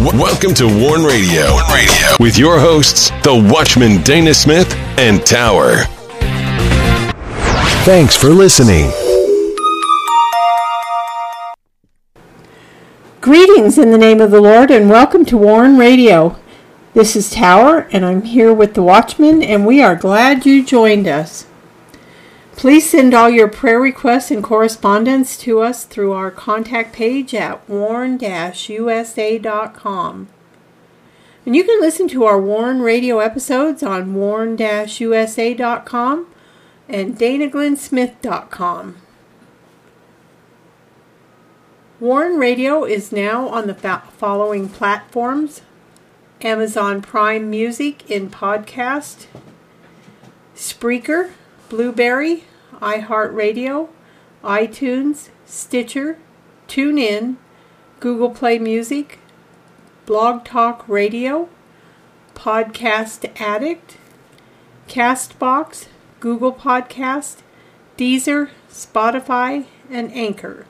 Welcome 0.00 0.54
to 0.54 0.66
Warn 0.66 1.04
Radio. 1.04 1.52
Warn 1.52 1.72
Radio 1.72 2.16
with 2.18 2.36
your 2.36 2.58
hosts, 2.58 3.10
the 3.22 3.48
Watchman 3.52 4.02
Dana 4.02 4.34
Smith 4.34 4.74
and 4.98 5.24
Tower. 5.24 5.84
Thanks 7.84 8.16
for 8.16 8.30
listening. 8.30 8.90
Greetings 13.20 13.78
in 13.78 13.92
the 13.92 13.98
name 13.98 14.20
of 14.20 14.32
the 14.32 14.40
Lord 14.40 14.72
and 14.72 14.90
welcome 14.90 15.24
to 15.26 15.36
Warn 15.36 15.78
Radio. 15.78 16.40
This 16.94 17.14
is 17.14 17.30
Tower 17.30 17.86
and 17.92 18.04
I'm 18.04 18.22
here 18.22 18.52
with 18.52 18.74
the 18.74 18.82
Watchman 18.82 19.44
and 19.44 19.64
we 19.64 19.80
are 19.80 19.94
glad 19.94 20.44
you 20.44 20.64
joined 20.64 21.06
us. 21.06 21.46
Please 22.56 22.88
send 22.88 23.12
all 23.12 23.28
your 23.28 23.48
prayer 23.48 23.80
requests 23.80 24.30
and 24.30 24.42
correspondence 24.42 25.36
to 25.38 25.60
us 25.60 25.84
through 25.84 26.12
our 26.12 26.30
contact 26.30 26.94
page 26.94 27.34
at 27.34 27.68
warn-usa.com. 27.68 28.18
And 31.44 31.54
you 31.54 31.62
can 31.64 31.80
listen 31.80 32.08
to 32.08 32.24
our 32.24 32.40
Warn 32.40 32.80
Radio 32.80 33.18
episodes 33.18 33.82
on 33.82 34.14
warn-usa.com 34.14 34.66
and 36.88 37.18
danaglennsmith.com. 37.18 38.96
Warn 42.00 42.38
Radio 42.38 42.84
is 42.84 43.12
now 43.12 43.48
on 43.48 43.66
the 43.66 43.74
following 44.16 44.68
platforms 44.68 45.60
Amazon 46.40 47.02
Prime 47.02 47.50
Music 47.50 48.10
in 48.10 48.30
podcast, 48.30 49.26
Spreaker, 50.54 51.32
Blubrry, 51.68 52.44
iHeartRadio, 52.74 53.88
iTunes, 54.42 55.28
Stitcher, 55.46 56.18
TuneIn, 56.68 57.36
Google 58.00 58.30
Play 58.30 58.58
Music, 58.58 59.18
Blog 60.06 60.44
Talk 60.44 60.84
Radio, 60.88 61.48
Podcast 62.34 63.30
Addict, 63.40 63.96
Castbox, 64.88 65.86
Google 66.20 66.52
Podcast, 66.52 67.38
Deezer, 67.96 68.50
Spotify, 68.70 69.64
and 69.90 70.12
Anchor. 70.12 70.66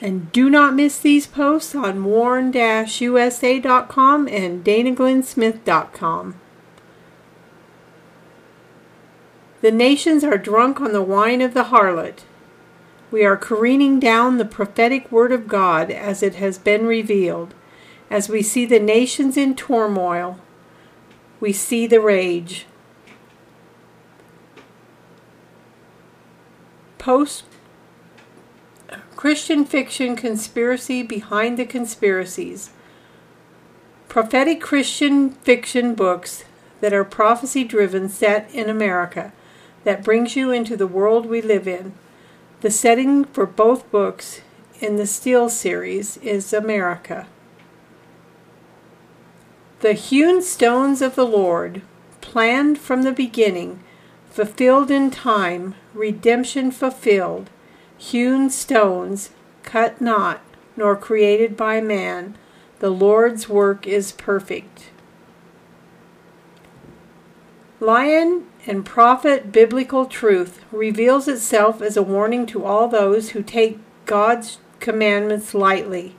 And 0.00 0.32
do 0.32 0.50
not 0.50 0.74
miss 0.74 0.98
these 0.98 1.26
posts 1.26 1.74
on 1.74 2.04
warn-usa.com 2.04 4.28
and 4.28 4.64
danaglennsmith.com. 4.64 6.34
The 9.64 9.72
nations 9.72 10.22
are 10.22 10.36
drunk 10.36 10.78
on 10.78 10.92
the 10.92 11.00
wine 11.00 11.40
of 11.40 11.54
the 11.54 11.64
harlot. 11.64 12.24
We 13.10 13.24
are 13.24 13.34
careening 13.34 13.98
down 13.98 14.36
the 14.36 14.44
prophetic 14.44 15.10
word 15.10 15.32
of 15.32 15.48
God 15.48 15.90
as 15.90 16.22
it 16.22 16.34
has 16.34 16.58
been 16.58 16.84
revealed. 16.84 17.54
As 18.10 18.28
we 18.28 18.42
see 18.42 18.66
the 18.66 18.78
nations 18.78 19.38
in 19.38 19.56
turmoil, 19.56 20.38
we 21.40 21.54
see 21.54 21.86
the 21.86 22.02
rage. 22.02 22.66
Post 26.98 27.44
Christian 29.16 29.64
fiction 29.64 30.14
conspiracy 30.14 31.02
behind 31.02 31.58
the 31.58 31.64
conspiracies. 31.64 32.68
Prophetic 34.10 34.60
Christian 34.60 35.30
fiction 35.30 35.94
books 35.94 36.44
that 36.82 36.92
are 36.92 37.02
prophecy 37.02 37.64
driven 37.64 38.10
set 38.10 38.50
in 38.54 38.68
America 38.68 39.32
that 39.84 40.04
brings 40.04 40.36
you 40.36 40.50
into 40.50 40.76
the 40.76 40.86
world 40.86 41.26
we 41.26 41.40
live 41.40 41.68
in. 41.68 41.94
The 42.60 42.70
setting 42.70 43.24
for 43.24 43.46
both 43.46 43.90
books 43.90 44.40
in 44.80 44.96
the 44.96 45.06
Steel 45.06 45.48
series 45.48 46.16
is 46.18 46.52
America. 46.52 47.26
The 49.80 49.92
hewn 49.92 50.42
stones 50.42 51.02
of 51.02 51.14
the 51.14 51.26
Lord, 51.26 51.82
planned 52.20 52.78
from 52.78 53.02
the 53.02 53.12
beginning, 53.12 53.80
fulfilled 54.30 54.90
in 54.90 55.10
time, 55.10 55.74
redemption 55.92 56.70
fulfilled 56.70 57.50
hewn 57.96 58.50
stones, 58.50 59.30
cut 59.62 60.00
not, 60.00 60.40
nor 60.76 60.96
created 60.96 61.56
by 61.56 61.80
man. 61.80 62.36
The 62.80 62.90
Lord's 62.90 63.48
work 63.48 63.86
is 63.86 64.12
perfect. 64.12 64.90
Lion 67.80 68.46
and 68.66 68.84
prophet 68.84 69.52
biblical 69.52 70.06
truth 70.06 70.60
reveals 70.72 71.28
itself 71.28 71.82
as 71.82 71.96
a 71.96 72.02
warning 72.02 72.46
to 72.46 72.64
all 72.64 72.88
those 72.88 73.30
who 73.30 73.42
take 73.42 73.78
God's 74.06 74.58
commandments 74.80 75.54
lightly. 75.54 76.16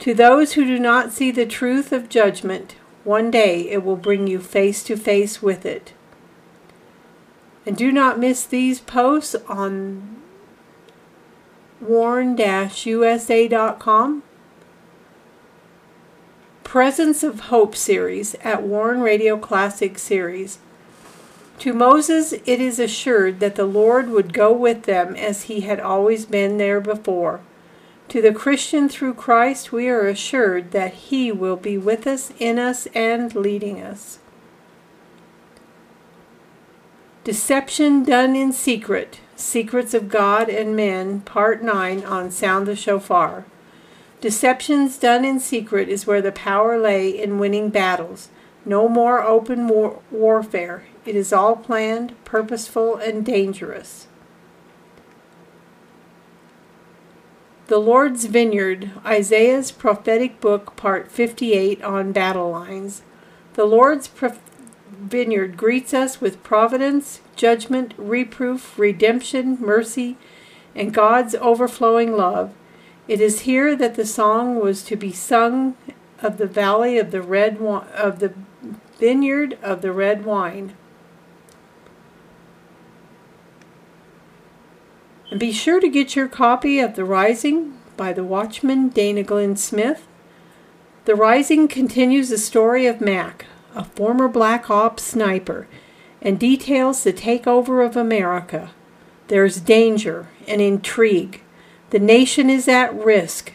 To 0.00 0.14
those 0.14 0.52
who 0.52 0.64
do 0.64 0.78
not 0.78 1.12
see 1.12 1.30
the 1.30 1.44
truth 1.46 1.92
of 1.92 2.08
judgment, 2.08 2.76
one 3.04 3.30
day 3.30 3.68
it 3.68 3.84
will 3.84 3.96
bring 3.96 4.26
you 4.26 4.38
face 4.38 4.82
to 4.84 4.96
face 4.96 5.42
with 5.42 5.66
it. 5.66 5.92
And 7.66 7.76
do 7.76 7.92
not 7.92 8.18
miss 8.18 8.44
these 8.44 8.80
posts 8.80 9.34
on 9.48 10.16
warn-usa.com. 11.80 12.62
Presence 16.64 17.22
of 17.22 17.40
Hope 17.40 17.76
series 17.76 18.34
at 18.36 18.62
Warn 18.62 19.00
Radio 19.00 19.36
Classic 19.38 19.98
series. 19.98 20.58
To 21.60 21.72
Moses 21.72 22.32
it 22.32 22.60
is 22.60 22.78
assured 22.78 23.40
that 23.40 23.56
the 23.56 23.64
Lord 23.66 24.10
would 24.10 24.32
go 24.32 24.52
with 24.52 24.84
them 24.84 25.16
as 25.16 25.44
he 25.44 25.60
had 25.60 25.80
always 25.80 26.24
been 26.24 26.58
there 26.58 26.80
before. 26.80 27.40
To 28.08 28.22
the 28.22 28.32
Christian 28.32 28.88
through 28.88 29.14
Christ 29.14 29.72
we 29.72 29.88
are 29.88 30.06
assured 30.06 30.70
that 30.70 30.94
he 30.94 31.32
will 31.32 31.56
be 31.56 31.76
with 31.76 32.06
us, 32.06 32.32
in 32.38 32.58
us, 32.58 32.86
and 32.94 33.34
leading 33.34 33.82
us. 33.82 34.18
Deception 37.24 38.04
done 38.04 38.34
in 38.34 38.52
secret 38.52 39.20
Secrets 39.38 39.94
of 39.94 40.08
God 40.08 40.48
and 40.48 40.74
Men, 40.74 41.20
Part 41.20 41.62
9 41.62 42.04
on 42.04 42.32
Sound 42.32 42.66
the 42.66 42.74
Shofar. 42.74 43.44
Deceptions 44.20 44.98
done 44.98 45.24
in 45.24 45.38
secret 45.38 45.88
is 45.88 46.08
where 46.08 46.20
the 46.20 46.32
power 46.32 46.76
lay 46.76 47.08
in 47.08 47.38
winning 47.38 47.70
battles. 47.70 48.30
No 48.64 48.88
more 48.88 49.22
open 49.22 49.68
war- 49.68 50.00
warfare. 50.10 50.84
It 51.08 51.16
is 51.16 51.32
all 51.32 51.56
planned, 51.56 52.22
purposeful, 52.26 52.96
and 52.96 53.24
dangerous. 53.24 54.08
The 57.68 57.78
Lord's 57.78 58.26
Vineyard, 58.26 58.90
Isaiah's 59.06 59.72
prophetic 59.72 60.38
book, 60.38 60.76
part 60.76 61.10
58 61.10 61.82
on 61.82 62.12
battle 62.12 62.50
lines. 62.50 63.00
The 63.54 63.64
Lord's 63.64 64.06
prophetic 64.06 64.42
vineyard 64.90 65.56
greets 65.56 65.94
us 65.94 66.20
with 66.20 66.42
providence, 66.42 67.22
judgment, 67.36 67.94
reproof, 67.96 68.78
redemption, 68.78 69.56
mercy, 69.58 70.18
and 70.74 70.92
God's 70.92 71.34
overflowing 71.36 72.18
love. 72.18 72.52
It 73.06 73.22
is 73.22 73.40
here 73.40 73.74
that 73.76 73.94
the 73.94 74.04
song 74.04 74.60
was 74.60 74.82
to 74.82 74.94
be 74.94 75.12
sung 75.12 75.74
of 76.20 76.36
the 76.36 76.46
valley 76.46 76.98
of 76.98 77.12
the 77.12 77.22
red 77.22 77.56
of 77.62 78.18
the 78.18 78.34
vineyard 78.98 79.56
of 79.62 79.80
the 79.80 79.92
red 79.92 80.26
wine. 80.26 80.74
And 85.30 85.38
be 85.38 85.52
sure 85.52 85.78
to 85.78 85.88
get 85.88 86.16
your 86.16 86.28
copy 86.28 86.78
of 86.80 86.94
The 86.94 87.04
Rising 87.04 87.78
by 87.98 88.14
the 88.14 88.24
Watchman 88.24 88.88
Dana 88.88 89.22
Glenn 89.22 89.56
Smith. 89.56 90.08
The 91.04 91.14
Rising 91.14 91.68
continues 91.68 92.30
the 92.30 92.38
story 92.38 92.86
of 92.86 93.02
Mac, 93.02 93.44
a 93.74 93.84
former 93.84 94.28
Black 94.28 94.70
Ops 94.70 95.02
sniper, 95.02 95.66
and 96.22 96.38
details 96.38 97.04
the 97.04 97.12
takeover 97.12 97.84
of 97.84 97.94
America. 97.94 98.70
There's 99.28 99.60
danger 99.60 100.28
and 100.46 100.62
intrigue. 100.62 101.42
The 101.90 101.98
nation 101.98 102.48
is 102.48 102.66
at 102.66 102.94
risk, 102.94 103.52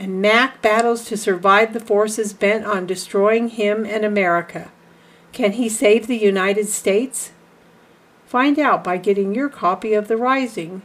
and 0.00 0.20
Mac 0.20 0.60
battles 0.60 1.04
to 1.04 1.16
survive 1.16 1.72
the 1.72 1.80
forces 1.80 2.32
bent 2.32 2.64
on 2.64 2.84
destroying 2.84 3.48
him 3.48 3.86
and 3.86 4.04
America. 4.04 4.72
Can 5.30 5.52
he 5.52 5.68
save 5.68 6.08
the 6.08 6.18
United 6.18 6.68
States? 6.68 7.30
Find 8.26 8.58
out 8.58 8.82
by 8.82 8.96
getting 8.96 9.36
your 9.36 9.48
copy 9.48 9.94
of 9.94 10.08
The 10.08 10.16
Rising 10.16 10.82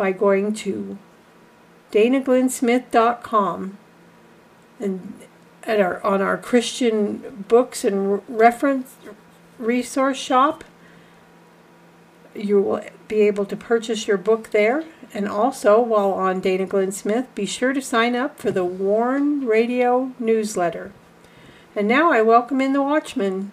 by 0.00 0.12
going 0.12 0.54
to 0.54 0.96
danaglennsmith.com 1.92 3.76
and 4.80 5.12
at 5.64 5.78
our 5.78 6.02
on 6.02 6.22
our 6.22 6.38
Christian 6.38 7.44
books 7.48 7.84
and 7.84 8.22
reference 8.26 8.96
resource 9.58 10.16
shop. 10.16 10.64
You 12.34 12.62
will 12.62 12.80
be 13.08 13.20
able 13.20 13.44
to 13.44 13.56
purchase 13.56 14.08
your 14.08 14.16
book 14.16 14.52
there. 14.52 14.84
And 15.12 15.28
also, 15.28 15.78
while 15.78 16.12
on 16.12 16.40
Dana 16.40 16.64
Glenn 16.64 16.92
Smith, 16.92 17.26
be 17.34 17.44
sure 17.44 17.74
to 17.74 17.82
sign 17.82 18.16
up 18.16 18.38
for 18.38 18.50
the 18.50 18.64
Warn 18.64 19.46
Radio 19.46 20.12
newsletter. 20.18 20.92
And 21.76 21.86
now 21.86 22.10
I 22.10 22.22
welcome 22.22 22.62
in 22.62 22.72
the 22.72 22.80
Watchman. 22.80 23.52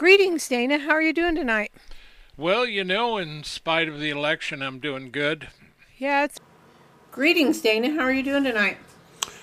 Greetings, 0.00 0.46
Dana. 0.46 0.78
How 0.78 0.90
are 0.90 1.00
you 1.00 1.14
doing 1.14 1.34
tonight? 1.34 1.72
Well, 2.36 2.66
you 2.66 2.84
know, 2.84 3.16
in 3.16 3.42
spite 3.44 3.88
of 3.88 3.98
the 3.98 4.10
election, 4.10 4.60
I'm 4.60 4.78
doing 4.78 5.10
good. 5.10 5.48
Yeah, 5.96 6.24
it's. 6.24 6.38
Greetings, 7.10 7.62
Dana. 7.62 7.90
How 7.92 8.00
are 8.00 8.12
you 8.12 8.22
doing 8.22 8.44
tonight? 8.44 8.76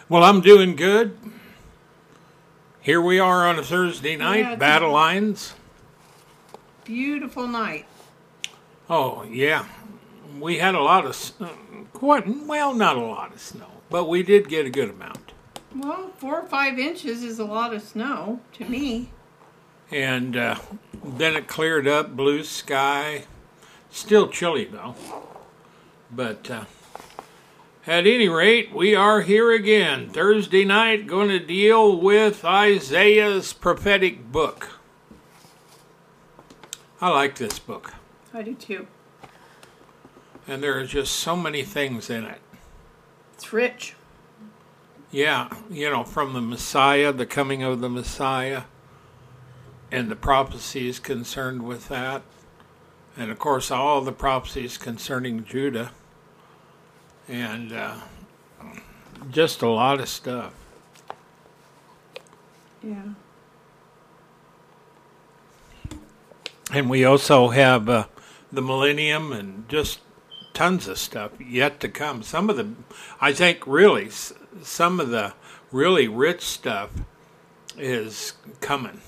Well, 0.10 0.24
I'm 0.24 0.42
doing 0.42 0.76
good. 0.76 1.18
Here 2.82 3.02
we 3.02 3.18
are 3.18 3.48
on 3.48 3.58
a 3.58 3.64
Thursday 3.64 4.16
night, 4.16 4.38
Yeah, 4.42 4.46
it's- 4.52 4.60
battle 4.60 4.92
lines. 4.92 5.56
Beautiful 6.84 7.48
night. 7.48 7.88
Oh, 8.88 9.24
yeah. 9.24 9.66
We 10.40 10.60
had 10.60 10.76
a 10.76 10.82
lot 10.82 11.04
of, 11.06 11.32
uh, 11.42 11.48
quite, 11.94 12.28
well, 12.46 12.76
not 12.76 12.96
a 12.96 13.02
lot 13.02 13.34
of 13.34 13.40
snow, 13.42 13.82
but 13.90 14.04
we 14.06 14.22
did 14.22 14.50
get 14.50 14.68
a 14.68 14.70
good 14.70 14.92
amount. 14.92 15.32
Well, 15.76 16.12
four 16.18 16.42
or 16.42 16.48
five 16.48 16.78
inches 16.78 17.24
is 17.24 17.40
a 17.40 17.46
lot 17.46 17.74
of 17.74 17.82
snow 17.82 18.40
to 18.54 18.66
me. 18.66 19.10
And 19.92 20.36
uh, 20.36 20.56
then 21.04 21.36
it 21.36 21.48
cleared 21.48 21.88
up, 21.88 22.16
blue 22.16 22.44
sky. 22.44 23.26
Still 23.92 24.28
chilly, 24.28 24.66
though. 24.66 24.96
But 26.12 26.50
uh, 26.50 26.66
at 27.86 28.08
any 28.08 28.30
rate, 28.30 28.74
we 28.74 28.96
are 28.96 29.22
here 29.22 29.52
again. 29.52 30.10
Thursday 30.10 30.64
night, 30.64 31.06
going 31.06 31.30
to 31.30 31.40
deal 31.40 32.00
with 32.00 32.46
Isaiah's 32.46 33.54
prophetic 33.54 34.32
book. 34.32 34.80
I 37.02 37.10
like 37.10 37.36
this 37.36 37.60
book, 37.60 37.94
I 38.34 38.44
do 38.44 38.54
too. 38.54 38.88
and 40.48 40.64
there 40.64 40.80
are 40.80 40.86
just 40.86 41.14
so 41.18 41.36
many 41.36 41.64
things 41.64 42.10
in 42.10 42.24
it. 42.24 42.40
It's 43.34 43.52
rich. 43.52 43.96
Yeah, 45.12 45.54
you 45.70 45.90
know, 45.90 46.06
from 46.06 46.32
the 46.32 46.40
Messiah, 46.40 47.12
the 47.12 47.26
coming 47.26 47.62
of 47.62 47.82
the 47.82 47.90
Messiah, 47.90 48.64
and 49.94 50.10
the 50.10 50.16
prophecies 50.16 50.98
concerned 50.98 51.62
with 51.62 51.88
that. 51.88 52.24
And 53.16 53.30
of 53.30 53.38
course, 53.38 53.70
all 53.70 54.02
the 54.02 54.12
prophecies 54.12 54.76
concerning 54.76 55.46
Judah. 55.46 55.92
And 57.30 57.72
uh, 57.72 57.98
just 59.30 59.62
a 59.62 59.70
lot 59.70 60.00
of 60.00 60.10
stuff. 60.10 60.56
Yeah. 62.82 63.04
And 66.72 66.90
we 66.90 67.06
also 67.06 67.50
have 67.50 67.88
uh, 67.88 68.06
the 68.52 68.64
millennium 68.64 69.32
and 69.32 69.70
just 69.70 70.00
tons 70.56 70.88
of 70.88 70.98
stuff 70.98 71.34
yet 71.40 71.80
to 71.82 71.88
come. 71.88 72.24
Some 72.24 72.50
of 72.50 72.58
the, 72.58 72.72
I 73.22 73.32
think, 73.32 73.68
really, 73.68 74.10
some 74.64 75.00
of 75.00 75.10
the 75.10 75.34
really 75.72 76.08
rich 76.08 76.42
stuff 76.42 76.90
is 77.78 78.34
coming. 78.60 79.00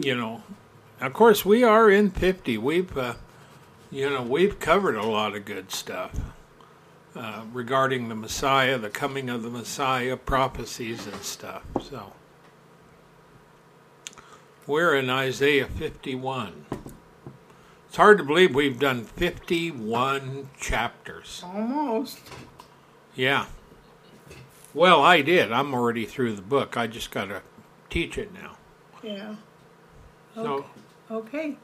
You 0.00 0.14
know, 0.14 0.42
of 1.00 1.12
course, 1.12 1.44
we 1.44 1.64
are 1.64 1.90
in 1.90 2.10
50. 2.10 2.56
We've, 2.58 2.96
uh, 2.96 3.14
you 3.90 4.08
know, 4.08 4.22
we've 4.22 4.58
covered 4.60 4.94
a 4.94 5.06
lot 5.06 5.34
of 5.34 5.44
good 5.44 5.72
stuff 5.72 6.12
uh, 7.16 7.42
regarding 7.52 8.08
the 8.08 8.14
Messiah, 8.14 8.78
the 8.78 8.90
coming 8.90 9.28
of 9.28 9.42
the 9.42 9.50
Messiah, 9.50 10.16
prophecies 10.16 11.06
and 11.06 11.22
stuff. 11.22 11.62
So. 11.82 12.12
We're 14.68 14.94
in 14.94 15.08
Isaiah 15.10 15.66
51. 15.66 16.66
It's 17.88 17.96
hard 17.96 18.18
to 18.18 18.24
believe 18.24 18.54
we've 18.54 18.78
done 18.78 19.04
51 19.04 20.50
chapters. 20.60 21.42
Almost. 21.44 22.20
Yeah. 23.16 23.46
Well, 24.74 25.02
I 25.02 25.22
did. 25.22 25.50
I'm 25.50 25.72
already 25.72 26.04
through 26.04 26.34
the 26.34 26.42
book. 26.42 26.76
I 26.76 26.86
just 26.86 27.10
got 27.10 27.26
to 27.26 27.42
teach 27.88 28.18
it 28.18 28.32
now. 28.34 28.58
Yeah. 29.02 29.36
So, 30.42 30.64
Okay. 31.10 31.56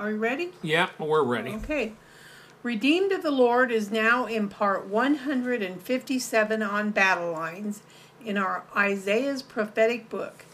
Are 0.00 0.10
you 0.10 0.16
ready? 0.16 0.52
yeah, 0.62 0.88
we're 0.98 1.22
ready. 1.24 1.50
Okay. 1.54 1.92
Redeemed 2.62 3.12
of 3.12 3.22
the 3.22 3.30
Lord 3.30 3.70
is 3.70 3.90
now 3.90 4.26
in 4.26 4.48
part 4.48 4.86
157 4.86 6.62
on 6.62 6.90
battle 6.90 7.32
lines 7.32 7.82
in 8.24 8.36
our 8.36 8.64
Isaiah's 8.76 9.42
prophetic 9.42 10.08
book. 10.08 10.44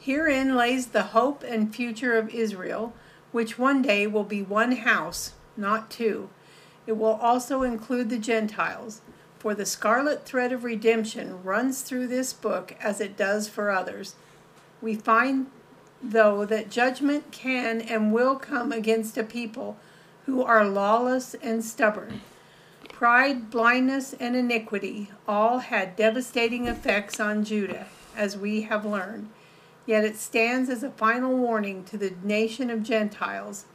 Herein 0.00 0.56
lays 0.56 0.86
the 0.88 1.02
hope 1.04 1.42
and 1.42 1.74
future 1.74 2.16
of 2.18 2.28
Israel, 2.30 2.92
which 3.32 3.58
one 3.58 3.82
day 3.82 4.06
will 4.06 4.24
be 4.24 4.42
one 4.42 4.72
house, 4.72 5.32
not 5.56 5.90
two. 5.90 6.28
It 6.86 6.92
will 6.96 7.14
also 7.14 7.62
include 7.62 8.10
the 8.10 8.18
Gentiles, 8.18 9.00
for 9.38 9.54
the 9.54 9.66
scarlet 9.66 10.24
thread 10.24 10.52
of 10.52 10.64
redemption 10.64 11.42
runs 11.42 11.82
through 11.82 12.08
this 12.08 12.32
book 12.32 12.74
as 12.80 13.00
it 13.00 13.16
does 13.16 13.48
for 13.48 13.70
others. 13.70 14.14
We 14.82 14.94
find, 14.94 15.46
though, 16.10 16.44
that 16.46 16.70
judgment 16.70 17.30
can 17.30 17.80
and 17.80 18.12
will 18.12 18.36
come 18.36 18.72
against 18.72 19.18
a 19.18 19.24
people 19.24 19.76
who 20.26 20.42
are 20.42 20.64
lawless 20.64 21.34
and 21.34 21.64
stubborn. 21.64 22.20
Pride, 22.88 23.50
blindness, 23.50 24.14
and 24.14 24.36
iniquity 24.36 25.10
all 25.26 25.58
had 25.58 25.96
devastating 25.96 26.66
effects 26.66 27.18
on 27.20 27.44
Judah, 27.44 27.86
as 28.16 28.36
we 28.36 28.62
have 28.62 28.84
learned. 28.84 29.28
Yet 29.86 30.04
it 30.04 30.16
stands 30.16 30.70
as 30.70 30.82
a 30.82 30.90
final 30.90 31.36
warning 31.36 31.84
to 31.84 31.98
the 31.98 32.14
nation 32.22 32.70
of 32.70 32.82
Gentiles. 32.82 33.66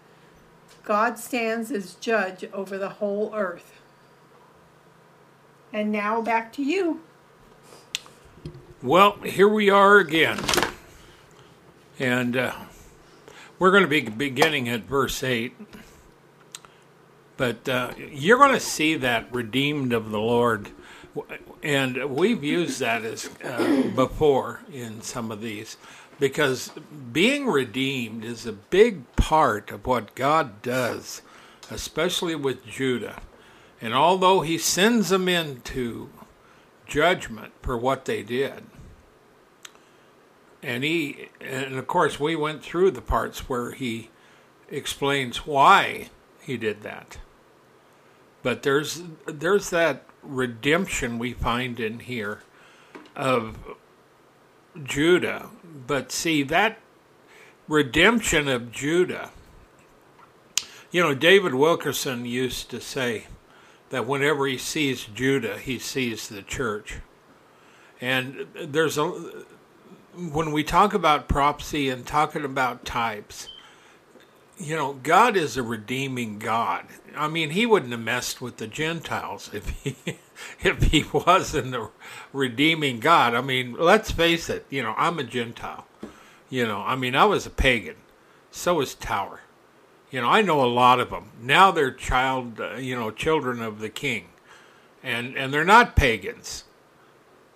God 0.84 1.20
stands 1.20 1.72
as 1.72 1.94
judge 1.96 2.46
over 2.54 2.78
the 2.78 2.90
whole 2.90 3.32
earth. 3.36 3.74
And 5.72 5.92
now 5.92 6.22
back 6.22 6.52
to 6.54 6.64
you. 6.64 7.02
Well, 8.82 9.18
here 9.24 9.48
we 9.48 9.70
are 9.70 9.98
again. 9.98 10.40
And 12.00 12.38
uh, 12.38 12.56
we're 13.60 13.72
going 13.72 13.84
to 13.84 13.90
be 13.90 14.02
beginning 14.02 14.70
at 14.70 14.82
verse 14.82 15.22
8. 15.22 15.54
But 17.38 17.70
uh, 17.70 17.94
you're 17.98 18.38
going 18.38 18.54
to 18.54 18.60
see 18.60 18.96
that 18.96 19.32
redeemed 19.34 19.94
of 19.94 20.10
the 20.12 20.20
Lord. 20.20 20.70
And 21.62 22.16
we've 22.16 22.44
used 22.44 22.80
that 22.80 23.04
as 23.04 23.30
uh, 23.44 23.92
before 23.96 24.62
in 24.72 25.02
some 25.02 25.32
of 25.32 25.42
these 25.42 25.78
because 26.20 26.72
being 27.12 27.48
redeemed 27.48 28.24
is 28.26 28.46
a 28.46 28.54
big 28.54 29.10
part 29.16 29.72
of 29.72 29.86
what 29.88 30.16
God 30.16 30.62
does, 30.62 31.22
especially 31.72 32.36
with 32.36 32.66
Judah. 32.66 33.22
And 33.82 33.94
although 33.94 34.42
he 34.42 34.58
sends 34.58 35.10
them 35.10 35.30
into 35.30 36.10
judgment 36.86 37.54
for 37.62 37.78
what 37.78 38.06
they 38.06 38.22
did, 38.22 38.64
and 40.62 40.84
he 40.84 41.30
and 41.42 41.76
of 41.76 41.88
course 41.88 42.20
we 42.20 42.36
went 42.36 42.64
through 42.64 42.92
the 42.92 43.02
parts 43.02 43.50
where 43.50 43.72
he 43.72 44.10
explains 44.70 45.46
why 45.46 46.10
he 46.42 46.58
did 46.58 46.82
that. 46.84 47.18
But 48.44 48.64
there's 48.64 49.04
there's 49.26 49.70
that 49.70 50.06
redemption 50.22 51.20
we 51.20 51.34
find 51.34 51.80
in 51.80 52.00
here 52.00 52.44
of 53.16 53.58
Judah. 54.84 55.50
But 55.88 56.12
see 56.12 56.44
that 56.44 56.80
redemption 57.68 58.48
of 58.48 58.72
Judah. 58.72 59.32
You 60.92 61.04
know, 61.04 61.14
David 61.14 61.54
Wilkerson 61.54 62.26
used 62.26 62.70
to 62.72 62.82
say 62.82 63.28
that 63.90 64.08
whenever 64.08 64.48
he 64.48 64.58
sees 64.58 65.06
Judah, 65.06 65.58
he 65.58 65.78
sees 65.78 66.28
the 66.28 66.42
church. 66.42 66.98
And 68.02 68.48
there's 68.56 68.98
a 68.98 69.46
when 70.20 70.52
we 70.52 70.64
talk 70.64 70.94
about 70.94 71.28
prophecy 71.28 71.90
and 71.90 72.06
talking 72.06 72.44
about 72.44 72.86
types, 72.86 73.48
you 74.58 74.76
know, 74.76 74.94
God 74.94 75.38
is 75.38 75.56
a 75.56 75.64
redeeming 75.64 76.38
God. 76.38 76.86
I 77.16 77.28
mean, 77.28 77.52
He 77.52 77.66
wouldn't 77.66 77.92
have 77.92 78.02
messed 78.02 78.42
with 78.42 78.58
the 78.58 78.68
Gentiles 78.68 79.50
if 79.54 79.70
He 79.70 79.96
if 80.62 80.84
He 80.84 81.06
wasn't 81.14 81.76
a 81.76 81.90
redeeming 82.34 83.00
God. 83.00 83.34
I 83.34 83.42
mean, 83.42 83.74
let's 83.74 84.12
face 84.12 84.50
it. 84.50 84.66
You 84.70 84.84
know, 84.84 84.94
I'm 84.98 85.20
a 85.20 85.24
Gentile. 85.24 85.86
You 86.50 86.68
know, 86.68 86.82
I 86.82 86.96
mean, 86.96 87.16
I 87.16 87.26
was 87.26 87.46
a 87.46 87.52
pagan. 87.52 87.96
So 88.52 88.76
was 88.76 88.96
Tower. 88.96 89.42
You 90.12 90.22
know, 90.22 90.28
I 90.28 90.42
know 90.42 90.64
a 90.64 90.66
lot 90.66 91.00
of 91.00 91.12
them. 91.12 91.32
Now 91.40 91.72
they're 91.72 91.92
child, 91.92 92.60
uh, 92.60 92.76
you 92.76 92.96
know, 92.96 93.12
children 93.12 93.62
of 93.62 93.80
the 93.80 93.90
King, 93.90 94.30
and 95.04 95.38
and 95.38 95.54
they're 95.54 95.64
not 95.64 95.96
pagans. 95.96 96.66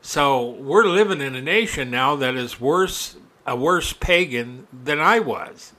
So 0.05 0.50
we're 0.50 0.83
living 0.83 1.22
in 1.22 1.33
a 1.33 1.41
nation 1.41 1.89
now 1.89 2.17
that 2.17 2.36
is 2.36 2.60
worse, 2.60 3.15
a 3.48 3.55
worse 3.55 3.93
pagan 3.93 4.67
than 4.74 5.00
I 5.00 5.19
was. 5.19 5.72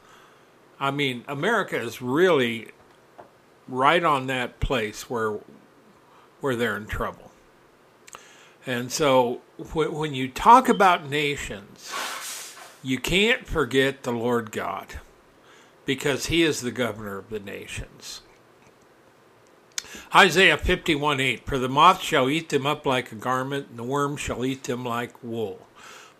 I 0.81 0.91
mean, 0.91 1.27
America 1.29 1.79
is 1.79 2.01
really 2.01 2.69
right 3.69 4.03
on 4.03 4.27
that 4.29 4.61
place 4.61 5.11
where 5.11 5.39
where 6.41 6.57
they're 6.57 6.77
in 6.77 6.87
trouble. 6.87 7.33
And 8.67 8.91
so 8.91 9.43
when 9.75 10.15
you 10.15 10.29
talk 10.29 10.71
about 10.71 11.09
nations, 11.09 11.93
you 12.83 12.99
can't 12.99 13.47
forget 13.47 14.05
the 14.05 14.13
Lord 14.13 14.53
God 14.53 15.01
because 15.85 16.27
he 16.27 16.43
is 16.43 16.63
the 16.63 16.71
governor 16.71 17.19
of 17.19 17.29
the 17.29 17.41
nations. 17.41 18.23
Isaiah 20.15 20.57
51 20.57 21.21
8 21.21 21.47
For 21.47 21.59
the 21.59 21.69
moth 21.69 22.03
shall 22.03 22.29
eat 22.29 22.49
them 22.49 22.67
up 22.67 22.87
like 22.87 23.13
a 23.13 23.17
garment, 23.17 23.69
and 23.71 23.79
the 23.79 23.85
worm 23.85 24.17
shall 24.17 24.45
eat 24.45 24.65
them 24.65 24.85
like 24.85 25.23
wool. 25.23 25.67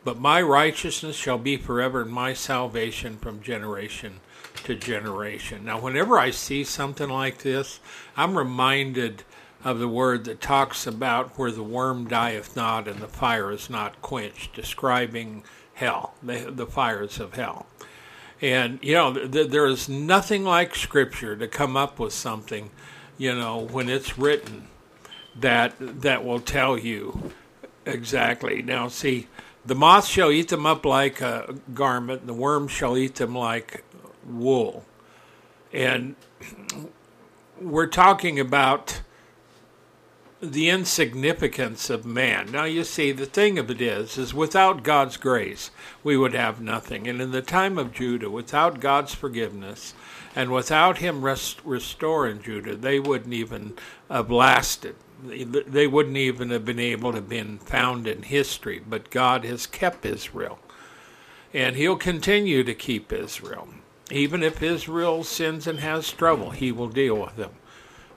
But 0.05 0.21
my 0.21 0.43
righteousness 0.43 1.17
shall 1.17 1.39
be 1.39 1.57
forever, 1.57 2.03
and 2.03 2.13
my 2.13 2.35
salvation 2.35 3.17
from 3.17 3.43
generation 3.43 4.21
to 4.65 4.75
generation. 4.75 5.65
Now, 5.65 5.81
whenever 5.81 6.19
I 6.19 6.31
see 6.31 6.65
something 6.65 7.09
like 7.09 7.39
this, 7.39 7.81
I'm 8.17 8.37
reminded 8.37 9.25
of 9.65 9.79
the 9.79 9.89
word 9.89 10.25
that 10.27 10.41
talks 10.41 10.87
about 10.87 11.39
where 11.39 11.51
the 11.51 11.63
worm 11.63 12.07
dieth 12.07 12.55
not 12.55 12.87
and 12.87 13.01
the 13.01 13.09
fire 13.09 13.51
is 13.51 13.71
not 13.71 14.01
quenched, 14.03 14.55
describing 14.55 15.43
hell, 15.73 16.15
the, 16.23 16.51
the 16.51 16.67
fires 16.67 17.19
of 17.19 17.35
hell. 17.35 17.67
And, 18.43 18.79
you 18.83 18.93
know, 18.93 19.15
th- 19.15 19.49
there 19.49 19.67
is 19.67 19.89
nothing 19.89 20.45
like 20.45 20.75
Scripture 20.75 21.35
to 21.37 21.49
come 21.49 21.77
up 21.77 21.99
with 21.99 22.13
something, 22.13 22.71
you 23.19 23.35
know, 23.35 23.61
when 23.61 23.89
it's 23.89 24.19
written 24.19 24.69
that 25.37 25.75
that 25.79 26.25
will 26.25 26.41
tell 26.41 26.79
you 26.79 27.33
exactly. 27.87 28.63
Now, 28.63 28.89
see, 28.89 29.29
the 29.65 29.75
moth 29.75 30.07
shall 30.07 30.31
eat 30.31 30.49
them 30.49 30.67
up 30.67 30.85
like 30.85 31.21
a 31.21 31.55
garment, 31.73 32.21
and 32.21 32.29
the 32.29 32.35
worm 32.35 32.69
shall 32.69 32.97
eat 32.97 33.17
them 33.17 33.35
like 33.35 33.85
wool. 34.27 34.85
And 35.73 36.17
we're 37.61 37.87
talking 37.87 38.39
about 38.39 39.01
the 40.53 40.69
insignificance 40.69 41.91
of 41.91 42.05
man. 42.05 42.51
Now 42.53 42.65
you 42.65 42.85
see 42.85 43.13
the 43.13 43.27
thing 43.27 43.59
of 43.59 43.71
it 43.71 43.81
is 43.81 44.19
is 44.19 44.35
without 44.35 44.83
God's 44.83 45.17
grace 45.17 45.71
we 46.03 46.17
would 46.17 46.35
have 46.35 46.61
nothing. 46.61 47.07
And 47.07 47.21
in 47.21 47.31
the 47.31 47.43
time 47.43 47.79
of 47.79 47.93
Judah 47.93 48.31
without 48.31 48.81
God's 48.81 49.15
forgiveness 49.15 49.95
and 50.37 50.51
without 50.51 50.99
him 50.99 51.23
rest, 51.23 51.61
restoring 51.65 52.43
Judah 52.43 52.77
they 52.77 53.01
wouldn't 53.01 53.35
even 53.35 53.75
have 54.11 54.31
lasted. 54.31 54.97
They 55.23 55.87
wouldn't 55.87 56.17
even 56.17 56.51
have 56.51 56.65
been 56.65 56.79
able 56.79 57.13
to 57.13 57.17
have 57.17 57.29
been 57.29 57.59
found 57.59 58.07
in 58.07 58.23
history, 58.23 58.83
but 58.87 59.11
God 59.11 59.45
has 59.45 59.67
kept 59.67 60.05
Israel. 60.05 60.59
And 61.55 61.77
he'll 61.77 61.97
continue 61.97 62.63
to 62.65 62.75
keep 62.75 63.13
Israel. 63.13 63.69
Even 64.11 64.43
if 64.43 64.63
Israel 64.63 65.25
sins 65.25 65.67
and 65.67 65.81
has 65.81 66.13
trouble, 66.13 66.51
he 66.51 66.71
will 66.73 66.89
deal 66.89 67.17
with 67.17 67.37
them. 67.37 67.53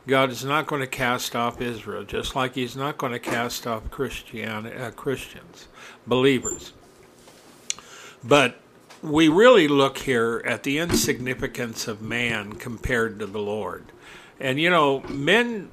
God 0.08 0.32
is 0.32 0.46
not 0.46 0.68
going 0.68 0.80
to 0.80 0.88
cast 0.88 1.36
off 1.36 1.62
Israel, 1.62 2.06
just 2.06 2.34
like 2.34 2.56
He's 2.56 2.78
not 2.78 2.98
going 2.98 3.12
to 3.12 3.20
cast 3.20 3.68
off 3.68 3.92
Christian, 3.92 4.66
uh, 4.66 4.92
Christians, 4.96 5.68
believers. 6.08 6.72
But 8.24 8.58
we 9.04 9.28
really 9.28 9.68
look 9.68 10.00
here 10.00 10.42
at 10.46 10.64
the 10.64 10.80
insignificance 10.80 11.88
of 11.88 12.02
man 12.02 12.54
compared 12.54 13.20
to 13.20 13.26
the 13.26 13.40
Lord. 13.40 13.86
And, 14.40 14.60
you 14.60 14.70
know, 14.70 15.02
men, 15.10 15.70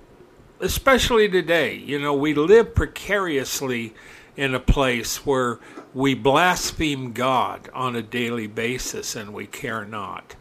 especially 0.60 1.28
today, 1.28 1.76
you 1.76 2.00
know, 2.00 2.14
we 2.14 2.34
live 2.34 2.74
precariously 2.74 3.94
in 4.36 4.52
a 4.54 4.60
place 4.60 5.24
where 5.24 5.60
we 5.92 6.14
blaspheme 6.14 7.12
God 7.12 7.70
on 7.72 7.94
a 7.94 8.02
daily 8.02 8.48
basis 8.48 9.14
and 9.14 9.32
we 9.32 9.46
care 9.46 9.84
not. 9.84 10.34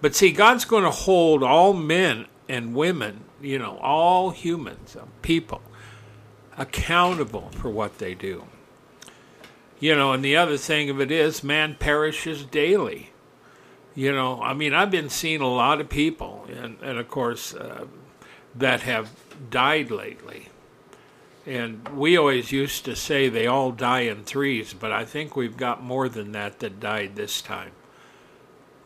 But 0.00 0.14
see, 0.14 0.32
God's 0.32 0.64
going 0.64 0.84
to 0.84 0.90
hold 0.90 1.42
all 1.42 1.72
men 1.74 2.26
and 2.48 2.74
women, 2.74 3.24
you 3.44 3.58
know, 3.58 3.78
all 3.82 4.30
humans, 4.30 4.96
uh, 4.96 5.04
people, 5.22 5.60
accountable 6.56 7.50
for 7.50 7.68
what 7.68 7.98
they 7.98 8.14
do. 8.14 8.44
You 9.78 9.94
know, 9.94 10.12
and 10.12 10.24
the 10.24 10.36
other 10.36 10.56
thing 10.56 10.88
of 10.88 11.00
it 11.00 11.10
is, 11.10 11.44
man 11.44 11.76
perishes 11.78 12.44
daily. 12.44 13.10
You 13.94 14.12
know, 14.12 14.40
I 14.42 14.54
mean, 14.54 14.72
I've 14.72 14.90
been 14.90 15.10
seeing 15.10 15.40
a 15.40 15.48
lot 15.48 15.80
of 15.80 15.88
people, 15.88 16.46
and, 16.48 16.78
and 16.82 16.98
of 16.98 17.08
course, 17.08 17.54
uh, 17.54 17.86
that 18.54 18.80
have 18.80 19.10
died 19.50 19.90
lately. 19.90 20.48
And 21.46 21.86
we 21.90 22.16
always 22.16 22.50
used 22.50 22.86
to 22.86 22.96
say 22.96 23.28
they 23.28 23.46
all 23.46 23.70
die 23.70 24.00
in 24.00 24.24
threes, 24.24 24.72
but 24.72 24.90
I 24.90 25.04
think 25.04 25.36
we've 25.36 25.56
got 25.56 25.82
more 25.82 26.08
than 26.08 26.32
that 26.32 26.60
that 26.60 26.80
died 26.80 27.16
this 27.16 27.42
time. 27.42 27.72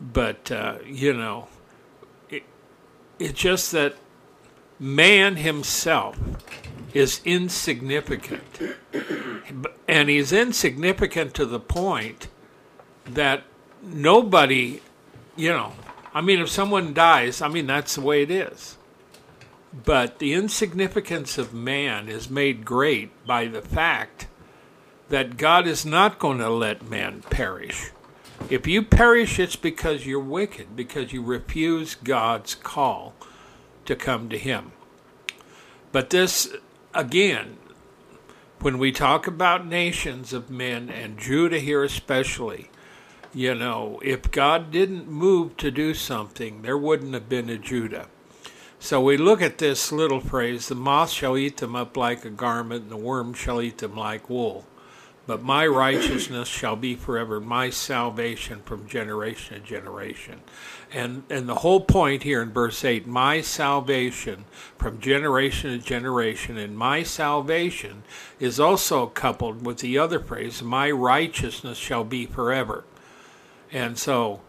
But, 0.01 0.51
uh, 0.51 0.79
you 0.85 1.13
know, 1.13 1.47
it's 3.17 3.39
just 3.39 3.71
that 3.71 3.95
man 4.79 5.35
himself 5.35 6.17
is 6.93 7.21
insignificant. 7.25 8.75
And 9.87 10.09
he's 10.09 10.31
insignificant 10.31 11.33
to 11.35 11.45
the 11.45 11.59
point 11.59 12.27
that 13.05 13.43
nobody, 13.81 14.81
you 15.35 15.49
know, 15.49 15.73
I 16.13 16.21
mean, 16.21 16.39
if 16.39 16.49
someone 16.49 16.93
dies, 16.93 17.41
I 17.41 17.47
mean, 17.47 17.67
that's 17.67 17.95
the 17.95 18.01
way 18.01 18.23
it 18.23 18.31
is. 18.31 18.77
But 19.71 20.19
the 20.19 20.33
insignificance 20.33 21.37
of 21.37 21.53
man 21.53 22.09
is 22.09 22.29
made 22.29 22.65
great 22.65 23.11
by 23.25 23.45
the 23.45 23.61
fact 23.61 24.27
that 25.09 25.37
God 25.37 25.67
is 25.67 25.85
not 25.85 26.19
going 26.19 26.39
to 26.39 26.49
let 26.49 26.89
man 26.89 27.21
perish. 27.29 27.91
If 28.49 28.65
you 28.67 28.81
perish, 28.81 29.37
it's 29.37 29.55
because 29.55 30.05
you're 30.05 30.19
wicked, 30.19 30.75
because 30.75 31.13
you 31.13 31.21
refuse 31.21 31.93
God's 31.95 32.55
call 32.55 33.13
to 33.89 33.95
come 33.95 34.29
to 34.29 34.37
Him. 34.37 34.71
But 35.91 36.11
this, 36.11 36.53
again, 36.93 37.57
when 38.59 38.77
we 38.77 38.91
talk 38.91 39.25
about 39.25 39.65
nations 39.65 40.31
of 40.31 40.51
men, 40.51 40.89
and 40.89 41.17
Judah 41.17 41.59
here 41.59 41.83
especially, 41.83 42.69
you 43.33 43.55
know, 43.55 43.99
if 44.03 44.29
God 44.29 44.71
didn't 44.71 45.09
move 45.09 45.57
to 45.57 45.71
do 45.71 45.95
something, 45.95 46.61
there 46.61 46.77
wouldn't 46.77 47.15
have 47.15 47.27
been 47.27 47.49
a 47.49 47.57
Judah. 47.57 48.07
So 48.79 49.01
we 49.01 49.17
look 49.17 49.41
at 49.41 49.57
this 49.57 49.91
little 49.91 50.19
phrase 50.19 50.67
the 50.67 50.75
moth 50.75 51.09
shall 51.09 51.35
eat 51.35 51.57
them 51.57 51.75
up 51.75 51.97
like 51.97 52.23
a 52.23 52.29
garment, 52.29 52.83
and 52.83 52.91
the 52.91 52.97
worm 52.97 53.33
shall 53.33 53.59
eat 53.59 53.79
them 53.79 53.95
like 53.95 54.29
wool 54.29 54.65
but 55.29 55.43
my 55.43 55.67
righteousness 55.67 56.47
shall 56.47 56.75
be 56.75 56.95
forever, 56.95 57.39
my 57.39 57.69
salvation 57.69 58.63
from 58.65 58.87
generation 58.87 59.61
to 59.61 59.67
generation. 59.67 60.41
And 60.91 61.21
and 61.29 61.47
the 61.47 61.53
whole 61.53 61.81
point 61.81 62.23
here 62.23 62.41
in 62.41 62.49
verse 62.49 62.83
8, 62.83 63.05
my 63.05 63.41
salvation 63.41 64.45
from 64.79 64.99
generation 64.99 65.69
to 65.69 65.85
generation, 65.85 66.57
and 66.57 66.75
my 66.75 67.03
salvation 67.03 68.01
is 68.39 68.59
also 68.59 69.05
coupled 69.05 69.63
with 69.63 69.77
the 69.77 69.99
other 69.99 70.19
phrase, 70.19 70.63
my 70.63 70.89
righteousness 70.89 71.77
shall 71.77 72.03
be 72.03 72.25
forever. 72.25 72.85
And 73.71 73.99
so 73.99 74.41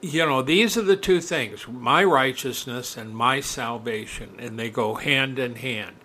you 0.00 0.24
know, 0.26 0.42
these 0.42 0.76
are 0.76 0.82
the 0.82 0.96
two 0.96 1.20
things 1.20 1.66
my 1.68 2.04
righteousness 2.04 2.96
and 2.96 3.14
my 3.14 3.40
salvation, 3.40 4.36
and 4.38 4.58
they 4.58 4.70
go 4.70 4.94
hand 4.94 5.38
in 5.38 5.56
hand. 5.56 5.96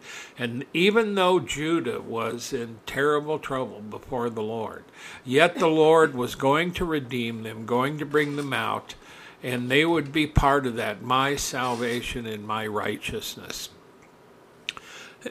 And 0.41 0.65
even 0.73 1.13
though 1.13 1.39
Judah 1.39 2.01
was 2.01 2.51
in 2.51 2.79
terrible 2.87 3.37
trouble 3.37 3.79
before 3.79 4.27
the 4.27 4.41
Lord, 4.41 4.83
yet 5.23 5.59
the 5.59 5.67
Lord 5.67 6.15
was 6.15 6.33
going 6.33 6.73
to 6.73 6.83
redeem 6.83 7.43
them, 7.43 7.67
going 7.67 7.99
to 7.99 8.07
bring 8.07 8.37
them 8.37 8.51
out, 8.51 8.95
and 9.43 9.69
they 9.69 9.85
would 9.85 10.11
be 10.11 10.25
part 10.25 10.65
of 10.65 10.75
that 10.77 11.03
my 11.03 11.35
salvation 11.35 12.25
and 12.25 12.43
my 12.43 12.65
righteousness. 12.65 13.69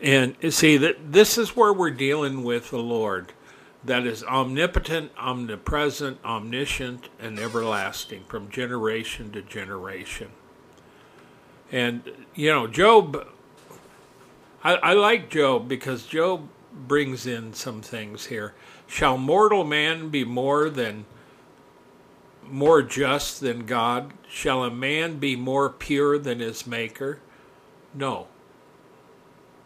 And 0.01 0.37
see 0.55 0.77
that 0.77 1.11
this 1.13 1.37
is 1.37 1.57
where 1.57 1.73
we're 1.73 1.91
dealing 1.91 2.45
with 2.45 2.71
the 2.71 2.79
Lord 2.79 3.33
that 3.83 4.07
is 4.07 4.23
omnipotent, 4.23 5.11
omnipresent, 5.19 6.19
omniscient, 6.25 7.09
and 7.19 7.37
everlasting 7.41 8.23
from 8.29 8.49
generation 8.49 9.33
to 9.33 9.43
generation. 9.43 10.31
And, 11.73 12.03
you 12.37 12.51
know, 12.53 12.69
Job, 12.69 13.27
I, 14.63 14.75
I, 14.75 14.93
like 14.93 15.31
Job 15.31 15.69
because 15.69 16.07
Job 16.07 16.49
brings 16.73 17.27
in 17.27 17.55
some 17.55 17.81
things 17.81 18.27
here. 18.27 18.55
Shall 18.87 19.17
mortal 19.17 19.65
man 19.65 20.11
be 20.11 20.25
more 20.25 20.69
than 20.69 21.07
more 22.45 22.83
just 22.83 23.41
than 23.41 23.65
God? 23.67 24.13
Shall 24.29 24.65
a 24.65 24.71
man 24.71 25.19
be 25.19 25.37
more 25.37 25.71
pure 25.71 26.19
than 26.19 26.41
his 26.41 26.67
maker? 26.67 27.21
No. 27.95 28.27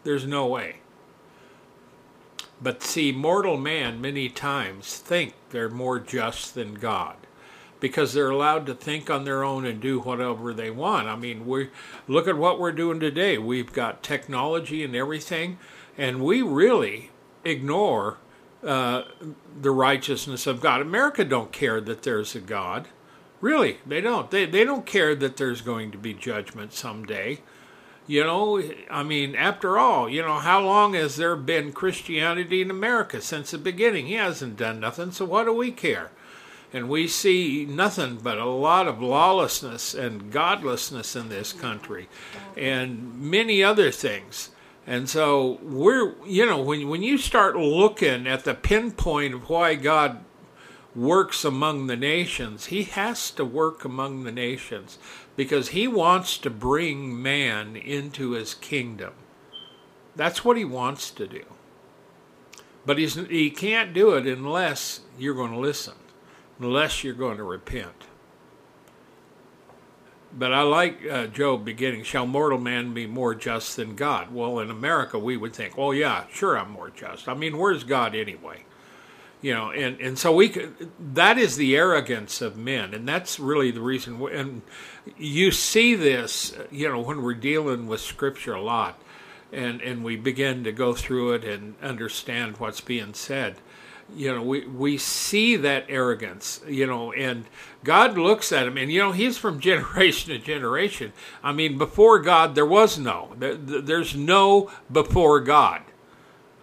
There's 0.03 0.25
no 0.25 0.45
way. 0.45 0.77
But 2.61 2.83
see, 2.83 3.11
mortal 3.11 3.57
man 3.57 3.99
many 3.99 4.29
times 4.29 4.97
think 4.97 5.33
they're 5.49 5.69
more 5.69 5.99
just 5.99 6.55
than 6.55 6.75
God 6.75 7.17
because 7.79 8.13
they're 8.13 8.29
allowed 8.29 8.65
to 8.65 8.73
think 8.73 9.09
on 9.09 9.25
their 9.25 9.43
own 9.43 9.65
and 9.65 9.81
do 9.81 9.99
whatever 9.99 10.53
they 10.53 10.71
want. 10.71 11.07
I 11.07 11.15
mean, 11.15 11.45
we 11.45 11.69
look 12.07 12.27
at 12.27 12.37
what 12.37 12.59
we're 12.59 12.71
doing 12.71 12.99
today. 12.99 13.37
We've 13.37 13.71
got 13.71 14.03
technology 14.03 14.83
and 14.83 14.95
everything, 14.95 15.57
and 15.97 16.23
we 16.23 16.41
really 16.41 17.11
ignore 17.43 18.17
uh, 18.63 19.03
the 19.61 19.71
righteousness 19.71 20.47
of 20.47 20.61
God. 20.61 20.81
America 20.81 21.23
don't 21.23 21.51
care 21.51 21.79
that 21.81 22.03
there's 22.03 22.35
a 22.35 22.39
God. 22.39 22.87
Really, 23.41 23.77
they 23.85 24.01
don't. 24.01 24.31
They 24.31 24.45
they 24.45 24.63
don't 24.63 24.85
care 24.85 25.13
that 25.13 25.37
there's 25.37 25.61
going 25.61 25.91
to 25.91 25.97
be 25.97 26.13
judgment 26.13 26.73
someday. 26.73 27.41
You 28.07 28.23
know, 28.23 28.61
I 28.89 29.03
mean, 29.03 29.35
after 29.35 29.77
all, 29.77 30.07
you 30.07 30.21
know, 30.21 30.39
how 30.39 30.61
long 30.61 30.93
has 30.93 31.15
there 31.15 31.35
been 31.35 31.73
Christianity 31.73 32.61
in 32.61 32.69
America 32.69 33.19
since 33.19 33.51
the 33.51 33.57
beginning? 33.57 34.05
He 34.07 34.13
hasn't 34.13 34.57
done 34.57 34.79
nothing, 34.79 35.11
so 35.11 35.25
what 35.25 35.45
do 35.45 35.53
we 35.53 35.71
care? 35.71 36.11
And 36.73 36.89
we 36.89 37.07
see 37.07 37.65
nothing 37.69 38.17
but 38.21 38.37
a 38.37 38.45
lot 38.45 38.87
of 38.87 39.01
lawlessness 39.01 39.93
and 39.93 40.31
godlessness 40.31 41.15
in 41.15 41.29
this 41.29 41.53
country 41.53 42.09
and 42.57 43.19
many 43.21 43.63
other 43.63 43.91
things. 43.91 44.49
And 44.87 45.09
so 45.09 45.59
we're, 45.63 46.13
you 46.25 46.45
know, 46.45 46.61
when, 46.61 46.89
when 46.89 47.01
you 47.01 47.17
start 47.17 47.55
looking 47.55 48.27
at 48.27 48.43
the 48.43 48.53
pinpoint 48.53 49.33
of 49.33 49.49
why 49.49 49.75
God 49.75 50.23
works 50.95 51.43
among 51.43 51.87
the 51.87 51.97
nations, 51.97 52.67
he 52.67 52.83
has 52.83 53.31
to 53.31 53.43
work 53.43 53.83
among 53.83 54.23
the 54.23 54.31
nations 54.31 54.97
because 55.35 55.69
he 55.69 55.87
wants 55.87 56.37
to 56.37 56.49
bring 56.49 57.21
man 57.21 57.75
into 57.75 58.31
his 58.31 58.53
kingdom. 58.53 59.13
That's 60.15 60.45
what 60.45 60.55
he 60.55 60.63
wants 60.65 61.11
to 61.11 61.27
do. 61.27 61.43
But 62.85 62.97
he's, 62.97 63.15
he 63.15 63.49
can't 63.49 63.93
do 63.93 64.11
it 64.11 64.27
unless 64.27 65.01
you're 65.17 65.33
going 65.33 65.51
to 65.51 65.59
listen, 65.59 65.95
unless 66.59 67.03
you're 67.03 67.13
going 67.13 67.37
to 67.37 67.43
repent. 67.43 68.05
But 70.37 70.51
I 70.51 70.63
like 70.63 70.99
uh, 71.09 71.27
Job 71.27 71.63
beginning, 71.63 72.03
shall 72.03 72.25
mortal 72.25 72.59
man 72.59 72.93
be 72.93 73.07
more 73.07 73.33
just 73.33 73.77
than 73.77 73.95
God? 73.95 74.33
Well, 74.33 74.59
in 74.59 74.69
America, 74.69 75.17
we 75.17 75.37
would 75.37 75.53
think, 75.53 75.77
Well, 75.77 75.93
yeah, 75.93 76.25
sure, 76.31 76.57
I'm 76.57 76.71
more 76.71 76.89
just. 76.89 77.29
I 77.29 77.33
mean, 77.33 77.57
where's 77.57 77.83
God 77.83 78.15
anyway? 78.15 78.65
You 79.41 79.53
know, 79.53 79.71
and, 79.71 79.99
and 80.01 80.17
so 80.17 80.33
we 80.33 80.49
could, 80.49 80.89
that 81.13 81.37
is 81.37 81.55
the 81.55 81.77
arrogance 81.77 82.41
of 82.41 82.57
men, 82.57 82.93
and 82.93 83.07
that's 83.07 83.39
really 83.39 83.69
the 83.69 83.81
reason. 83.81 84.21
And 84.27 84.63
you 85.17 85.51
see 85.51 85.93
this, 85.93 86.57
you 86.71 86.89
know, 86.89 86.99
when 86.99 87.21
we're 87.21 87.33
dealing 87.35 87.87
with 87.87 88.01
Scripture 88.01 88.55
a 88.55 88.61
lot, 88.61 88.99
and, 89.53 89.81
and 89.81 90.03
we 90.03 90.15
begin 90.15 90.63
to 90.63 90.71
go 90.71 90.93
through 90.93 91.33
it 91.33 91.43
and 91.43 91.75
understand 91.81 92.57
what's 92.57 92.81
being 92.81 93.13
said 93.13 93.57
you 94.13 94.33
know 94.33 94.43
we 94.43 94.65
we 94.67 94.97
see 94.97 95.55
that 95.55 95.85
arrogance 95.89 96.61
you 96.67 96.85
know 96.85 97.11
and 97.13 97.45
god 97.83 98.17
looks 98.17 98.51
at 98.51 98.67
him 98.67 98.77
and 98.77 98.91
you 98.91 98.99
know 98.99 99.11
he's 99.11 99.37
from 99.37 99.59
generation 99.71 100.31
to 100.31 100.39
generation. 100.39 101.13
I 101.43 101.51
mean 101.51 101.77
before 101.77 102.19
god 102.19 102.55
there 102.55 102.65
was 102.65 102.97
no 102.97 103.33
there's 103.37 104.15
no 104.15 104.71
before 104.91 105.39
god. 105.39 105.81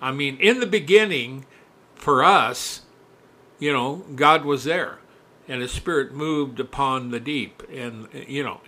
I 0.00 0.12
mean 0.12 0.36
in 0.38 0.60
the 0.60 0.66
beginning 0.66 1.46
for 1.94 2.22
us 2.22 2.82
you 3.58 3.72
know 3.72 4.04
god 4.14 4.44
was 4.44 4.64
there 4.64 4.98
and 5.48 5.60
his 5.60 5.72
spirit 5.72 6.14
moved 6.14 6.60
upon 6.60 7.10
the 7.10 7.20
deep 7.20 7.62
and 7.72 8.08
you 8.28 8.42
know 8.42 8.60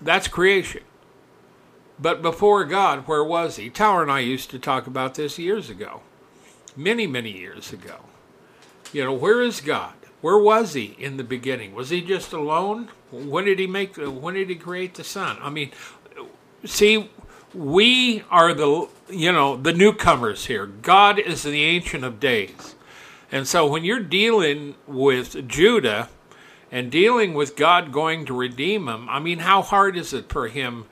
that's 0.00 0.28
creation. 0.28 0.82
But 1.98 2.20
before 2.20 2.64
god 2.64 3.06
where 3.08 3.24
was 3.24 3.56
he? 3.56 3.70
Tower 3.70 4.02
and 4.02 4.12
i 4.12 4.20
used 4.20 4.50
to 4.50 4.58
talk 4.58 4.86
about 4.86 5.14
this 5.14 5.38
years 5.38 5.70
ago 5.70 6.02
many, 6.76 7.06
many 7.06 7.30
years 7.30 7.72
ago. 7.72 7.96
You 8.92 9.04
know, 9.04 9.12
where 9.12 9.42
is 9.42 9.60
God? 9.60 9.94
Where 10.20 10.38
was 10.38 10.74
he 10.74 10.96
in 10.98 11.16
the 11.16 11.24
beginning? 11.24 11.74
Was 11.74 11.90
he 11.90 12.00
just 12.00 12.32
alone? 12.32 12.88
When 13.10 13.44
did 13.44 13.58
he 13.58 13.66
make 13.66 13.96
when 13.96 14.34
did 14.34 14.48
he 14.48 14.54
create 14.54 14.94
the 14.94 15.04
sun? 15.04 15.36
I 15.40 15.50
mean, 15.50 15.70
see, 16.64 17.10
we 17.54 18.22
are 18.30 18.54
the 18.54 18.88
you 19.12 19.30
know, 19.30 19.56
the 19.56 19.72
newcomers 19.72 20.46
here. 20.46 20.66
God 20.66 21.18
is 21.18 21.42
the 21.42 21.62
ancient 21.62 22.04
of 22.04 22.18
days. 22.18 22.74
And 23.30 23.46
so 23.46 23.66
when 23.66 23.84
you're 23.84 24.00
dealing 24.00 24.74
with 24.86 25.48
Judah 25.48 26.08
and 26.70 26.90
dealing 26.90 27.34
with 27.34 27.56
God 27.56 27.92
going 27.92 28.26
to 28.26 28.34
redeem 28.34 28.88
him, 28.88 29.08
I 29.08 29.18
mean, 29.20 29.40
how 29.40 29.62
hard 29.62 29.96
is 29.96 30.12
it 30.12 30.28
for 30.28 30.48
him 30.48 30.86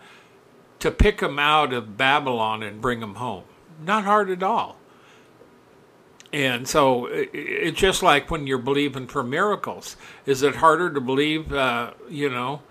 to 0.79 0.91
pick 0.91 1.21
him 1.21 1.39
out 1.39 1.73
of 1.73 1.97
Babylon 1.97 2.63
and 2.63 2.81
bring 2.81 3.03
him 3.03 3.17
home? 3.17 3.45
Not 3.83 4.05
hard 4.05 4.31
at 4.31 4.43
all. 4.43 4.77
And 6.33 6.69
so 6.69 7.07
it's 7.11 7.79
just 7.79 8.03
like 8.03 8.31
when 8.31 8.47
you're 8.47 8.59
believing 8.59 9.09
for 9.09 9.25
miracles. 9.25 9.97
Is 10.27 10.43
it 10.43 10.57
harder 10.57 10.93
to 10.93 11.01
believe, 11.01 11.53
uh, 11.53 11.93
you 12.09 12.31
know, 12.31 12.63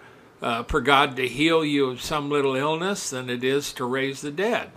uh, 0.42 0.64
for 0.64 0.80
God 0.80 1.18
to 1.18 1.28
heal 1.28 1.66
you 1.66 1.90
of 1.90 2.02
some 2.02 2.30
little 2.30 2.56
illness 2.56 3.10
than 3.10 3.30
it 3.30 3.44
is 3.44 3.74
to 3.74 3.84
raise 3.84 4.22
the 4.22 4.32
dead? 4.32 4.72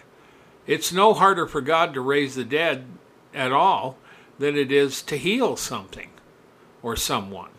It's 0.67 0.93
no 0.93 1.15
harder 1.15 1.47
for 1.47 1.61
God 1.61 1.95
to 1.95 2.01
raise 2.01 2.35
the 2.35 2.45
dead 2.45 2.87
at 3.33 3.53
all 3.53 3.99
than 4.39 4.57
it 4.57 4.73
is 4.73 5.03
to 5.03 5.17
heal 5.17 5.57
something 5.57 6.11
or 6.83 6.97
someone. 6.97 7.51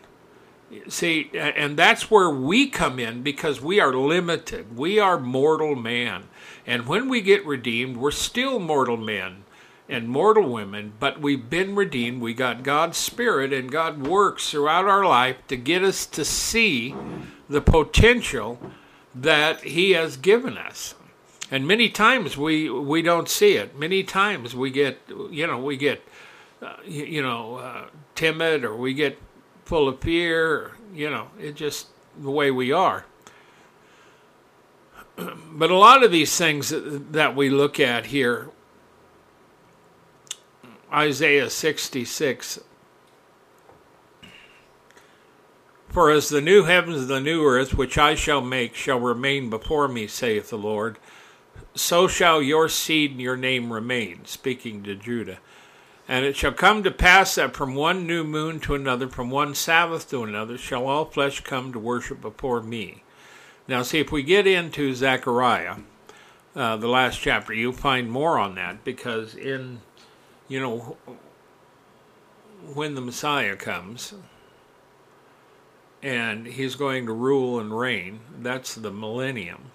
See, 0.87 1.29
and 1.33 1.77
that's 1.77 2.09
where 2.09 2.29
we 2.29 2.67
come 2.67 2.99
in 2.99 3.21
because 3.21 3.61
we 3.61 3.79
are 3.79 3.93
limited. 3.93 4.75
We 4.75 4.99
are 4.99 5.19
mortal 5.19 5.75
man. 5.75 6.25
And 6.65 6.87
when 6.87 7.09
we 7.09 7.21
get 7.21 7.45
redeemed, 7.45 7.97
we're 7.97 8.11
still 8.11 8.59
mortal 8.59 8.97
men 8.97 9.42
and 9.89 10.07
mortal 10.07 10.49
women, 10.49 10.93
but 10.99 11.19
we've 11.19 11.49
been 11.49 11.75
redeemed. 11.75 12.21
We 12.21 12.33
got 12.33 12.63
God's 12.63 12.97
Spirit, 12.97 13.51
and 13.51 13.71
God 13.71 14.07
works 14.07 14.49
throughout 14.49 14.85
our 14.85 15.05
life 15.05 15.37
to 15.47 15.57
get 15.57 15.83
us 15.83 16.05
to 16.07 16.23
see 16.23 16.95
the 17.49 17.61
potential 17.61 18.59
that 19.13 19.61
He 19.63 19.91
has 19.91 20.17
given 20.17 20.57
us. 20.57 20.95
And 21.51 21.67
many 21.67 21.89
times 21.89 22.37
we 22.37 22.69
we 22.69 23.01
don't 23.01 23.29
see 23.29 23.53
it. 23.53 23.77
Many 23.77 24.03
times 24.03 24.55
we 24.55 24.71
get 24.71 24.99
you 25.29 25.45
know 25.45 25.59
we 25.59 25.77
get 25.77 26.01
uh, 26.61 26.77
you, 26.85 27.21
know 27.21 27.57
uh, 27.57 27.85
timid 28.15 28.63
or 28.63 28.75
we 28.75 28.93
get 28.93 29.19
full 29.65 29.87
of 29.87 29.99
fear. 29.99 30.51
Or, 30.51 30.71
you 30.93 31.09
know, 31.09 31.27
it's 31.37 31.59
just 31.59 31.87
the 32.17 32.31
way 32.31 32.51
we 32.51 32.71
are. 32.71 33.05
But 35.55 35.69
a 35.69 35.77
lot 35.77 36.03
of 36.03 36.11
these 36.11 36.35
things 36.35 36.73
that 36.75 37.35
we 37.35 37.51
look 37.51 37.79
at 37.79 38.07
here, 38.07 38.49
Isaiah 40.93 41.49
66. 41.49 42.59
For 45.89 46.09
as 46.11 46.29
the 46.29 46.41
new 46.41 46.63
heavens 46.63 47.01
and 47.01 47.09
the 47.09 47.19
new 47.19 47.45
earth, 47.45 47.75
which 47.75 47.97
I 47.97 48.15
shall 48.15 48.41
make, 48.41 48.75
shall 48.75 48.99
remain 48.99 49.49
before 49.49 49.87
me, 49.87 50.07
saith 50.07 50.49
the 50.49 50.57
Lord, 50.57 50.97
so 51.75 52.07
shall 52.07 52.41
your 52.41 52.69
seed 52.69 53.11
and 53.11 53.21
your 53.21 53.37
name 53.37 53.73
remain, 53.73 54.25
speaking 54.25 54.83
to 54.83 54.95
Judah. 54.95 55.39
And 56.07 56.25
it 56.25 56.35
shall 56.35 56.51
come 56.51 56.83
to 56.83 56.91
pass 56.91 57.35
that 57.35 57.55
from 57.55 57.75
one 57.75 58.05
new 58.05 58.23
moon 58.23 58.59
to 58.61 58.75
another, 58.75 59.07
from 59.07 59.29
one 59.29 59.55
Sabbath 59.55 60.09
to 60.09 60.23
another, 60.23 60.57
shall 60.57 60.87
all 60.87 61.05
flesh 61.05 61.41
come 61.41 61.71
to 61.73 61.79
worship 61.79 62.21
before 62.21 62.61
me. 62.61 63.03
Now, 63.67 63.81
see, 63.83 63.99
if 63.99 64.11
we 64.11 64.21
get 64.23 64.45
into 64.45 64.93
Zechariah, 64.93 65.77
uh, 66.55 66.77
the 66.77 66.87
last 66.87 67.19
chapter, 67.19 67.53
you'll 67.53 67.71
find 67.71 68.11
more 68.11 68.37
on 68.37 68.55
that 68.55 68.83
because 68.83 69.35
in 69.35 69.79
you 70.53 70.59
know, 70.59 70.97
when 72.75 72.93
the 72.93 73.01
Messiah 73.01 73.55
comes 73.55 74.13
and 76.03 76.45
he's 76.45 76.75
going 76.75 77.07
to 77.07 77.11
rule 77.11 77.59
and 77.59 77.75
reign, 77.75 78.19
that's 78.39 78.75
the 78.75 78.91
millennium. 78.91 79.71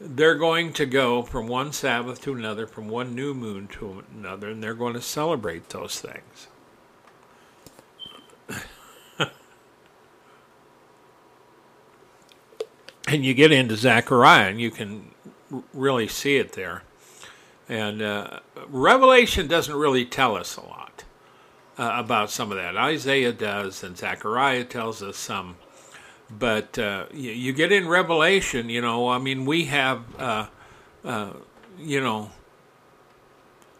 They're 0.00 0.36
going 0.36 0.72
to 0.74 0.86
go 0.86 1.24
from 1.24 1.48
one 1.48 1.72
Sabbath 1.72 2.20
to 2.22 2.32
another, 2.32 2.68
from 2.68 2.88
one 2.88 3.16
new 3.16 3.34
moon 3.34 3.66
to 3.66 4.04
another, 4.14 4.50
and 4.50 4.62
they're 4.62 4.74
going 4.74 4.94
to 4.94 5.02
celebrate 5.02 5.70
those 5.70 6.00
things. 6.00 6.46
and 13.08 13.24
you 13.24 13.34
get 13.34 13.50
into 13.50 13.74
Zechariah, 13.74 14.50
and 14.50 14.60
you 14.60 14.70
can 14.70 15.10
really 15.74 16.06
see 16.06 16.36
it 16.36 16.52
there. 16.52 16.84
And 17.70 18.02
uh, 18.02 18.40
Revelation 18.66 19.46
doesn't 19.46 19.76
really 19.76 20.04
tell 20.04 20.36
us 20.36 20.56
a 20.56 20.60
lot 20.60 21.04
uh, 21.78 21.92
about 21.94 22.28
some 22.28 22.50
of 22.50 22.58
that. 22.58 22.76
Isaiah 22.76 23.32
does, 23.32 23.84
and 23.84 23.96
Zechariah 23.96 24.64
tells 24.64 25.04
us 25.04 25.16
some. 25.16 25.56
But 26.28 26.76
uh, 26.80 27.06
you, 27.14 27.30
you, 27.30 27.52
get 27.52 27.70
in 27.70 27.86
Revelation, 27.86 28.70
you 28.70 28.80
know, 28.80 29.08
I 29.08 29.18
mean, 29.18 29.46
we 29.46 29.66
have, 29.66 30.02
uh, 30.18 30.46
uh, 31.04 31.30
you 31.78 32.00
know, 32.00 32.32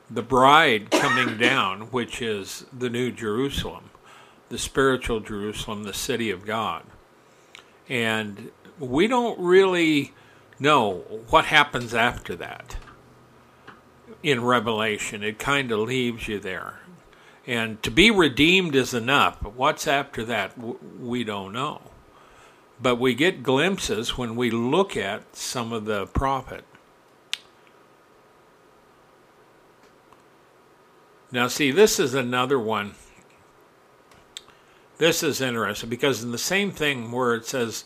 the 0.08 0.22
bride 0.22 0.92
coming 0.92 1.36
down, 1.36 1.90
which 1.90 2.22
is 2.22 2.66
the 2.72 2.90
New 2.90 3.10
Jerusalem, 3.10 3.90
the 4.50 4.58
spiritual 4.58 5.18
Jerusalem, 5.18 5.82
the 5.82 5.94
city 5.94 6.30
of 6.30 6.46
God. 6.46 6.84
And 7.88 8.52
we 8.78 9.08
don't 9.08 9.38
really 9.40 10.12
know 10.60 10.98
what 11.28 11.46
happens 11.46 11.92
after 11.92 12.36
that 12.36 12.76
in 14.22 14.44
Revelation. 14.44 15.22
It 15.22 15.38
kind 15.38 15.70
of 15.72 15.80
leaves 15.80 16.28
you 16.28 16.38
there. 16.38 16.80
And 17.46 17.82
to 17.82 17.90
be 17.90 18.10
redeemed 18.10 18.74
is 18.74 18.94
enough. 18.94 19.42
What's 19.42 19.86
after 19.86 20.24
that, 20.24 20.54
we 21.00 21.24
don't 21.24 21.52
know. 21.52 21.82
But 22.80 22.96
we 22.96 23.14
get 23.14 23.42
glimpses 23.42 24.16
when 24.16 24.36
we 24.36 24.50
look 24.50 24.96
at 24.96 25.36
some 25.36 25.72
of 25.72 25.84
the 25.84 26.06
prophet. 26.06 26.64
Now, 31.32 31.46
see, 31.48 31.70
this 31.70 32.00
is 32.00 32.14
another 32.14 32.58
one. 32.58 32.94
This 34.98 35.22
is 35.22 35.40
interesting 35.40 35.88
because 35.88 36.22
in 36.22 36.32
the 36.32 36.38
same 36.38 36.72
thing 36.72 37.10
where 37.10 37.34
it 37.34 37.46
says, 37.46 37.84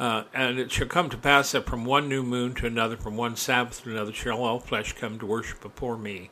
uh, 0.00 0.24
and 0.32 0.58
it 0.58 0.72
shall 0.72 0.86
come 0.86 1.10
to 1.10 1.16
pass 1.18 1.52
that 1.52 1.66
from 1.66 1.84
one 1.84 2.08
new 2.08 2.22
moon 2.22 2.54
to 2.54 2.66
another, 2.66 2.96
from 2.96 3.18
one 3.18 3.36
Sabbath 3.36 3.82
to 3.82 3.90
another, 3.90 4.14
shall 4.14 4.42
all 4.42 4.58
flesh 4.58 4.94
come 4.94 5.18
to 5.18 5.26
worship 5.26 5.60
before 5.60 5.98
me. 5.98 6.30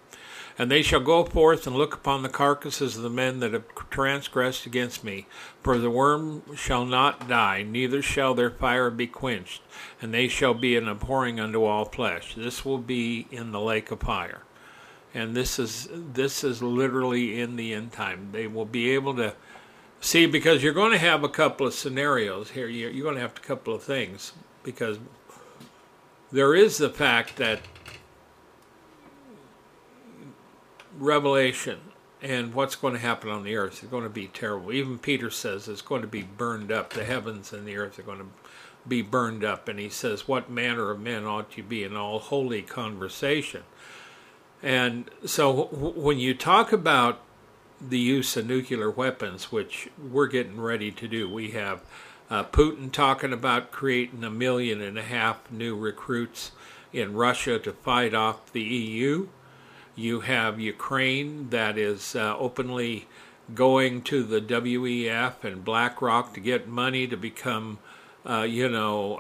And 0.57 0.71
they 0.71 0.81
shall 0.81 1.01
go 1.01 1.23
forth 1.23 1.67
and 1.67 1.77
look 1.77 1.95
upon 1.95 2.23
the 2.23 2.31
carcasses 2.31 2.97
of 2.97 3.03
the 3.03 3.11
men 3.11 3.41
that 3.41 3.53
have 3.53 3.69
transgressed 3.91 4.65
against 4.65 5.05
me. 5.05 5.27
For 5.63 5.77
the 5.77 5.91
worm 5.91 6.43
shall 6.57 6.87
not 6.87 7.29
die, 7.29 7.63
neither 7.63 8.01
shall 8.01 8.35
their 8.35 8.51
fire 8.51 8.91
be 8.91 9.07
quenched, 9.07 9.61
and 10.01 10.15
they 10.15 10.29
shall 10.29 10.55
be 10.55 10.75
an 10.75 10.89
abhorring 10.89 11.39
unto 11.39 11.63
all 11.63 11.85
flesh. 11.85 12.35
This 12.35 12.65
will 12.65 12.79
be 12.79 13.29
in 13.31 13.53
the 13.53 13.61
lake 13.61 13.91
of 13.91 14.01
fire. 14.01 14.45
And 15.13 15.37
this 15.37 15.59
is 15.59 15.89
this 15.93 16.43
is 16.43 16.63
literally 16.63 17.39
in 17.39 17.57
the 17.57 17.75
end 17.75 17.93
time. 17.93 18.31
They 18.33 18.47
will 18.47 18.65
be 18.65 18.91
able 18.91 19.15
to 19.17 19.35
see 20.01 20.27
because 20.27 20.63
you're 20.63 20.73
going 20.73 20.93
to 20.93 20.99
have 20.99 21.25
a 21.25 21.29
couple 21.29 21.67
of 21.67 21.75
scenarios 21.75 22.51
here. 22.51 22.69
You're, 22.69 23.03
going 23.03 23.17
to 23.17 23.21
have 23.21 23.37
a 23.37 23.41
couple 23.41 23.75
of 23.75 23.83
things 23.83 24.33
because 24.63 24.99
there 26.31 26.55
is 26.55 26.79
the 26.79 26.91
fact 26.91 27.37
that 27.37 27.61
Revelation 30.99 31.81
and 32.21 32.53
what's 32.53 32.75
going 32.75 32.95
to 32.95 33.01
happen 33.01 33.31
on 33.31 33.45
the 33.45 33.57
earth 33.57 33.83
is 33.83 33.89
going 33.89 34.03
to 34.03 34.11
be 34.11 34.27
terrible. 34.27 34.73
Even 34.73 34.99
Peter 34.99 35.31
says 35.31 35.69
it's 35.69 35.83
going 35.83 36.03
to 36.03 36.09
be 36.09 36.23
burned 36.23 36.73
up. 36.73 36.93
The 36.93 37.05
heavens 37.05 37.53
and 37.53 37.67
the 37.67 37.77
earth 37.77 37.99
are 37.99 38.03
going 38.03 38.19
to 38.19 38.27
be 38.87 39.03
burned 39.03 39.45
up. 39.45 39.69
And 39.69 39.79
he 39.79 39.89
says, 39.89 40.27
What 40.27 40.51
manner 40.51 40.91
of 40.91 41.01
men 41.01 41.25
ought 41.25 41.57
you 41.57 41.63
be 41.63 41.85
in 41.85 41.97
all 41.97 42.19
holy 42.19 42.63
conversation? 42.63 43.63
And 44.63 45.09
so 45.25 45.67
when 45.67 46.19
you 46.19 46.35
talk 46.35 46.73
about 46.73 47.21
the 47.81 47.99
use 47.99 48.37
of 48.37 48.47
nuclear 48.47 48.91
weapons, 48.91 49.53
which 49.53 49.89
we're 49.99 50.27
getting 50.27 50.61
ready 50.61 50.91
to 50.91 51.09
do, 51.09 51.29
we 51.29 51.53
have 51.53 51.83
uh, 52.31 52.45
Putin 52.45 52.91
talking 52.93 53.33
about 53.33 53.71
creating 53.71 54.25
a 54.25 54.31
million 54.31 54.81
and 54.81 54.99
a 54.99 55.03
half 55.03 55.51
new 55.51 55.77
recruits 55.77 56.53
in 56.93 57.15
Russia 57.15 57.59
to 57.59 57.73
fight 57.73 58.15
off 58.15 58.53
the 58.53 58.63
EU. 58.63 59.29
You 59.95 60.21
have 60.21 60.61
Ukraine 60.61 61.51
that 61.51 61.79
is 61.79 62.15
uh, 62.15 62.37
openly 62.37 63.07
going 63.55 64.03
to 64.03 64.23
the 64.23 64.41
WEF 64.41 65.43
and 65.43 65.65
BlackRock 65.65 66.35
to 66.35 66.41
get 66.41 66.69
money 66.69 67.07
to 67.07 67.17
become, 67.17 67.79
uh, 68.29 68.43
you 68.43 68.69
know, 68.69 69.19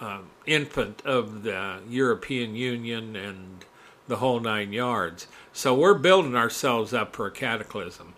an 0.00 0.24
infant 0.46 1.02
of 1.06 1.42
the 1.42 1.80
European 1.88 2.54
Union 2.54 3.16
and 3.16 3.64
the 4.10 4.16
whole 4.16 4.40
nine 4.40 4.74
yards. 4.74 5.26
So 5.54 5.74
we're 5.74 5.94
building 5.94 6.36
ourselves 6.36 6.92
up 6.92 7.16
for 7.16 7.26
a 7.26 7.30
cataclysm. 7.30 8.12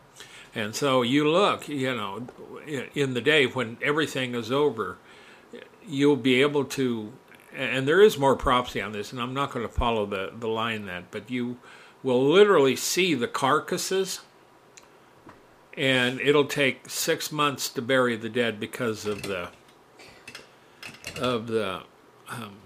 And 0.55 0.75
so 0.75 1.03
you 1.03 1.31
look, 1.31 1.69
you 1.69 1.95
know, 1.95 2.27
in 2.67 3.15
the 3.15 3.21
day 3.21 3.47
when 3.47 3.79
everything 3.81 4.35
is 4.35 4.51
over, 4.51 4.99
you'll 5.87 6.17
be 6.17 6.43
able 6.43 6.65
to, 6.65 7.13
and 7.55 7.87
there 7.87 8.03
is 8.03 8.19
more 8.19 8.35
prophecy 8.35 8.81
on 8.81 8.93
this, 8.93 9.13
and 9.13 9.21
I'm 9.21 9.33
not 9.33 9.53
going 9.53 9.67
to 9.67 9.73
follow 9.73 10.05
the, 10.05 10.33
the 10.37 10.49
line 10.49 10.87
that, 10.87 11.11
but 11.13 11.31
you 11.31 11.59
will 12.03 12.29
literally 12.29 12.75
see 12.75 13.15
the 13.15 13.29
carcasses 13.29 14.21
and 15.77 16.21
it'll 16.21 16.45
take 16.45 16.89
six 16.89 17.33
months 17.33 17.69
to 17.71 17.81
bury 17.81 18.17
the 18.17 18.29
dead 18.29 18.61
because 18.61 19.07
of 19.07 19.23
the 19.23 19.49
of 21.17 21.47
the 21.47 21.83
um, 22.29 22.57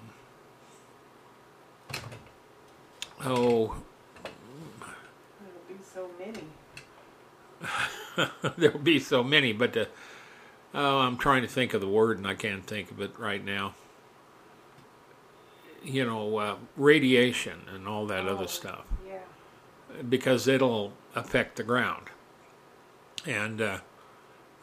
oh 3.25 3.77
There'll 5.41 5.69
be 5.69 5.83
so 5.83 6.09
many. 6.19 6.45
there'll 8.57 8.79
be 8.79 8.99
so 8.99 9.23
many 9.25 9.53
but 9.53 9.73
the, 9.73 9.89
oh 10.75 10.99
i'm 10.99 11.17
trying 11.17 11.43
to 11.43 11.49
think 11.49 11.73
of 11.75 11.81
the 11.81 11.89
word 11.89 12.19
and 12.19 12.27
i 12.27 12.35
can't 12.35 12.67
think 12.67 12.91
of 12.91 13.01
it 13.01 13.19
right 13.19 13.45
now 13.45 13.75
you 15.83 16.05
know 16.05 16.37
uh, 16.37 16.57
radiation 16.77 17.61
and 17.73 17.87
all 17.89 18.07
that 18.07 18.27
Oh, 18.27 18.35
other 18.37 18.47
stuff 18.49 18.85
Yeah. 19.07 19.19
because 20.09 20.47
it'll 20.49 20.93
affect 21.15 21.57
the 21.57 21.63
ground. 21.63 22.07
And 23.25 23.61
uh, 23.61 23.79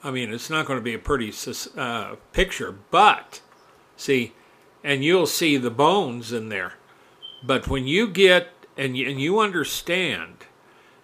I 0.04 0.12
mean, 0.12 0.32
it's 0.34 0.50
not 0.50 0.66
going 0.66 0.78
to 0.80 0.84
be 0.84 0.94
a 0.94 1.00
pretty 1.00 1.32
sus- 1.32 1.76
uh, 1.78 2.16
picture, 2.34 2.76
but 2.92 3.42
see, 3.98 4.34
and 4.84 5.04
you'll 5.04 5.26
see 5.28 5.56
the 5.58 5.72
bones 5.72 6.32
in 6.34 6.50
there. 6.50 6.74
But 7.46 7.68
when 7.68 7.88
you 7.88 8.08
get 8.08 8.50
and 8.78 8.98
you, 8.98 9.10
and 9.10 9.20
you 9.20 9.40
understand 9.40 10.46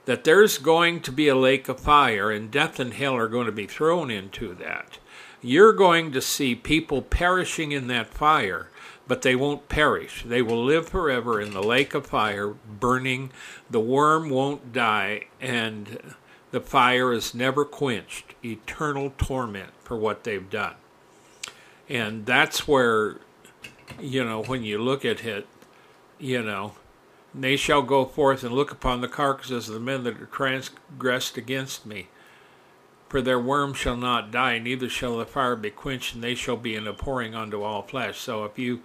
that 0.05 0.23
there's 0.23 0.57
going 0.57 1.01
to 1.01 1.11
be 1.11 1.27
a 1.27 1.35
lake 1.35 1.69
of 1.69 1.79
fire 1.79 2.31
and 2.31 2.49
death 2.49 2.79
and 2.79 2.93
hell 2.93 3.15
are 3.15 3.27
going 3.27 3.45
to 3.45 3.51
be 3.51 3.67
thrown 3.67 4.09
into 4.09 4.55
that, 4.55 4.97
you're 5.41 5.73
going 5.73 6.11
to 6.11 6.21
see 6.21 6.55
people 6.55 7.01
perishing 7.01 7.71
in 7.71 7.87
that 7.87 8.07
fire 8.07 8.69
but 9.09 9.23
they 9.23 9.35
won't 9.35 9.67
perish. 9.69 10.23
They 10.23 10.43
will 10.43 10.63
live 10.63 10.87
forever 10.87 11.41
in 11.41 11.51
the 11.51 11.63
lake 11.63 11.95
of 11.95 12.05
fire, 12.05 12.49
burning. 12.49 13.31
The 13.67 13.79
worm 13.79 14.29
won't 14.29 14.71
die, 14.71 15.25
and 15.41 16.13
the 16.51 16.61
fire 16.61 17.11
is 17.11 17.33
never 17.33 17.65
quenched. 17.65 18.35
Eternal 18.45 19.11
torment 19.17 19.71
for 19.83 19.97
what 19.97 20.25
they've 20.25 20.47
done. 20.47 20.75
And 21.89 22.27
that's 22.27 22.67
where, 22.67 23.15
you 23.99 24.23
know, 24.23 24.43
when 24.43 24.63
you 24.63 24.77
look 24.77 25.03
at 25.03 25.25
it, 25.25 25.47
you 26.19 26.43
know, 26.43 26.73
they 27.33 27.55
shall 27.55 27.81
go 27.81 28.05
forth 28.05 28.43
and 28.43 28.53
look 28.53 28.71
upon 28.71 29.01
the 29.01 29.07
carcasses 29.07 29.67
of 29.67 29.73
the 29.73 29.79
men 29.79 30.03
that 30.03 30.21
are 30.21 30.25
transgressed 30.25 31.37
against 31.37 31.85
me. 31.85 32.07
For 33.07 33.21
their 33.21 33.39
worm 33.39 33.73
shall 33.73 33.97
not 33.97 34.31
die, 34.31 34.59
neither 34.59 34.89
shall 34.89 35.17
the 35.17 35.25
fire 35.25 35.55
be 35.55 35.71
quenched, 35.71 36.13
and 36.13 36.23
they 36.23 36.35
shall 36.35 36.57
be 36.57 36.75
an 36.75 36.87
abhorring 36.87 37.33
unto 37.33 37.63
all 37.63 37.81
flesh. 37.81 38.19
So 38.19 38.45
if 38.45 38.59
you, 38.59 38.81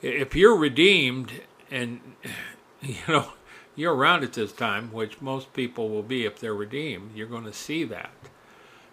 if 0.00 0.36
you're 0.36 0.56
redeemed, 0.56 1.32
and 1.70 2.00
you 2.82 2.96
know 3.08 3.32
you're 3.74 3.94
around 3.94 4.22
at 4.22 4.34
this 4.34 4.52
time, 4.52 4.92
which 4.92 5.20
most 5.20 5.52
people 5.52 5.88
will 5.88 6.02
be 6.02 6.24
if 6.24 6.38
they're 6.38 6.54
redeemed, 6.54 7.16
you're 7.16 7.26
going 7.26 7.44
to 7.44 7.52
see 7.52 7.84
that. 7.84 8.10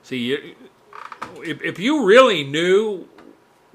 See, 0.01 0.17
you, 0.17 0.55
if 1.43 1.61
if 1.61 1.79
you 1.79 2.05
really 2.05 2.43
knew 2.43 3.07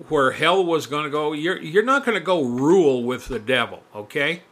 where 0.09 0.33
hell 0.33 0.65
was 0.65 0.87
going 0.87 1.05
to 1.05 1.11
go, 1.11 1.33
you're 1.33 1.61
you're 1.61 1.83
not 1.83 2.05
going 2.05 2.19
to 2.19 2.25
go 2.25 2.43
rule 2.43 3.05
with 3.05 3.29
the 3.29 3.39
devil, 3.39 3.83
okay? 3.95 4.43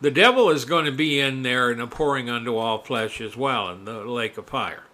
The 0.00 0.10
devil 0.10 0.48
is 0.50 0.64
going 0.64 0.84
to 0.84 0.92
be 0.92 1.18
in 1.18 1.42
there 1.42 1.70
and 1.70 1.80
abhorring 1.80 2.30
unto 2.30 2.56
all 2.56 2.78
flesh 2.78 3.20
as 3.20 3.36
well 3.36 3.68
in 3.70 3.84
the 3.84 4.04
lake 4.04 4.38
of 4.38 4.46
fire 4.46 4.84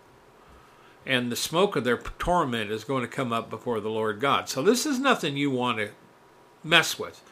and 1.06 1.30
the 1.30 1.36
smoke 1.36 1.76
of 1.76 1.84
their 1.84 1.98
torment 1.98 2.70
is 2.70 2.84
going 2.84 3.02
to 3.02 3.08
come 3.08 3.32
up 3.32 3.50
before 3.50 3.80
the 3.80 3.90
Lord 3.90 4.20
God. 4.20 4.48
So 4.48 4.62
this 4.62 4.86
is 4.86 4.98
nothing 4.98 5.36
you 5.36 5.50
want 5.50 5.78
to 5.78 5.90
mess 6.62 6.98
with. 6.98 7.22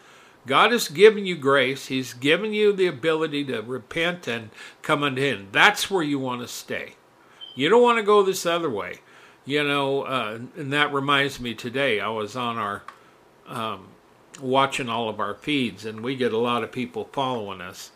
God 0.47 0.73
has 0.73 0.89
given 0.89 1.25
you 1.25 1.37
grace. 1.37 1.87
He's 1.87 2.15
given 2.15 2.53
you 2.53 2.73
the 2.73 2.87
ability 2.87 3.45
to 3.45 3.63
repent 3.63 4.27
and 4.27 4.51
come 4.83 5.03
unto 5.03 5.23
Him. 5.23 5.49
That's 5.53 5.91
where 5.91 6.03
you 6.03 6.19
want 6.19 6.43
to 6.43 6.49
stay. 6.49 6.97
You 7.55 7.69
don't 7.69 7.83
want 7.83 7.99
to 7.99 8.03
go 8.03 8.23
this 8.23 8.45
other 8.45 8.71
way. 8.71 9.01
You 9.45 9.65
know, 9.65 10.03
uh, 10.03 10.39
and 10.57 10.73
that 10.73 10.93
reminds 10.93 11.41
me 11.41 11.55
today, 11.55 12.01
I 12.01 12.09
was 12.09 12.37
on 12.37 12.59
our, 12.59 12.83
um, 13.47 13.89
watching 14.41 14.89
all 14.89 15.09
of 15.09 15.19
our 15.19 15.35
feeds, 15.35 15.85
and 15.85 16.01
we 16.01 16.15
get 16.15 16.33
a 16.33 16.39
lot 16.39 16.63
of 16.63 16.71
people 16.71 17.09
following 17.13 17.61
us. 17.61 17.91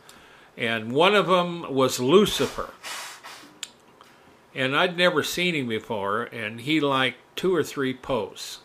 And 0.56 0.92
one 0.92 1.14
of 1.14 1.28
them 1.28 1.72
was 1.72 2.00
Lucifer 2.00 2.72
and 4.56 4.74
I'd 4.74 4.96
never 4.96 5.22
seen 5.22 5.54
him 5.54 5.68
before, 5.68 6.22
and 6.22 6.62
he 6.62 6.80
liked 6.80 7.18
two 7.36 7.54
or 7.54 7.62
three 7.62 7.92
posts, 7.92 8.60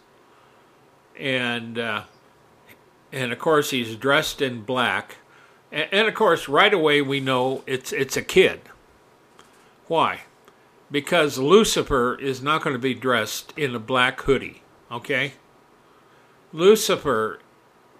and 1.20 1.78
uh, 1.78 2.04
and 3.12 3.34
of 3.34 3.39
course 3.39 3.72
he's 3.72 3.98
dressed 3.98 4.41
in 4.41 4.62
black, 4.62 5.17
and, 5.70 5.89
and 5.91 6.08
of 6.08 6.13
course 6.13 6.48
right 6.48 6.74
away 6.74 7.02
we 7.02 7.20
know 7.20 7.62
it's 7.67 7.91
it's 7.91 8.15
a 8.15 8.22
kid. 8.22 8.62
Why? 9.88 10.22
Because 10.91 11.38
Lucifer 11.38 12.19
is 12.19 12.41
not 12.41 12.62
going 12.62 12.75
to 12.75 12.80
be 12.80 12.93
dressed 12.93 13.54
in 13.58 13.73
a 13.73 13.80
black 13.80 14.21
hoodie, 14.21 14.62
okay? 14.91 15.34
Lucifer 16.51 17.39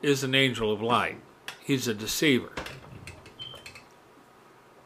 is 0.01 0.23
an 0.23 0.36
angel 0.36 0.71
of 0.71 0.82
light. 0.82 1.17
He's 1.63 1.88
a 1.88 1.93
deceiver. 1.93 2.51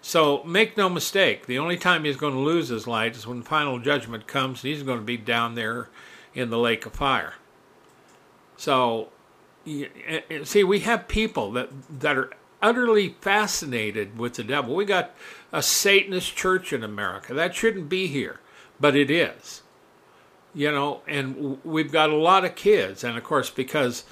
So 0.02 0.44
make 0.44 0.78
no 0.78 0.88
mistake, 0.88 1.48
the 1.48 1.58
only 1.58 1.78
time 1.78 2.04
he's 2.04 2.16
going 2.16 2.36
to 2.36 2.40
lose 2.40 2.70
his 2.70 2.86
light 2.86 3.16
is 3.16 3.26
when 3.26 3.42
final 3.42 3.80
judgment 3.80 4.28
comes 4.28 4.64
and 4.64 4.72
he's 4.72 4.84
going 4.84 5.00
to 5.00 5.04
be 5.04 5.18
down 5.18 5.56
there 5.56 5.90
in 6.36 6.52
the 6.52 6.60
lake 6.60 6.86
of 6.86 6.94
fire. 6.94 7.34
So, 8.56 9.10
see, 10.44 10.64
we 10.64 10.82
have 10.82 11.08
people 11.08 11.52
that, 11.54 11.70
that 12.02 12.18
are 12.18 12.30
utterly 12.62 13.16
fascinated 13.20 14.20
with 14.20 14.36
the 14.36 14.44
devil. 14.44 14.76
We 14.76 14.86
got 14.86 15.16
a 15.56 15.64
Satanist 15.64 16.36
church 16.36 16.74
in 16.74 16.84
America. 16.84 17.34
That 17.34 17.56
shouldn't 17.56 17.88
be 17.88 18.08
here, 18.08 18.42
but 18.78 18.94
it 18.94 19.10
is. 19.10 19.64
You 20.54 20.70
know, 20.70 21.02
and 21.08 21.64
we've 21.64 21.92
got 21.92 22.10
a 22.10 22.16
lot 22.16 22.44
of 22.44 22.56
kids, 22.56 23.06
and 23.06 23.18
of 23.18 23.24
course, 23.24 23.50
because 23.50 24.04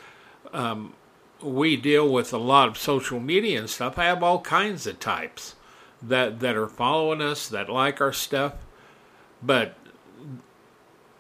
um, 0.54 0.94
we 1.42 1.76
deal 1.76 2.08
with 2.08 2.34
a 2.34 2.38
lot 2.38 2.70
of 2.70 2.78
social 2.78 3.20
media 3.20 3.60
and 3.60 3.70
stuff, 3.70 3.98
I 3.98 4.06
have 4.06 4.24
all 4.24 4.40
kinds 4.40 4.88
of 4.88 5.02
types 5.02 5.56
that 6.02 6.40
that 6.40 6.56
are 6.56 6.68
following 6.68 7.22
us 7.22 7.50
that 7.50 7.70
like 7.70 8.00
our 8.00 8.14
stuff, 8.14 8.54
but 9.42 9.76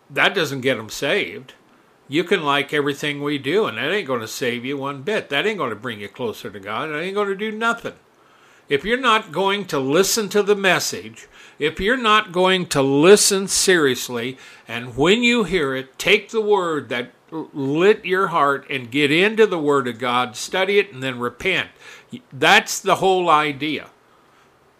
that 0.09 0.33
doesn't 0.33 0.61
get 0.61 0.75
them 0.75 0.89
saved. 0.89 1.53
You 2.07 2.23
can 2.23 2.43
like 2.43 2.73
everything 2.73 3.21
we 3.21 3.37
do, 3.37 3.65
and 3.65 3.77
that 3.77 3.91
ain't 3.91 4.07
going 4.07 4.21
to 4.21 4.27
save 4.27 4.63
you 4.63 4.77
one 4.77 5.01
bit. 5.01 5.27
That 5.27 5.45
ain't 5.45 5.57
going 5.57 5.69
to 5.69 5.75
bring 5.75 5.99
you 5.99 6.07
closer 6.07 6.49
to 6.49 6.59
God. 6.61 6.89
That 6.89 7.01
ain't 7.01 7.15
going 7.15 7.27
to 7.27 7.35
do 7.35 7.51
nothing. 7.51 7.95
If 8.69 8.85
you're 8.85 8.99
not 8.99 9.31
going 9.31 9.65
to 9.65 9.79
listen 9.79 10.29
to 10.29 10.43
the 10.43 10.55
message, 10.55 11.27
if 11.59 11.79
you're 11.79 11.97
not 11.97 12.31
going 12.31 12.65
to 12.67 12.81
listen 12.81 13.47
seriously, 13.47 14.37
and 14.67 14.97
when 14.97 15.23
you 15.23 15.43
hear 15.43 15.75
it, 15.75 15.97
take 15.99 16.29
the 16.29 16.41
word 16.41 16.89
that 16.89 17.11
lit 17.33 18.05
your 18.05 18.27
heart 18.27 18.65
and 18.69 18.91
get 18.91 19.11
into 19.11 19.47
the 19.47 19.59
Word 19.59 19.87
of 19.87 19.97
God, 19.97 20.35
study 20.35 20.77
it, 20.77 20.93
and 20.93 21.01
then 21.01 21.19
repent. 21.19 21.69
That's 22.31 22.79
the 22.79 22.95
whole 22.95 23.29
idea. 23.29 23.89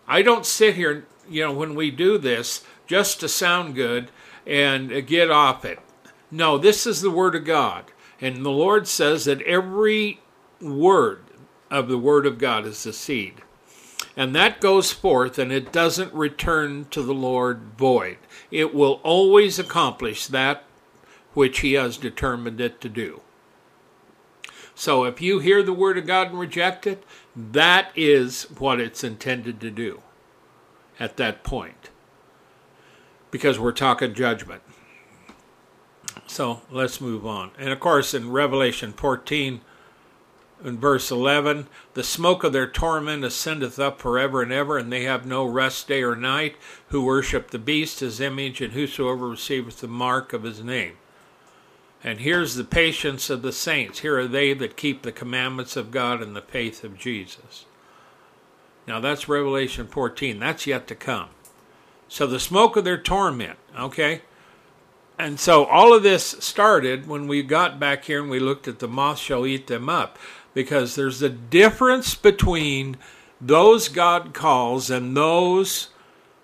I 0.08 0.22
don't 0.22 0.46
sit 0.46 0.76
here, 0.76 1.06
you 1.28 1.43
know, 1.43 1.54
when 1.54 1.74
we 1.74 1.89
do 1.89 2.17
this 2.17 2.63
just 2.86 3.19
to 3.22 3.30
sound 3.30 3.76
good 3.76 4.12
and 4.46 5.08
get 5.08 5.32
off 5.32 5.65
it. 5.65 5.80
No, 6.30 6.58
this 6.58 6.86
is 6.86 7.02
the 7.02 7.12
Word 7.12 7.36
of 7.36 7.46
God. 7.46 7.86
And 8.22 8.46
the 8.46 8.52
Lord 8.52 8.88
says 8.88 9.26
that 9.26 9.41
every 9.41 10.22
word 10.62 11.24
of 11.72 11.88
the 11.88 11.98
Word 11.98 12.26
of 12.26 12.38
God 12.38 12.65
is 12.65 12.86
a 12.86 12.93
seed. 12.93 13.41
And 14.15 14.36
that 14.36 14.62
goes 14.62 14.91
forth 14.91 15.39
and 15.39 15.52
it 15.52 15.71
doesn't 15.71 16.13
return 16.13 16.86
to 16.91 17.02
the 17.02 17.13
Lord 17.13 17.62
void. 17.78 18.17
It 18.52 18.73
will 18.73 18.99
always 19.04 19.58
accomplish 19.58 20.28
that 20.28 20.63
which 21.34 21.62
He 21.62 21.73
has 21.73 21.97
determined 21.97 22.62
it 22.62 22.80
to 22.82 22.89
do. 22.89 23.21
So 24.76 25.04
if 25.04 25.21
you 25.21 25.39
hear 25.39 25.63
the 25.63 25.73
Word 25.73 25.97
of 25.97 26.06
God 26.06 26.30
and 26.30 26.39
reject 26.39 26.86
it, 26.86 27.04
that 27.36 27.91
is 27.95 28.43
what 28.58 28.80
it's 28.80 29.04
intended 29.04 29.60
to 29.62 29.71
do 29.71 30.02
at 30.99 31.17
that 31.17 31.43
point. 31.43 31.89
Because 33.32 33.58
we're 33.60 33.71
talking 33.71 34.13
judgment. 34.13 34.62
So 36.28 36.62
let's 36.71 37.02
move 37.02 37.26
on. 37.26 37.52
And 37.58 37.69
of 37.69 37.80
course, 37.80 38.13
in 38.13 38.32
Revelation 38.32 38.93
14, 38.93 39.62
in 40.63 40.77
verse 40.77 41.11
11, 41.11 41.67
the 41.93 42.03
smoke 42.03 42.43
of 42.43 42.53
their 42.53 42.67
torment 42.67 43.23
ascendeth 43.23 43.79
up 43.79 43.99
forever 43.99 44.41
and 44.41 44.51
ever, 44.51 44.77
and 44.77 44.91
they 44.91 45.03
have 45.03 45.25
no 45.25 45.45
rest 45.45 45.87
day 45.87 46.01
or 46.03 46.15
night, 46.15 46.55
who 46.87 47.03
worship 47.03 47.51
the 47.51 47.59
beast, 47.59 47.99
his 47.99 48.21
image, 48.21 48.61
and 48.61 48.73
whosoever 48.73 49.29
receiveth 49.29 49.81
the 49.81 49.87
mark 49.87 50.31
of 50.31 50.43
his 50.43 50.63
name. 50.63 50.93
And 52.03 52.19
here's 52.19 52.55
the 52.55 52.63
patience 52.63 53.29
of 53.29 53.41
the 53.41 53.51
saints. 53.51 53.99
Here 53.99 54.19
are 54.19 54.27
they 54.27 54.53
that 54.53 54.77
keep 54.77 55.01
the 55.01 55.11
commandments 55.11 55.77
of 55.77 55.91
God 55.91 56.21
and 56.21 56.35
the 56.35 56.41
faith 56.41 56.83
of 56.83 56.97
Jesus. 56.97 57.65
Now 58.85 58.99
that's 58.99 59.29
Revelation 59.29 59.87
14. 59.87 60.39
That's 60.39 60.67
yet 60.67 60.87
to 60.87 60.95
come. 60.95 61.29
So 62.09 62.27
the 62.27 62.39
smoke 62.39 62.75
of 62.75 62.83
their 62.83 62.97
torment, 62.97 63.57
okay? 63.77 64.21
And 65.17 65.39
so 65.39 65.63
all 65.65 65.93
of 65.93 66.03
this 66.03 66.25
started 66.39 67.07
when 67.07 67.27
we 67.27 67.41
got 67.43 67.79
back 67.79 68.05
here 68.05 68.21
and 68.21 68.29
we 68.29 68.39
looked 68.39 68.67
at 68.67 68.79
the 68.79 68.87
moth 68.87 69.19
shall 69.19 69.45
eat 69.45 69.67
them 69.67 69.87
up 69.87 70.17
because 70.53 70.95
there's 70.95 71.21
a 71.21 71.29
difference 71.29 72.15
between 72.15 72.97
those 73.39 73.89
God 73.89 74.33
calls 74.33 74.89
and 74.89 75.15
those 75.15 75.89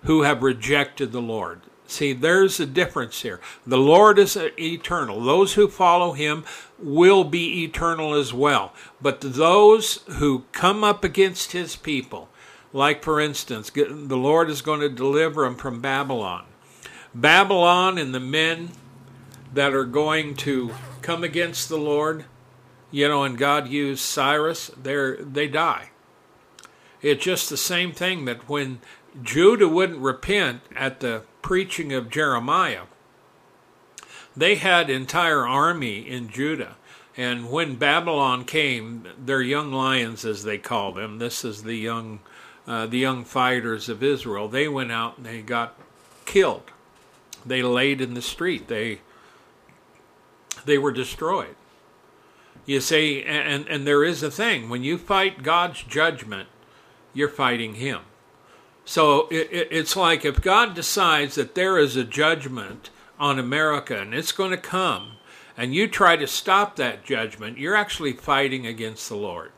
who 0.04 0.22
have 0.22 0.42
rejected 0.42 1.12
the 1.12 1.22
Lord. 1.22 1.60
See, 1.86 2.12
there's 2.12 2.60
a 2.60 2.66
difference 2.66 3.22
here. 3.22 3.40
The 3.66 3.76
Lord 3.76 4.18
is 4.18 4.36
eternal. 4.36 5.20
Those 5.20 5.54
who 5.54 5.66
follow 5.66 6.12
him 6.12 6.44
will 6.78 7.24
be 7.24 7.64
eternal 7.64 8.14
as 8.14 8.32
well. 8.32 8.72
But 9.02 9.20
those 9.20 9.96
who 10.06 10.44
come 10.52 10.84
up 10.84 11.02
against 11.02 11.50
his 11.50 11.74
people, 11.74 12.28
like 12.72 13.02
for 13.02 13.18
instance, 13.18 13.70
the 13.70 14.16
Lord 14.16 14.48
is 14.50 14.62
going 14.62 14.80
to 14.80 14.88
deliver 14.88 15.42
them 15.42 15.56
from 15.56 15.80
Babylon. 15.80 16.44
Babylon 17.12 17.98
and 17.98 18.14
the 18.14 18.20
men 18.20 18.70
that 19.52 19.74
are 19.74 19.84
going 19.84 20.36
to 20.36 20.72
come 21.02 21.24
against 21.24 21.68
the 21.68 21.76
Lord, 21.76 22.24
you 22.90 23.08
know, 23.08 23.24
and 23.24 23.38
God 23.38 23.68
used 23.68 24.02
Cyrus, 24.02 24.70
they 24.80 25.16
they 25.18 25.46
die. 25.48 25.90
It's 27.02 27.24
just 27.24 27.48
the 27.48 27.56
same 27.56 27.92
thing 27.92 28.24
that 28.26 28.48
when 28.48 28.80
Judah 29.22 29.68
wouldn't 29.68 30.00
repent 30.00 30.62
at 30.76 31.00
the 31.00 31.22
preaching 31.42 31.92
of 31.92 32.10
Jeremiah, 32.10 32.82
they 34.36 34.56
had 34.56 34.90
entire 34.90 35.46
army 35.46 36.00
in 36.00 36.28
Judah. 36.28 36.76
And 37.16 37.50
when 37.50 37.76
Babylon 37.76 38.44
came, 38.44 39.06
their 39.18 39.42
young 39.42 39.72
lions, 39.72 40.24
as 40.24 40.44
they 40.44 40.58
call 40.58 40.92
them, 40.92 41.18
this 41.18 41.44
is 41.44 41.64
the 41.64 41.74
young, 41.74 42.20
uh, 42.66 42.86
the 42.86 42.98
young 42.98 43.24
fighters 43.24 43.88
of 43.88 44.02
Israel. 44.02 44.48
They 44.48 44.68
went 44.68 44.92
out 44.92 45.16
and 45.16 45.26
they 45.26 45.42
got 45.42 45.74
killed. 46.24 46.70
They 47.44 47.62
laid 47.62 48.00
in 48.00 48.14
the 48.14 48.22
street. 48.22 48.68
They 48.68 49.00
they 50.64 50.78
were 50.78 50.92
destroyed. 50.92 51.56
You 52.70 52.80
see, 52.80 53.24
and, 53.24 53.66
and 53.66 53.84
there 53.84 54.04
is 54.04 54.22
a 54.22 54.30
thing. 54.30 54.68
When 54.68 54.84
you 54.84 54.96
fight 54.96 55.42
God's 55.42 55.82
judgment, 55.82 56.48
you're 57.12 57.28
fighting 57.28 57.74
Him. 57.74 58.02
So 58.84 59.26
it, 59.28 59.48
it, 59.50 59.68
it's 59.72 59.96
like 59.96 60.24
if 60.24 60.40
God 60.40 60.72
decides 60.72 61.34
that 61.34 61.56
there 61.56 61.78
is 61.78 61.96
a 61.96 62.04
judgment 62.04 62.90
on 63.18 63.40
America 63.40 63.98
and 64.00 64.14
it's 64.14 64.30
going 64.30 64.52
to 64.52 64.56
come, 64.56 65.14
and 65.56 65.74
you 65.74 65.88
try 65.88 66.14
to 66.14 66.28
stop 66.28 66.76
that 66.76 67.04
judgment, 67.04 67.58
you're 67.58 67.74
actually 67.74 68.12
fighting 68.12 68.68
against 68.68 69.08
the 69.08 69.16
Lord. 69.16 69.50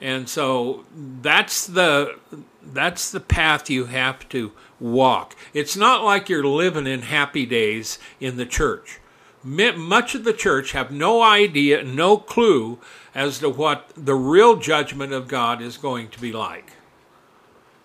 And 0.00 0.28
so 0.28 0.84
that's 1.22 1.68
the 1.68 2.18
that's 2.64 3.12
the 3.12 3.20
path 3.20 3.70
you 3.70 3.84
have 3.84 4.28
to 4.30 4.50
walk. 4.80 5.36
It's 5.54 5.76
not 5.76 6.02
like 6.02 6.28
you're 6.28 6.42
living 6.42 6.88
in 6.88 7.02
happy 7.02 7.46
days 7.46 8.00
in 8.18 8.38
the 8.38 8.46
church 8.46 8.98
much 9.44 10.14
of 10.14 10.24
the 10.24 10.32
church 10.32 10.72
have 10.72 10.90
no 10.90 11.22
idea, 11.22 11.82
no 11.82 12.16
clue 12.16 12.78
as 13.14 13.38
to 13.40 13.48
what 13.48 13.90
the 13.96 14.14
real 14.14 14.56
judgment 14.56 15.12
of 15.12 15.28
God 15.28 15.60
is 15.60 15.76
going 15.76 16.08
to 16.08 16.20
be 16.20 16.32
like. 16.32 16.72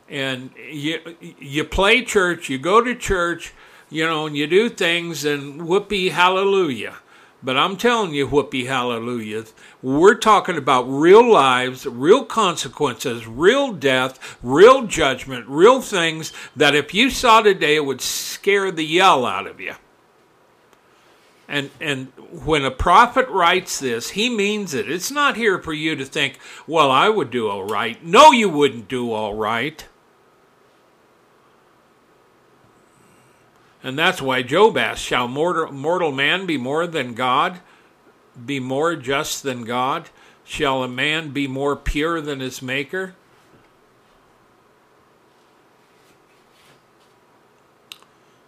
And 0.09 0.51
you 0.69 0.99
you 1.39 1.63
play 1.63 2.03
church, 2.03 2.49
you 2.49 2.57
go 2.57 2.81
to 2.81 2.95
church, 2.95 3.53
you 3.89 4.05
know, 4.05 4.25
and 4.25 4.37
you 4.37 4.47
do 4.47 4.69
things 4.69 5.25
and 5.25 5.67
whoopee 5.67 6.09
hallelujah. 6.09 6.97
But 7.43 7.57
I'm 7.57 7.77
telling 7.77 8.13
you, 8.13 8.27
whoopee 8.27 8.65
hallelujah. 8.65 9.45
We're 9.81 10.15
talking 10.15 10.57
about 10.57 10.83
real 10.83 11.29
lives, 11.29 11.85
real 11.85 12.25
consequences, 12.25 13.27
real 13.27 13.73
death, 13.73 14.37
real 14.41 14.87
judgment, 14.87 15.45
real 15.47 15.81
things 15.81 16.33
that 16.55 16.73
if 16.73 16.93
you 16.93 17.09
saw 17.09 17.41
today, 17.41 17.75
it 17.75 17.85
would 17.85 18.01
scare 18.01 18.71
the 18.71 18.85
yell 18.85 19.25
out 19.25 19.45
of 19.45 19.59
you. 19.59 19.75
And 21.49 21.69
and 21.79 22.07
when 22.43 22.65
a 22.65 22.71
prophet 22.71 23.27
writes 23.29 23.79
this, 23.79 24.09
he 24.11 24.29
means 24.29 24.73
it. 24.73 24.91
It's 24.91 25.11
not 25.11 25.37
here 25.37 25.59
for 25.59 25.73
you 25.73 25.95
to 25.95 26.03
think, 26.03 26.39
well, 26.67 26.91
I 26.91 27.07
would 27.07 27.31
do 27.31 27.47
all 27.47 27.63
right. 27.63 28.03
No, 28.03 28.31
you 28.31 28.49
wouldn't 28.49 28.89
do 28.89 29.13
all 29.13 29.33
right. 29.33 29.85
And 33.83 33.97
that's 33.97 34.21
why 34.21 34.41
Job 34.41 34.77
asked, 34.77 35.01
Shall 35.01 35.29
mortal, 35.29 35.71
mortal 35.71 36.11
man 36.11 36.45
be 36.45 36.57
more 36.57 36.87
than 36.87 37.13
God? 37.13 37.61
Be 38.45 38.59
more 38.59 38.97
just 38.97 39.43
than 39.43 39.63
God? 39.63 40.09
Shall 40.43 40.83
a 40.83 40.89
man 40.89 41.29
be 41.29 41.47
more 41.47 41.77
pure 41.77 42.19
than 42.19 42.41
his 42.41 42.61
maker? 42.61 43.15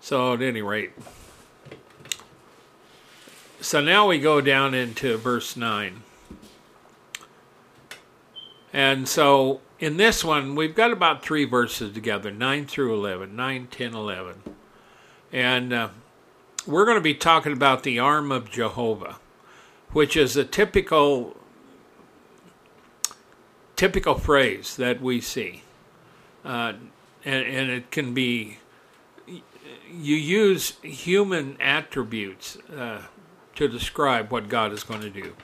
So, 0.01 0.33
at 0.33 0.41
any 0.41 0.62
rate, 0.62 0.91
so 3.69 3.79
now 3.79 4.08
we 4.08 4.17
go 4.17 4.41
down 4.41 4.73
into 4.73 5.15
verse 5.15 5.55
9. 5.55 6.01
And 8.73 9.08
so 9.08 9.62
in 9.79 9.97
this 9.97 10.23
one, 10.23 10.55
we've 10.55 10.73
got 10.73 10.89
about 10.91 11.21
three 11.21 11.45
verses 11.45 11.93
together 11.93 12.32
9 12.32 12.65
through 12.65 12.95
11, 12.95 13.36
9, 13.36 13.67
10, 13.67 13.93
11. 13.93 14.41
And 15.32 15.71
uh, 15.71 15.89
we're 16.65 16.86
going 16.86 16.97
to 16.97 17.01
be 17.01 17.13
talking 17.13 17.53
about 17.53 17.84
the 17.84 17.99
arm 17.99 18.32
of 18.32 18.49
Jehovah, 18.49 19.17
which 19.91 20.17
is 20.17 20.36
a 20.36 20.43
typical 20.43 21.38
typical 23.75 24.15
phrase 24.15 24.77
that 24.77 24.99
we 24.99 25.21
see. 25.21 25.62
Uh, 26.43 26.73
and, 27.23 27.45
and 27.45 27.69
it 27.69 27.91
can 27.91 28.15
be, 28.15 28.58
you 29.27 30.15
use 30.15 30.73
human 30.82 31.55
attributes. 31.62 32.58
Uh, 32.75 33.03
to 33.60 33.67
describe 33.67 34.32
what 34.32 34.50
God 34.50 34.74
is 34.74 34.84
going 34.84 35.02
to 35.02 35.10
do. 35.10 35.36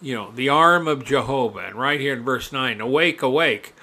You 0.00 0.14
know, 0.14 0.30
the 0.32 0.48
arm 0.48 0.88
of 0.88 1.04
Jehovah, 1.04 1.60
and 1.60 1.76
right 1.76 2.00
here 2.00 2.12
in 2.12 2.24
verse 2.24 2.52
nine, 2.52 2.80
awake, 2.80 3.22
awake, 3.22 3.74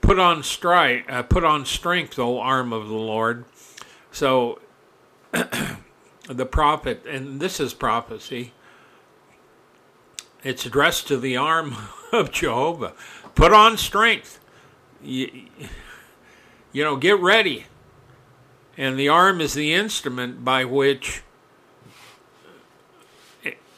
put 0.00 0.18
on 0.18 0.42
strike, 0.42 1.04
uh, 1.10 1.22
put 1.22 1.44
on 1.44 1.64
strength, 1.64 2.18
O 2.18 2.40
arm 2.40 2.72
of 2.72 2.88
the 2.88 2.94
Lord. 2.94 3.44
So, 4.10 4.60
the 5.32 6.46
prophet, 6.46 7.04
and 7.06 7.40
this 7.40 7.60
is 7.60 7.74
prophecy. 7.74 8.52
It's 10.42 10.64
addressed 10.64 11.08
to 11.08 11.18
the 11.18 11.36
arm 11.36 11.76
of 12.12 12.32
Jehovah. 12.32 12.94
Put 13.34 13.52
on 13.52 13.76
strength. 13.76 14.40
you, 15.02 15.46
you 16.72 16.84
know, 16.84 16.96
get 16.96 17.18
ready. 17.20 17.66
And 18.76 18.98
the 18.98 19.08
arm 19.08 19.40
is 19.40 19.54
the 19.54 19.74
instrument 19.74 20.44
by 20.44 20.64
which, 20.64 21.22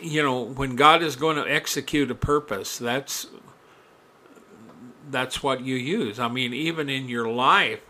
you 0.01 0.23
know, 0.23 0.43
when 0.43 0.77
God 0.77 1.03
is 1.03 1.17
going 1.17 1.37
to 1.37 1.51
execute 1.51 2.11
a 2.11 2.15
purpose, 2.15 2.79
that's 2.79 3.27
that's 5.11 5.43
what 5.43 5.63
you 5.63 5.75
use. 5.75 6.19
I 6.19 6.29
mean, 6.29 6.55
even 6.55 6.89
in 6.89 7.09
your 7.09 7.29
life, 7.29 7.81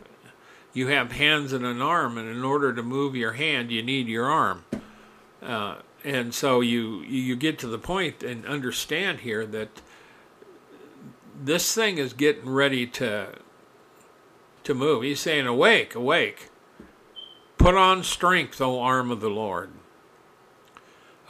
you 0.72 0.88
have 0.88 1.12
hands 1.12 1.52
and 1.52 1.64
an 1.66 1.82
arm, 1.82 2.16
and 2.16 2.28
in 2.28 2.44
order 2.44 2.72
to 2.72 2.82
move 2.82 3.14
your 3.14 3.32
hand, 3.32 3.70
you 3.70 3.82
need 3.82 4.08
your 4.08 4.26
arm. 4.26 4.64
Uh, 5.42 5.76
and 6.04 6.34
so 6.34 6.60
you 6.60 7.00
you 7.02 7.36
get 7.36 7.58
to 7.58 7.66
the 7.66 7.78
point 7.78 8.22
and 8.22 8.46
understand 8.46 9.20
here 9.20 9.44
that 9.46 9.82
this 11.42 11.74
thing 11.74 11.98
is 11.98 12.12
getting 12.12 12.48
ready 12.48 12.86
to 12.86 13.28
to 14.64 14.74
move. 14.74 15.02
He's 15.02 15.20
saying, 15.20 15.46
"Awake, 15.46 15.94
awake! 15.94 16.48
Put 17.58 17.74
on 17.74 18.02
strength, 18.02 18.60
O 18.60 18.80
arm 18.80 19.10
of 19.10 19.20
the 19.20 19.30
Lord. 19.30 19.70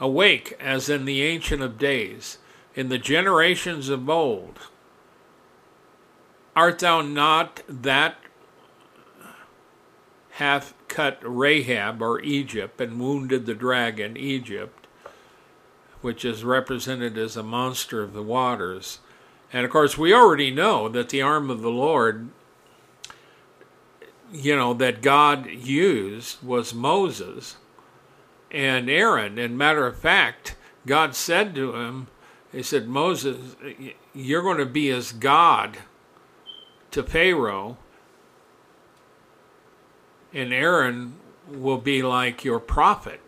Awake, 0.01 0.57
as 0.59 0.89
in 0.89 1.05
the 1.05 1.21
ancient 1.21 1.61
of 1.61 1.77
days, 1.77 2.39
in 2.73 2.89
the 2.89 2.97
generations 2.97 3.87
of 3.87 4.09
old. 4.09 4.57
Art 6.55 6.79
thou 6.79 7.01
not 7.01 7.61
that 7.69 8.17
hath 10.31 10.73
cut 10.87 11.19
Rahab 11.21 12.01
or 12.01 12.19
Egypt 12.21 12.81
and 12.81 12.99
wounded 12.99 13.45
the 13.45 13.53
dragon 13.53 14.17
Egypt, 14.17 14.87
which 16.01 16.25
is 16.25 16.43
represented 16.43 17.15
as 17.15 17.37
a 17.37 17.43
monster 17.43 18.01
of 18.01 18.13
the 18.13 18.23
waters. 18.23 18.99
And 19.53 19.65
of 19.65 19.71
course, 19.71 19.99
we 19.99 20.15
already 20.15 20.49
know 20.49 20.89
that 20.89 21.09
the 21.09 21.21
arm 21.21 21.51
of 21.51 21.61
the 21.61 21.69
Lord, 21.69 22.29
you 24.31 24.55
know, 24.55 24.73
that 24.73 25.03
God 25.03 25.45
used 25.47 26.41
was 26.41 26.73
Moses 26.73 27.57
and 28.51 28.89
Aaron. 28.89 29.37
And 29.37 29.57
matter 29.57 29.87
of 29.87 29.97
fact, 29.97 30.55
God 30.85 31.15
said 31.15 31.55
to 31.55 31.75
him, 31.75 32.07
He 32.51 32.63
said, 32.63 32.87
Moses, 32.87 33.55
you're 34.13 34.43
going 34.43 34.57
to 34.57 34.65
be 34.65 34.89
as 34.91 35.11
God 35.11 35.77
to 36.91 37.03
Pharaoh 37.03 37.77
and 40.33 40.53
Aaron 40.53 41.15
will 41.49 41.77
be 41.77 42.01
like 42.01 42.45
your 42.45 42.59
prophet 42.59 43.19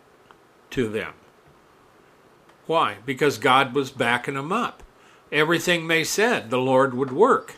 to 0.70 0.88
them. 0.88 1.12
Why? 2.66 2.96
Because 3.04 3.36
God 3.38 3.74
was 3.74 3.90
backing 3.90 4.34
them 4.34 4.52
up. 4.52 4.82
Everything 5.30 5.86
they 5.86 6.04
said, 6.04 6.50
the 6.50 6.58
Lord 6.58 6.94
would 6.94 7.12
work. 7.12 7.56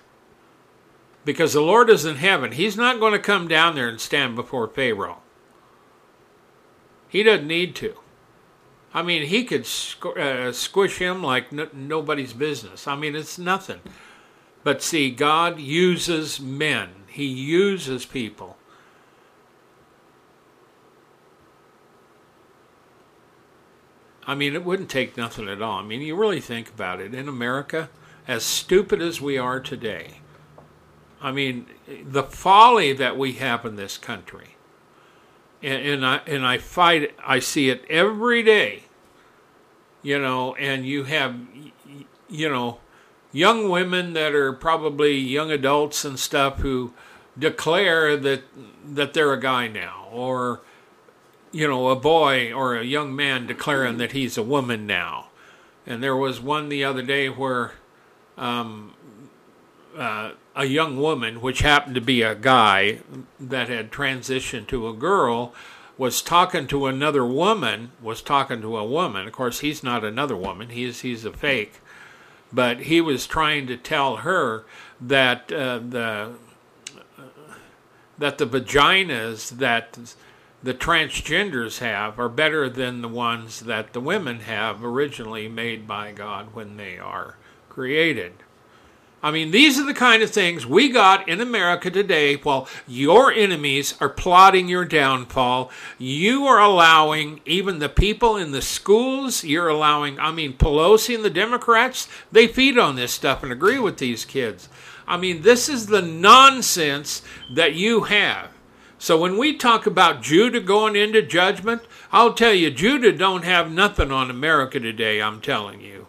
Because 1.25 1.53
the 1.53 1.61
Lord 1.61 1.91
is 1.91 2.05
in 2.05 2.17
heaven. 2.17 2.53
He's 2.53 2.77
not 2.77 3.01
going 3.01 3.13
to 3.13 3.19
come 3.19 3.47
down 3.49 3.75
there 3.75 3.89
and 3.89 4.01
stand 4.01 4.35
before 4.35 4.69
Pharaoh. 4.69 5.19
He 7.17 7.23
doesn't 7.23 7.47
need 7.47 7.75
to. 7.77 7.95
I 8.93 9.01
mean, 9.01 9.23
he 9.29 9.45
could 9.45 9.67
uh, 10.19 10.53
squish 10.53 10.99
him 10.99 11.23
like 11.23 11.51
nobody's 11.51 12.35
business. 12.35 12.87
I 12.87 12.95
mean, 12.95 13.17
it's 13.17 13.39
nothing. 13.39 13.81
But 14.63 14.83
see, 14.83 15.11
God 15.11 15.59
uses 15.59 16.39
men, 16.39 16.91
He 17.09 17.25
uses 17.25 18.05
people. 18.05 18.59
I 24.27 24.35
mean, 24.35 24.55
it 24.55 24.63
wouldn't 24.63 24.91
take 24.91 25.17
nothing 25.17 25.49
at 25.49 25.63
all. 25.63 25.79
I 25.79 25.85
mean, 25.85 26.03
you 26.03 26.15
really 26.17 26.43
think 26.43 26.69
about 26.69 27.01
it. 27.01 27.15
In 27.15 27.29
America, 27.31 27.89
as 28.29 28.45
stupid 28.45 29.01
as 29.01 29.23
we 29.23 29.39
are 29.39 29.59
today, 29.59 30.21
I 31.23 31.33
mean, 31.33 31.65
the 32.05 32.25
folly 32.25 32.93
that 32.93 33.17
we 33.17 33.33
have 33.33 33.65
in 33.65 33.77
this 33.77 33.97
country, 33.97 34.57
and, 35.63 35.87
and 35.87 36.07
I 36.07 36.17
and 36.27 36.47
I 36.47 36.59
fight. 36.59 37.06
I 37.27 37.41
see 37.41 37.69
it 37.69 37.85
every 37.91 38.43
day. 38.43 38.85
You 40.03 40.21
know, 40.21 40.55
and 40.55 40.87
you 40.87 41.05
have, 41.05 41.35
you 42.29 42.49
know, 42.49 42.79
young 43.33 43.69
women 43.69 44.13
that 44.13 44.35
are 44.35 44.53
probably 44.53 45.17
young 45.17 45.51
adults 45.51 46.05
and 46.05 46.19
stuff 46.19 46.61
who 46.61 46.95
declare 47.39 48.17
that 48.17 48.43
that 48.85 49.15
they're 49.15 49.33
a 49.33 49.41
guy 49.41 49.67
now, 49.67 50.07
or 50.13 50.61
you 51.53 51.67
know, 51.67 51.89
a 51.89 51.97
boy 51.97 52.53
or 52.53 52.77
a 52.77 52.85
young 52.85 53.17
man 53.17 53.47
declaring 53.47 53.99
that 53.99 54.13
he's 54.13 54.39
a 54.39 54.43
woman 54.43 54.87
now. 54.87 55.29
And 55.87 56.03
there 56.03 56.17
was 56.17 56.41
one 56.41 56.69
the 56.69 56.85
other 56.85 57.03
day 57.03 57.29
where 57.29 57.73
um, 58.37 58.93
uh, 59.97 60.33
a 60.55 60.65
young 60.67 60.99
woman, 60.99 61.41
which 61.41 61.61
happened 61.61 61.95
to 61.95 62.01
be 62.01 62.23
a 62.23 62.35
guy 62.35 63.01
that 63.39 63.69
had 63.69 63.91
transitioned 63.91 64.67
to 64.69 64.89
a 64.89 64.93
girl, 64.93 65.55
was 65.99 66.21
talking 66.23 66.67
to 66.67 66.87
another 66.87 67.25
woman, 67.25 67.93
was 68.03 68.21
talking 68.23 68.61
to 68.61 68.77
a 68.77 68.85
woman. 68.85 69.27
Of 69.27 69.33
course, 69.33 69.61
he's 69.61 69.83
not 69.83 70.05
another 70.05 70.37
woman, 70.37 70.71
he's, 70.71 71.01
he's 71.01 71.25
a 71.25 71.33
fake. 71.33 71.81
But 72.53 72.81
he 72.81 73.01
was 73.01 73.27
trying 73.27 73.67
to 73.67 73.77
tell 73.77 74.19
her 74.19 74.65
that 75.01 75.51
uh, 75.53 75.79
the 75.79 76.33
that 78.19 78.39
the 78.39 78.47
vaginas 78.47 79.51
that 79.59 79.99
the 80.63 80.73
transgenders 80.73 81.79
have 81.79 82.19
are 82.19 82.29
better 82.29 82.69
than 82.69 83.03
the 83.03 83.09
ones 83.09 83.61
that 83.61 83.93
the 83.93 84.01
women 84.01 84.41
have 84.41 84.83
originally 84.83 85.49
made 85.49 85.87
by 85.87 86.13
God 86.13 86.55
when 86.55 86.77
they 86.77 86.99
are 86.99 87.37
created. 87.69 88.33
I 89.27 89.33
mean, 89.33 89.51
these 89.51 89.77
are 89.77 89.85
the 89.85 89.93
kind 89.93 90.23
of 90.23 90.31
things 90.31 90.67
we 90.67 90.89
got 90.89 91.29
in 91.29 91.41
America 91.41 91.91
today 91.91 92.37
while 92.37 92.69
your 92.87 93.33
enemies 93.33 93.97
are 94.01 94.09
plotting 94.09 94.69
your 94.69 94.85
downfall. 94.85 95.73
You 95.99 96.47
are 96.47 96.61
allowing 96.61 97.41
even 97.45 97.81
the 97.81 97.89
people 97.89 98.37
in 98.37 98.53
the 98.53 98.63
schools, 98.63 99.43
you're 99.43 99.67
allowing, 99.67 100.21
I 100.21 100.31
mean, 100.31 100.53
Pelosi 100.53 101.17
and 101.17 101.25
the 101.25 101.31
Democrats, 101.31 102.07
they 102.31 102.47
feed 102.47 102.79
on 102.79 102.95
this 102.95 103.11
stuff 103.11 103.43
and 103.43 103.51
agree 103.51 103.81
with 103.81 103.99
these 103.99 104.25
kids. 104.25 104.69
I 105.09 105.17
mean, 105.17 105.43
this 105.43 105.69
is 105.69 105.87
the 105.87 106.03
nonsense 106.03 107.23
that 107.57 107.75
you 107.75 108.03
have. 108.03 108.53
So 108.97 109.19
when 109.19 109.37
we 109.39 109.57
talk 109.57 109.87
about 109.87 110.23
Judah 110.23 110.61
going 110.61 110.95
into 110.95 111.21
judgment, 111.21 111.83
I'll 112.13 112.35
tell 112.35 112.55
you, 112.55 112.71
Judah 112.71 113.11
don't 113.11 113.43
have 113.43 113.73
nothing 113.73 114.13
on 114.13 114.31
America 114.31 114.79
today, 114.79 115.21
I'm 115.21 115.41
telling 115.41 115.81
you. 115.81 116.06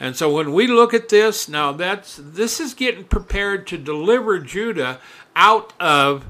And 0.00 0.16
so 0.16 0.32
when 0.32 0.54
we 0.54 0.66
look 0.66 0.94
at 0.94 1.10
this, 1.10 1.46
now 1.46 1.72
that's 1.72 2.18
this 2.20 2.58
is 2.58 2.72
getting 2.72 3.04
prepared 3.04 3.66
to 3.66 3.76
deliver 3.76 4.38
Judah 4.38 4.98
out 5.36 5.74
of 5.78 6.24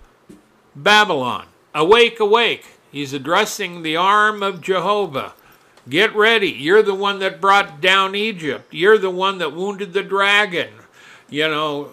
Babylon. 0.75 1.47
Awake, 1.73 2.19
awake. 2.19 2.67
He's 2.91 3.13
addressing 3.13 3.83
the 3.83 3.97
arm 3.97 4.43
of 4.43 4.61
Jehovah. 4.61 5.35
Get 5.89 6.15
ready. 6.15 6.51
You're 6.51 6.83
the 6.83 6.95
one 6.95 7.21
that 7.21 7.41
brought 7.41 7.81
down 7.81 8.17
Egypt. 8.17 8.75
You're 8.75 8.99
the 8.99 9.11
one 9.11 9.39
that 9.39 9.55
wounded 9.55 9.93
the 9.93 10.03
dragon. 10.03 10.71
You 11.29 11.49
know, 11.49 11.91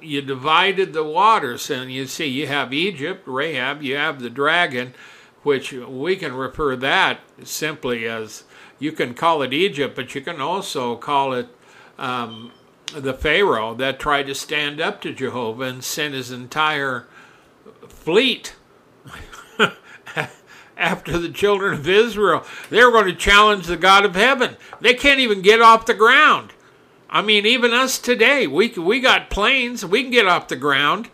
you 0.00 0.22
divided 0.22 0.94
the 0.94 1.04
waters, 1.04 1.70
and 1.70 1.92
you 1.92 2.06
see 2.06 2.26
you 2.26 2.46
have 2.46 2.72
Egypt, 2.72 3.22
Rahab, 3.26 3.82
you 3.82 3.96
have 3.96 4.20
the 4.20 4.30
dragon, 4.30 4.94
which 5.42 5.72
we 5.72 6.16
can 6.16 6.34
refer 6.34 6.74
that 6.76 7.20
simply 7.44 8.06
as 8.06 8.44
you 8.78 8.92
can 8.92 9.14
call 9.14 9.42
it 9.42 9.52
Egypt, 9.52 9.96
but 9.96 10.14
you 10.14 10.20
can 10.20 10.40
also 10.40 10.96
call 10.96 11.32
it 11.32 11.48
um, 11.98 12.52
the 12.94 13.14
Pharaoh 13.14 13.74
that 13.74 13.98
tried 13.98 14.26
to 14.26 14.34
stand 14.34 14.80
up 14.80 15.00
to 15.02 15.12
Jehovah 15.12 15.64
and 15.64 15.84
sent 15.84 16.14
his 16.14 16.30
entire 16.30 17.06
fleet 17.88 18.54
after 20.76 21.18
the 21.18 21.30
children 21.30 21.74
of 21.74 21.88
Israel. 21.88 22.44
They're 22.70 22.90
going 22.90 23.06
to 23.06 23.14
challenge 23.14 23.66
the 23.66 23.76
God 23.76 24.04
of 24.04 24.14
heaven. 24.14 24.56
They 24.80 24.94
can't 24.94 25.20
even 25.20 25.42
get 25.42 25.60
off 25.60 25.86
the 25.86 25.94
ground. 25.94 26.52
I 27.08 27.22
mean, 27.22 27.46
even 27.46 27.72
us 27.72 27.98
today, 27.98 28.46
we 28.46 28.68
we 28.70 29.00
got 29.00 29.30
planes, 29.30 29.86
we 29.86 30.02
can 30.02 30.10
get 30.10 30.26
off 30.26 30.48
the 30.48 30.56
ground, 30.56 31.08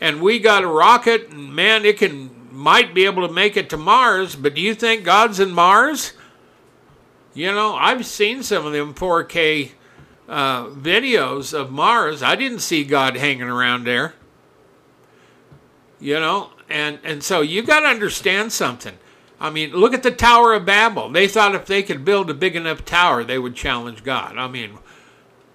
and 0.00 0.20
we 0.20 0.38
got 0.38 0.64
a 0.64 0.68
rocket, 0.68 1.30
and 1.30 1.54
man, 1.54 1.84
it 1.84 1.98
can 1.98 2.30
might 2.52 2.94
be 2.94 3.06
able 3.06 3.26
to 3.26 3.32
make 3.32 3.56
it 3.56 3.70
to 3.70 3.76
Mars. 3.76 4.36
But 4.36 4.54
do 4.54 4.60
you 4.60 4.74
think 4.74 5.02
God's 5.02 5.40
in 5.40 5.50
Mars? 5.50 6.12
You 7.34 7.52
know, 7.52 7.74
I've 7.74 8.04
seen 8.06 8.42
some 8.42 8.66
of 8.66 8.72
them 8.72 8.92
4K 8.94 9.70
uh, 10.28 10.66
videos 10.66 11.52
of 11.52 11.70
Mars. 11.70 12.22
I 12.22 12.36
didn't 12.36 12.60
see 12.60 12.84
God 12.84 13.16
hanging 13.16 13.42
around 13.42 13.84
there. 13.84 14.14
You 16.00 16.18
know, 16.18 16.50
and 16.68 16.98
and 17.04 17.22
so 17.22 17.42
you 17.42 17.62
got 17.62 17.80
to 17.80 17.86
understand 17.86 18.52
something. 18.52 18.96
I 19.38 19.50
mean, 19.50 19.72
look 19.72 19.94
at 19.94 20.02
the 20.02 20.10
Tower 20.10 20.54
of 20.54 20.64
Babel. 20.64 21.10
They 21.10 21.28
thought 21.28 21.54
if 21.54 21.66
they 21.66 21.82
could 21.82 22.04
build 22.04 22.30
a 22.30 22.34
big 22.34 22.56
enough 22.56 22.84
tower, 22.84 23.24
they 23.24 23.38
would 23.38 23.54
challenge 23.54 24.04
God. 24.04 24.36
I 24.36 24.48
mean, 24.48 24.78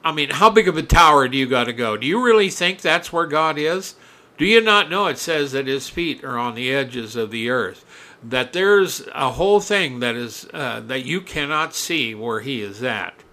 I 0.04 0.12
mean, 0.12 0.32
how 0.32 0.50
big 0.50 0.68
of 0.68 0.78
a 0.78 0.84
tower 0.84 1.28
do 1.28 1.38
you 1.38 1.48
got 1.48 1.66
to 1.66 1.74
go? 1.74 1.96
Do 1.98 2.06
you 2.06 2.24
really 2.24 2.50
think 2.50 2.82
that's 2.82 3.14
where 3.14 3.26
God 3.26 3.58
is? 3.58 3.96
Do 4.38 4.46
you 4.46 4.60
not 4.60 4.90
know 4.90 5.08
it 5.08 5.18
says 5.18 5.52
that 5.54 5.68
his 5.68 5.88
feet 5.88 6.24
are 6.24 6.38
on 6.38 6.56
the 6.56 6.74
edges 6.74 7.16
of 7.16 7.32
the 7.32 7.50
earth? 7.50 7.85
That 8.28 8.54
there's 8.54 9.08
a 9.14 9.32
whole 9.32 9.60
thing 9.60 10.00
that 10.00 10.16
is 10.16 10.48
uh, 10.54 10.82
that 10.82 11.06
you 11.06 11.22
cannot 11.22 11.76
see 11.76 12.16
where 12.16 12.40
he 12.40 12.62
is 12.62 12.82
at 12.82 13.24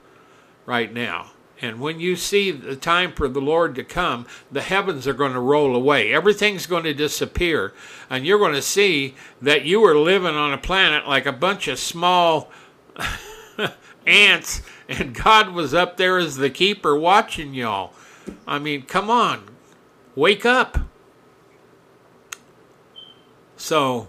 right 0.67 0.93
now. 0.93 1.31
And 1.63 1.81
when 1.81 2.01
you 2.01 2.17
see 2.17 2.51
the 2.51 2.75
time 2.75 3.13
for 3.13 3.29
the 3.29 3.41
Lord 3.41 3.77
to 3.77 3.85
come, 3.85 4.27
the 4.51 4.63
heavens 4.63 5.07
are 5.07 5.13
going 5.13 5.33
to 5.33 5.41
roll 5.41 5.77
away. 5.77 6.13
Everything's 6.13 6.67
going 6.67 6.83
to 6.83 6.93
disappear. 6.93 7.73
And 8.11 8.27
you're 8.27 8.41
going 8.41 8.55
to 8.55 8.63
see 8.63 9.15
that 9.41 9.65
you 9.65 9.81
were 9.81 9.97
living 9.97 10.35
on 10.35 10.53
a 10.53 10.59
planet 10.59 11.07
like 11.07 11.25
a 11.25 11.33
bunch 11.33 11.69
of 11.69 11.79
small 11.79 12.51
ants, 14.07 14.63
and 14.89 15.15
God 15.15 15.51
was 15.51 15.73
up 15.73 15.97
there 15.97 16.19
as 16.19 16.37
the 16.37 16.51
keeper 16.51 16.97
watching 16.97 17.55
y'all. 17.55 17.93
I 18.47 18.59
mean, 18.59 18.83
come 18.83 19.09
on, 19.09 19.49
wake 20.15 20.45
up. 20.45 20.79
So, 23.57 24.09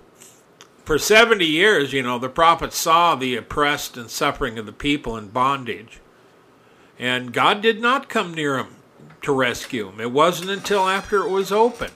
for 0.84 0.98
70 0.98 1.46
years, 1.46 1.94
you 1.94 2.04
know, 2.04 2.20
the 2.20 2.30
prophet 2.30 2.74
saw 2.74 3.16
the 3.16 3.36
oppressed 3.36 3.98
and 3.98 4.10
suffering 4.10 4.60
of 4.60 4.66
the 4.66 4.74
people 4.74 5.18
in 5.18 5.30
bondage. 5.30 6.00
And 7.00 7.34
God 7.34 7.62
did 7.62 7.82
not 7.82 8.10
come 8.10 8.34
near 8.34 8.58
him 8.58 8.76
to 9.22 9.32
rescue 9.34 9.90
him. 9.90 10.00
It 10.00 10.12
wasn't 10.12 10.50
until 10.50 10.88
after 10.88 11.24
it 11.24 11.30
was 11.30 11.52
open. 11.52 11.92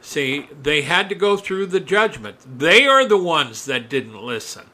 See, 0.00 0.48
they 0.62 0.82
had 0.82 1.08
to 1.08 1.14
go 1.14 1.36
through 1.36 1.66
the 1.66 1.80
judgment. 1.80 2.36
They 2.58 2.86
are 2.86 3.04
the 3.04 3.16
ones 3.16 3.64
that 3.64 3.88
didn't 3.88 4.22
listen. 4.22 4.66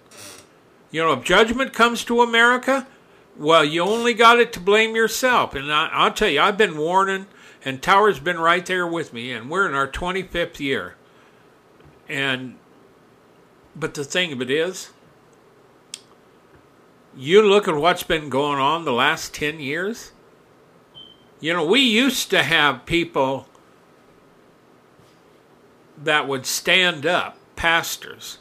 You 0.90 1.02
know, 1.02 1.12
if 1.12 1.24
judgment 1.24 1.72
comes 1.72 2.04
to 2.04 2.20
America, 2.20 2.86
well, 3.38 3.64
you 3.64 3.82
only 3.82 4.12
got 4.12 4.40
it 4.40 4.52
to 4.54 4.60
blame 4.60 4.94
yourself. 4.94 5.54
And 5.54 5.72
I, 5.72 6.04
will 6.04 6.12
tell 6.12 6.28
you, 6.28 6.40
I've 6.40 6.58
been 6.58 6.76
warning, 6.76 7.26
and 7.64 7.80
Tower's 7.80 8.20
been 8.20 8.38
right 8.38 8.64
there 8.66 8.86
with 8.86 9.14
me, 9.14 9.32
and 9.32 9.48
we're 9.48 9.66
in 9.66 9.74
our 9.74 9.88
25th 9.88 10.60
year. 10.60 10.96
And, 12.08 12.56
but 13.74 13.94
the 13.94 14.04
thing 14.04 14.32
of 14.32 14.40
it 14.42 14.50
is, 14.50 14.90
you 17.16 17.42
look 17.42 17.68
at 17.68 17.74
what's 17.74 18.02
been 18.02 18.28
going 18.28 18.58
on 18.58 18.84
the 18.84 18.92
last 18.92 19.34
10 19.34 19.60
years. 19.60 20.12
You 21.40 21.52
know, 21.52 21.64
we 21.64 21.80
used 21.80 22.30
to 22.30 22.42
have 22.42 22.86
people 22.86 23.46
that 26.02 26.26
would 26.26 26.46
stand 26.46 27.04
up, 27.06 27.36
pastors. 27.56 28.38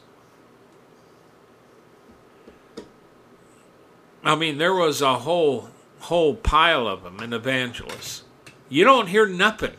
I 4.24 4.36
mean, 4.36 4.58
there 4.58 4.74
was 4.74 5.02
a 5.02 5.20
whole 5.20 5.70
whole 6.02 6.36
pile 6.36 6.88
of 6.88 7.04
them 7.04 7.20
in 7.20 7.32
evangelists. 7.32 8.24
You 8.70 8.84
don't 8.84 9.08
hear 9.08 9.28
nothing. 9.28 9.76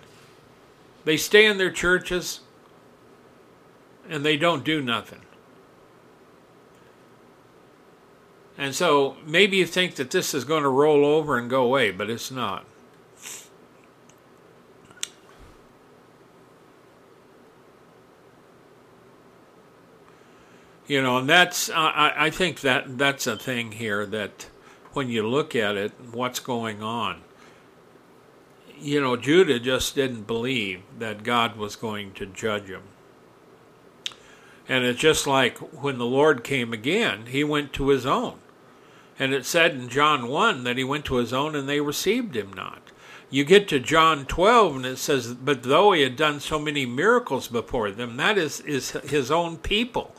They 1.04 1.16
stay 1.16 1.46
in 1.46 1.58
their 1.58 1.70
churches 1.70 2.40
and 4.12 4.24
they 4.24 4.36
don't 4.36 4.62
do 4.62 4.82
nothing. 4.82 5.22
And 8.58 8.74
so 8.74 9.16
maybe 9.26 9.56
you 9.56 9.66
think 9.66 9.94
that 9.94 10.10
this 10.10 10.34
is 10.34 10.44
going 10.44 10.62
to 10.62 10.68
roll 10.68 11.06
over 11.06 11.38
and 11.38 11.48
go 11.48 11.64
away, 11.64 11.90
but 11.90 12.10
it's 12.10 12.30
not. 12.30 12.66
You 20.86 21.00
know, 21.00 21.16
and 21.16 21.28
that's 21.28 21.70
I, 21.70 22.12
I 22.14 22.30
think 22.30 22.60
that 22.60 22.98
that's 22.98 23.26
a 23.26 23.38
thing 23.38 23.72
here 23.72 24.04
that 24.04 24.48
when 24.92 25.08
you 25.08 25.26
look 25.26 25.56
at 25.56 25.76
it, 25.76 25.92
what's 26.12 26.38
going 26.38 26.82
on. 26.82 27.22
You 28.78 29.00
know, 29.00 29.16
Judah 29.16 29.58
just 29.58 29.94
didn't 29.94 30.26
believe 30.26 30.82
that 30.98 31.22
God 31.22 31.56
was 31.56 31.76
going 31.76 32.12
to 32.14 32.26
judge 32.26 32.66
him. 32.66 32.82
And 34.68 34.84
it's 34.84 35.00
just 35.00 35.26
like 35.26 35.58
when 35.58 35.98
the 35.98 36.06
Lord 36.06 36.44
came 36.44 36.72
again, 36.72 37.26
he 37.26 37.44
went 37.44 37.72
to 37.74 37.88
his 37.88 38.06
own. 38.06 38.38
And 39.18 39.34
it 39.34 39.44
said 39.44 39.72
in 39.72 39.88
John 39.88 40.28
1 40.28 40.64
that 40.64 40.78
he 40.78 40.84
went 40.84 41.04
to 41.06 41.16
his 41.16 41.32
own 41.32 41.54
and 41.54 41.68
they 41.68 41.80
received 41.80 42.36
him 42.36 42.52
not. 42.52 42.90
You 43.30 43.44
get 43.44 43.66
to 43.68 43.80
John 43.80 44.26
12 44.26 44.76
and 44.76 44.86
it 44.86 44.98
says, 44.98 45.34
But 45.34 45.62
though 45.62 45.92
he 45.92 46.02
had 46.02 46.16
done 46.16 46.40
so 46.40 46.58
many 46.58 46.86
miracles 46.86 47.48
before 47.48 47.90
them, 47.90 48.16
that 48.18 48.36
is, 48.36 48.60
is 48.60 48.90
his 48.90 49.30
own 49.30 49.56
people. 49.56 50.14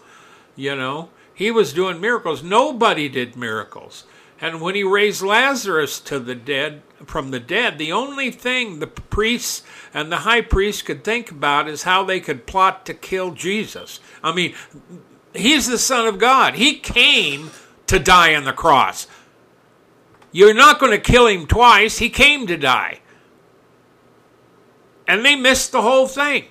You 0.56 0.76
know, 0.76 1.10
he 1.34 1.52
was 1.52 1.74
doing 1.74 2.02
miracles. 2.02 2.44
Nobody 2.44 3.10
did 3.10 3.36
miracles. 3.36 4.06
And 4.41 4.62
when 4.62 4.76
he 4.76 4.84
raised 4.84 5.22
Lazarus 5.22 6.00
to 6.02 6.20
the 6.20 6.36
dead 6.36 6.82
from 7.06 7.32
the 7.32 7.39
dead, 7.39 7.78
the 7.78 7.91
only 7.91 8.32
thing 8.32 8.80
the 8.80 8.88
priests 8.88 9.64
and 9.94 10.12
the 10.12 10.18
high 10.18 10.41
priest 10.41 10.86
could 10.86 11.04
think 11.04 11.32
about 11.32 11.70
is 11.70 11.84
how 11.84 12.04
they 12.04 12.20
could 12.20 12.46
plot 12.46 12.86
to 12.88 12.94
kill 12.94 13.32
Jesus. 13.32 14.00
I 14.24 14.34
mean, 14.34 14.54
he's 15.34 15.68
the 15.68 15.78
son 15.78 16.08
of 16.08 16.18
God. 16.18 16.56
He 16.56 16.80
came 16.80 17.52
to 17.88 18.00
die 18.00 18.34
on 18.36 18.46
the 18.46 18.54
cross. 18.54 19.08
You're 20.32 20.54
not 20.54 20.80
going 20.80 20.92
to 20.92 21.00
kill 21.00 21.28
him 21.28 21.46
twice. 21.46 21.98
He 21.98 22.10
came 22.10 22.48
to 22.48 22.58
die. 22.58 23.02
And 25.08 25.24
they 25.24 25.36
missed 25.36 25.72
the 25.72 25.82
whole 25.82 26.08
thing. 26.08 26.46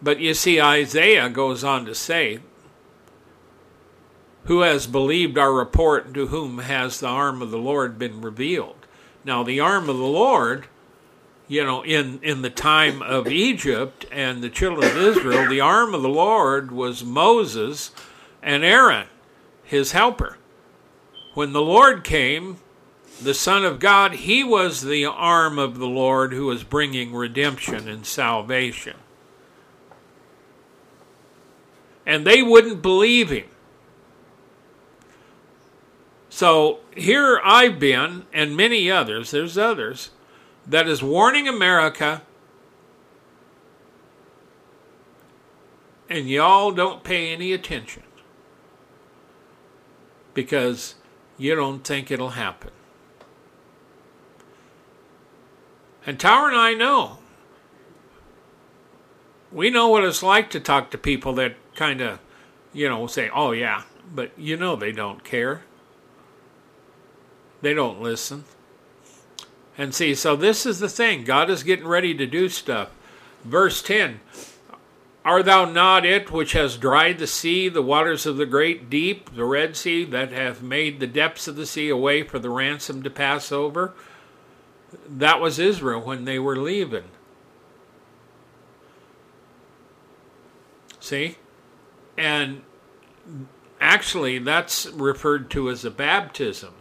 But 0.00 0.20
you 0.20 0.34
see, 0.34 0.60
Isaiah 0.60 1.28
goes 1.28 1.62
on 1.62 1.84
to 1.86 1.94
say, 1.94 2.40
Who 4.44 4.60
has 4.60 4.86
believed 4.86 5.38
our 5.38 5.52
report, 5.52 6.12
to 6.14 6.28
whom 6.28 6.58
has 6.58 6.98
the 6.98 7.08
arm 7.08 7.40
of 7.40 7.50
the 7.50 7.58
Lord 7.58 7.98
been 7.98 8.20
revealed? 8.20 8.86
Now, 9.24 9.44
the 9.44 9.60
arm 9.60 9.88
of 9.88 9.98
the 9.98 10.02
Lord 10.02 10.66
you 11.52 11.62
know, 11.62 11.84
in, 11.84 12.18
in 12.22 12.40
the 12.40 12.48
time 12.48 13.02
of 13.02 13.28
Egypt 13.28 14.06
and 14.10 14.40
the 14.40 14.48
children 14.48 14.90
of 14.90 14.96
Israel, 14.96 15.46
the 15.50 15.60
arm 15.60 15.92
of 15.92 16.00
the 16.00 16.08
Lord 16.08 16.72
was 16.72 17.04
Moses 17.04 17.90
and 18.42 18.64
Aaron, 18.64 19.06
his 19.62 19.92
helper. 19.92 20.38
When 21.34 21.52
the 21.52 21.60
Lord 21.60 22.04
came, 22.04 22.56
the 23.20 23.34
Son 23.34 23.66
of 23.66 23.80
God, 23.80 24.14
he 24.14 24.42
was 24.42 24.80
the 24.80 25.04
arm 25.04 25.58
of 25.58 25.78
the 25.78 25.86
Lord 25.86 26.32
who 26.32 26.46
was 26.46 26.64
bringing 26.64 27.14
redemption 27.14 27.86
and 27.86 28.06
salvation. 28.06 28.96
And 32.06 32.26
they 32.26 32.42
wouldn't 32.42 32.80
believe 32.80 33.28
him. 33.28 33.44
So 36.30 36.78
here 36.96 37.42
I've 37.44 37.78
been, 37.78 38.24
and 38.32 38.56
many 38.56 38.90
others, 38.90 39.32
there's 39.32 39.58
others 39.58 40.08
that 40.66 40.88
is 40.88 41.02
warning 41.02 41.48
America, 41.48 42.22
and 46.08 46.28
y'all 46.28 46.70
don't 46.70 47.02
pay 47.02 47.32
any 47.32 47.52
attention 47.52 48.02
because 50.34 50.94
you 51.38 51.54
don't 51.54 51.84
think 51.84 52.10
it'll 52.10 52.30
happen. 52.30 52.70
And 56.04 56.18
Tower 56.18 56.48
and 56.48 56.56
I 56.56 56.74
know. 56.74 57.18
We 59.52 59.70
know 59.70 59.88
what 59.88 60.04
it's 60.04 60.22
like 60.22 60.50
to 60.50 60.60
talk 60.60 60.90
to 60.90 60.98
people 60.98 61.34
that 61.34 61.54
kind 61.74 62.00
of, 62.00 62.18
you 62.72 62.88
know, 62.88 63.06
say, 63.06 63.30
oh, 63.32 63.52
yeah, 63.52 63.82
but 64.12 64.32
you 64.36 64.56
know 64.56 64.76
they 64.76 64.92
don't 64.92 65.22
care. 65.22 65.62
They 67.60 67.74
don't 67.74 68.00
listen. 68.00 68.44
And 69.78 69.94
see, 69.94 70.14
so 70.14 70.36
this 70.36 70.66
is 70.66 70.80
the 70.80 70.88
thing. 70.88 71.24
God 71.24 71.48
is 71.48 71.62
getting 71.62 71.86
ready 71.86 72.14
to 72.14 72.26
do 72.26 72.48
stuff. 72.48 72.90
Verse 73.44 73.82
10 73.82 74.20
Art 75.24 75.44
thou 75.44 75.64
not 75.64 76.04
it 76.04 76.32
which 76.32 76.52
has 76.52 76.76
dried 76.76 77.18
the 77.18 77.28
sea, 77.28 77.68
the 77.68 77.82
waters 77.82 78.26
of 78.26 78.36
the 78.36 78.46
great 78.46 78.90
deep, 78.90 79.34
the 79.34 79.44
Red 79.44 79.76
Sea, 79.76 80.04
that 80.04 80.32
hath 80.32 80.62
made 80.62 80.98
the 80.98 81.06
depths 81.06 81.46
of 81.46 81.54
the 81.54 81.66
sea 81.66 81.88
a 81.88 81.96
way 81.96 82.22
for 82.22 82.40
the 82.40 82.50
ransom 82.50 83.02
to 83.04 83.10
pass 83.10 83.52
over? 83.52 83.92
That 85.08 85.40
was 85.40 85.58
Israel 85.58 86.00
when 86.00 86.24
they 86.24 86.40
were 86.40 86.56
leaving. 86.56 87.04
See? 90.98 91.36
And 92.18 92.62
actually, 93.80 94.38
that's 94.38 94.86
referred 94.86 95.50
to 95.52 95.70
as 95.70 95.84
a 95.84 95.90
baptism 95.90 96.74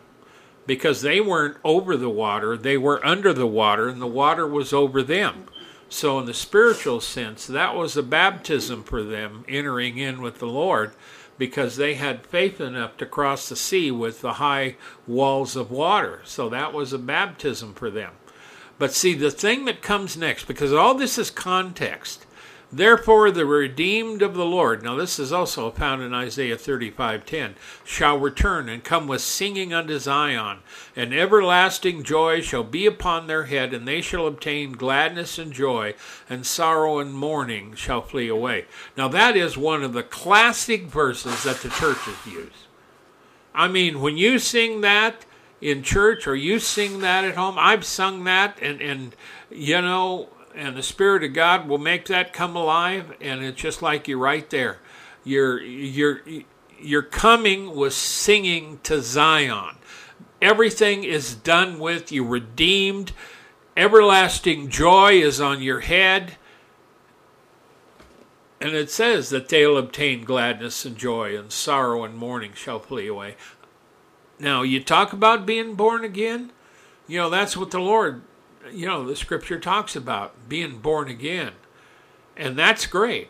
because 0.71 1.01
they 1.01 1.19
weren't 1.19 1.57
over 1.65 1.97
the 1.97 2.09
water, 2.09 2.55
they 2.55 2.77
were 2.77 3.05
under 3.05 3.33
the 3.33 3.45
water, 3.45 3.89
and 3.89 4.01
the 4.01 4.07
water 4.07 4.47
was 4.47 4.71
over 4.71 5.03
them. 5.03 5.43
So, 5.89 6.17
in 6.17 6.25
the 6.25 6.33
spiritual 6.33 7.01
sense, 7.01 7.45
that 7.45 7.75
was 7.75 7.97
a 7.97 8.01
baptism 8.01 8.83
for 8.83 9.03
them 9.03 9.43
entering 9.49 9.97
in 9.97 10.21
with 10.21 10.39
the 10.39 10.47
Lord 10.47 10.93
because 11.37 11.75
they 11.75 11.95
had 11.95 12.25
faith 12.25 12.61
enough 12.61 12.95
to 12.99 13.05
cross 13.05 13.49
the 13.49 13.57
sea 13.57 13.91
with 13.91 14.21
the 14.21 14.35
high 14.35 14.77
walls 15.05 15.57
of 15.57 15.71
water. 15.71 16.21
So, 16.23 16.47
that 16.47 16.71
was 16.71 16.93
a 16.93 16.97
baptism 16.97 17.73
for 17.73 17.89
them. 17.91 18.13
But 18.79 18.93
see, 18.93 19.13
the 19.13 19.29
thing 19.29 19.65
that 19.65 19.81
comes 19.81 20.15
next, 20.15 20.45
because 20.45 20.71
all 20.71 20.93
this 20.95 21.17
is 21.17 21.29
context, 21.29 22.25
Therefore 22.73 23.31
the 23.31 23.45
redeemed 23.45 24.21
of 24.21 24.33
the 24.33 24.45
Lord, 24.45 24.81
now 24.81 24.95
this 24.95 25.19
is 25.19 25.33
also 25.33 25.71
found 25.71 26.01
in 26.01 26.13
Isaiah 26.13 26.55
35:10, 26.55 27.55
shall 27.83 28.17
return 28.17 28.69
and 28.69 28.81
come 28.81 29.07
with 29.07 29.21
singing 29.21 29.73
unto 29.73 29.99
Zion, 29.99 30.59
and 30.95 31.13
everlasting 31.13 32.03
joy 32.03 32.39
shall 32.39 32.63
be 32.63 32.85
upon 32.85 33.27
their 33.27 33.43
head, 33.43 33.73
and 33.73 33.85
they 33.85 33.99
shall 33.99 34.25
obtain 34.25 34.71
gladness 34.71 35.37
and 35.37 35.51
joy, 35.51 35.95
and 36.29 36.45
sorrow 36.45 36.99
and 36.99 37.13
mourning 37.13 37.75
shall 37.75 38.01
flee 38.01 38.29
away. 38.29 38.65
Now 38.95 39.09
that 39.09 39.35
is 39.35 39.57
one 39.57 39.83
of 39.83 39.91
the 39.91 40.03
classic 40.03 40.83
verses 40.83 41.43
that 41.43 41.57
the 41.57 41.69
churches 41.69 42.25
use. 42.25 42.67
I 43.53 43.67
mean, 43.67 43.99
when 43.99 44.15
you 44.17 44.39
sing 44.39 44.79
that 44.79 45.25
in 45.59 45.83
church 45.83 46.25
or 46.25 46.35
you 46.35 46.57
sing 46.57 47.01
that 47.01 47.25
at 47.25 47.35
home, 47.35 47.55
I've 47.57 47.83
sung 47.83 48.23
that 48.23 48.57
and 48.61 48.81
and 48.81 49.13
you 49.49 49.81
know 49.81 50.29
and 50.55 50.75
the 50.75 50.83
Spirit 50.83 51.23
of 51.23 51.33
God 51.33 51.67
will 51.67 51.77
make 51.77 52.05
that 52.05 52.33
come 52.33 52.55
alive, 52.55 53.15
and 53.21 53.43
it's 53.43 53.61
just 53.61 53.81
like 53.81 54.07
you're 54.07 54.17
right 54.17 54.49
there. 54.49 54.79
You're 55.23 55.61
you're 55.61 56.21
you're 56.79 57.01
coming 57.01 57.75
with 57.75 57.93
singing 57.93 58.79
to 58.83 59.01
Zion. 59.01 59.75
Everything 60.41 61.03
is 61.03 61.35
done 61.35 61.79
with. 61.79 62.11
You 62.11 62.25
redeemed. 62.25 63.11
Everlasting 63.77 64.69
joy 64.69 65.13
is 65.13 65.39
on 65.39 65.61
your 65.61 65.81
head. 65.81 66.37
And 68.59 68.75
it 68.75 68.91
says 68.91 69.29
that 69.29 69.49
they'll 69.49 69.77
obtain 69.77 70.23
gladness 70.23 70.85
and 70.85 70.97
joy, 70.97 71.37
and 71.37 71.51
sorrow 71.51 72.03
and 72.03 72.15
mourning 72.15 72.53
shall 72.53 72.79
flee 72.79 73.07
away. 73.07 73.35
Now, 74.39 74.61
you 74.61 74.83
talk 74.83 75.13
about 75.13 75.45
being 75.45 75.75
born 75.75 76.03
again. 76.03 76.51
You 77.07 77.17
know, 77.17 77.29
that's 77.29 77.57
what 77.57 77.71
the 77.71 77.79
Lord 77.79 78.21
you 78.71 78.85
know, 78.85 79.05
the 79.05 79.15
scripture 79.15 79.59
talks 79.59 79.95
about 79.95 80.49
being 80.49 80.79
born 80.79 81.07
again. 81.07 81.53
And 82.37 82.57
that's 82.57 82.85
great. 82.85 83.29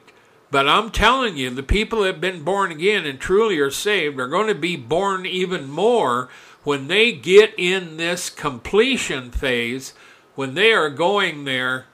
But 0.49 0.67
I'm 0.67 0.91
telling 0.91 1.37
you, 1.37 1.49
the 1.49 1.63
people 1.63 2.01
that 2.01 2.13
have 2.13 2.21
been 2.21 2.43
born 2.43 2.71
again 2.71 3.05
and 3.05 3.19
truly 3.19 3.57
are 3.59 3.71
saved 3.71 4.19
are 4.19 4.27
going 4.27 4.47
to 4.47 4.55
be 4.55 4.75
born 4.75 5.25
even 5.25 5.69
more 5.69 6.29
when 6.63 6.87
they 6.87 7.11
get 7.13 7.53
in 7.57 7.97
this 7.97 8.29
completion 8.29 9.31
phase, 9.31 9.93
when 10.35 10.53
they 10.53 10.73
are 10.73 10.89
going 10.89 11.45
there 11.45 11.85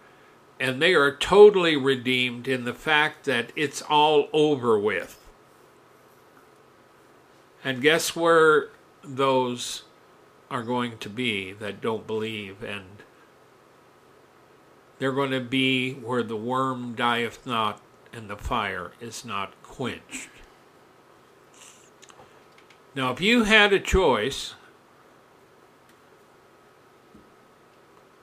and 0.60 0.82
they 0.82 0.96
are 0.96 1.16
totally 1.16 1.76
redeemed 1.76 2.48
in 2.48 2.66
the 2.66 2.74
fact 2.74 3.26
that 3.26 3.52
it's 3.56 3.82
all 3.84 4.28
over 4.34 4.78
with. 4.78 5.24
And 7.64 7.82
guess 7.82 8.16
where 8.16 8.70
those 9.04 9.84
are 10.50 10.64
going 10.64 10.98
to 10.98 11.10
be 11.10 11.54
that 11.54 11.82
don't 11.82 12.08
believe 12.08 12.64
and 12.64 12.97
they're 15.00 15.12
going 15.12 15.32
to 15.32 15.42
be 15.42 15.94
where 15.94 16.24
the 16.24 16.36
worm 16.36 16.96
dieth 16.96 17.46
not 17.46 17.82
and 18.14 18.30
the 18.30 18.38
fire 18.38 18.92
is 19.00 19.24
not 19.24 19.54
quenched. 19.62 20.30
Now, 22.96 23.12
if 23.12 23.22
you 23.22 23.44
had 23.44 23.74
a 23.74 23.80
choice 23.80 24.56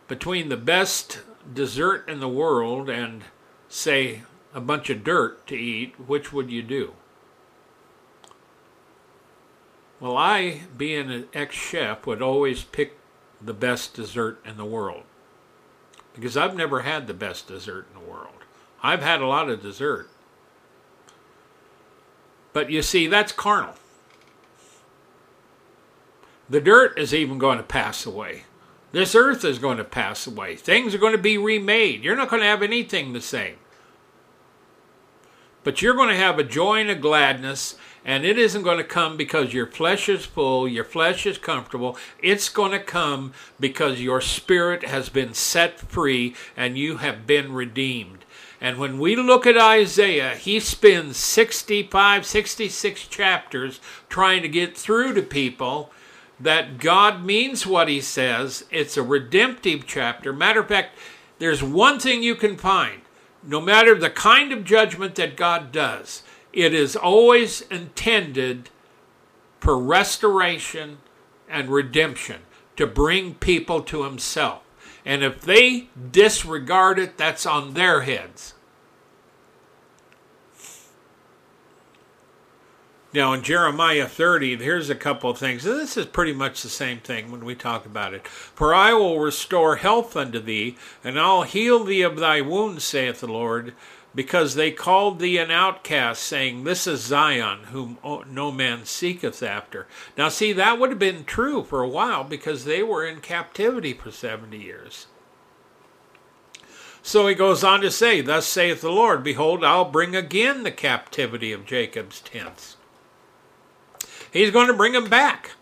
between 0.09 0.49
the 0.49 0.57
best 0.57 1.21
dessert 1.53 2.09
in 2.09 2.19
the 2.19 2.29
world 2.29 2.91
and, 2.91 3.23
say, 3.69 4.23
a 4.53 4.61
bunch 4.61 4.91
of 4.91 5.05
dirt 5.05 5.47
to 5.47 5.55
eat, 5.55 5.95
which 6.09 6.33
would 6.33 6.51
you 6.51 6.63
do? 6.63 6.95
Well, 10.01 10.17
I, 10.17 10.63
being 10.77 11.11
an 11.11 11.29
ex 11.33 11.55
chef, 11.55 12.05
would 12.07 12.21
always 12.21 12.65
pick 12.65 12.99
the 13.41 13.55
best 13.55 13.95
dessert 13.95 14.41
in 14.45 14.57
the 14.57 14.65
world 14.65 15.05
because 16.15 16.37
I've 16.37 16.57
never 16.57 16.83
had 16.83 17.07
the 17.07 17.15
best 17.15 17.49
dessert 17.49 17.87
in 17.93 18.01
the 18.01 18.11
world. 18.11 18.29
I've 18.83 19.03
had 19.03 19.21
a 19.21 19.27
lot 19.27 19.51
of 19.51 19.63
dessert. 19.63 20.09
But 22.53 22.71
you 22.71 22.83
see, 22.83 23.09
that's 23.09 23.33
carnal. 23.33 23.75
The 26.49 26.61
dirt 26.61 26.99
is 26.99 27.13
even 27.13 27.39
going 27.39 27.59
to 27.59 27.65
pass 27.65 28.07
away. 28.07 28.45
This 28.93 29.15
earth 29.15 29.45
is 29.45 29.59
going 29.59 29.79
to 29.79 29.85
pass 29.85 30.27
away. 30.27 30.55
Things 30.55 30.95
are 30.95 30.99
going 30.99 31.17
to 31.17 31.19
be 31.19 31.37
remade. 31.37 32.05
You're 32.05 32.15
not 32.15 32.29
going 32.31 32.43
to 32.43 32.49
have 32.49 32.63
anything 32.63 33.13
the 33.13 33.21
same. 33.21 33.57
But 35.65 35.83
you're 35.83 35.95
going 35.95 36.11
to 36.11 36.17
have 36.17 36.39
a 36.39 36.45
joy 36.45 36.81
and 36.81 36.91
a 36.91 36.95
gladness 36.95 37.77
and 38.05 38.25
it 38.25 38.39
isn't 38.39 38.63
going 38.63 38.79
to 38.79 38.85
come 38.85 39.17
because 39.17 39.55
your 39.55 39.67
flesh 39.67 40.09
is 40.09 40.25
full, 40.27 40.69
your 40.69 40.85
flesh 40.85 41.25
is 41.25 41.39
comfortable. 41.39 41.97
It's 42.23 42.49
going 42.49 42.73
to 42.73 42.79
come 42.79 43.33
because 43.59 44.01
your 44.01 44.21
spirit 44.21 44.85
has 44.85 45.09
been 45.09 45.33
set 45.33 45.81
free 45.81 46.35
and 46.57 46.77
you 46.77 46.99
have 46.99 47.27
been 47.27 47.53
redeemed. 47.53 48.25
And 48.61 48.79
when 48.79 48.99
we 48.99 49.17
look 49.17 49.47
at 49.47 49.59
Isaiah, 49.59 50.37
he 50.37 50.61
spends 50.61 51.17
65, 51.17 52.27
66 52.27 53.07
chapters 53.09 53.81
trying 54.09 54.43
to 54.43 54.49
get 54.49 54.77
through 54.77 55.15
to 55.15 55.23
people 55.23 55.91
that 56.41 56.79
God 56.79 57.25
means 57.25 57.67
what 57.67 57.89
he 57.89 58.01
says. 58.01 58.65
It's 58.71 58.97
a 58.97 59.03
redemptive 59.03 59.87
chapter. 59.87 60.33
Matter 60.33 60.61
of 60.61 60.69
fact, 60.69 60.99
there's 61.39 61.63
one 61.63 61.99
thing 61.99 62.23
you 62.23 62.35
can 62.35 62.57
find 62.57 63.03
no 63.47 63.61
matter 63.61 63.95
the 63.95 64.11
kind 64.11 64.53
of 64.53 64.65
judgment 64.65 65.15
that 65.17 65.37
God 65.37 65.71
does, 65.71 66.23
it 66.55 66.73
is 66.73 66.95
always 66.95 67.63
intended 67.63 68.71
for 69.61 69.79
restoration 69.79 70.99
and 71.49 71.69
redemption, 71.69 72.43
to 72.77 72.87
bring 72.87 73.35
people 73.35 73.83
to 73.83 74.05
Himself. 74.05 74.63
And 75.05 75.23
if 75.23 75.41
they 75.41 75.89
disregard 76.11 76.99
it, 76.99 77.17
that's 77.19 77.47
on 77.47 77.75
their 77.75 78.03
heads. 78.03 78.55
Now, 83.13 83.33
in 83.33 83.43
Jeremiah 83.43 84.09
30, 84.09 84.57
here's 84.57 84.91
a 84.91 84.95
couple 84.97 85.31
of 85.31 85.39
things. 85.39 85.65
And 85.65 85.79
This 85.79 85.97
is 85.97 86.07
pretty 86.07 86.33
much 86.33 86.63
the 86.63 86.69
same 86.69 86.99
thing 86.99 87.31
when 87.31 87.45
we 87.45 87.55
talk 87.55 87.87
about 87.87 88.13
it. 88.13 88.27
For 88.27 88.75
I 88.75 88.93
will 88.93 89.21
restore 89.21 89.77
health 89.77 90.17
unto 90.17 90.41
thee, 90.41 90.77
and 91.05 91.19
I'll 91.19 91.43
heal 91.43 91.85
thee 91.85 92.03
of 92.03 92.17
thy 92.17 92.41
wounds, 92.41 92.83
saith 92.83 93.21
the 93.21 93.29
Lord 93.29 93.73
because 94.15 94.55
they 94.55 94.71
called 94.71 95.19
thee 95.19 95.39
an 95.39 95.51
outcast, 95.51 96.23
saying, 96.23 96.65
This 96.65 96.87
is 96.87 97.01
Zion, 97.01 97.65
whom 97.65 97.99
no 98.29 98.53
man 98.53 98.85
seeketh 98.85 99.43
after. 99.43 99.87
Now, 100.17 100.29
see, 100.29 100.53
that 100.53 100.79
would 100.79 100.91
have 100.91 100.99
been 100.99 101.25
true 101.25 101.65
for 101.65 101.83
a 101.83 101.89
while 101.89 102.23
because 102.25 102.65
they 102.65 102.83
were 102.83 103.05
in 103.05 103.21
captivity 103.21 103.93
for 103.93 104.11
70 104.11 104.57
years. 104.57 105.07
So 107.03 107.27
he 107.27 107.35
goes 107.35 107.63
on 107.63 107.81
to 107.83 107.91
say, 107.91 108.21
Thus 108.21 108.47
saith 108.47 108.81
the 108.81 108.91
Lord, 108.91 109.23
Behold, 109.23 109.65
I'll 109.65 109.91
bring 109.91 110.17
again 110.17 110.63
the 110.63 110.71
captivity 110.71 111.53
of 111.53 111.67
Jacob's 111.67 112.21
tents. 112.21 112.77
He's 114.33 114.51
going 114.51 114.69
to 114.69 114.75
bring 114.75 114.93
them 114.93 115.11
back. 115.11 115.53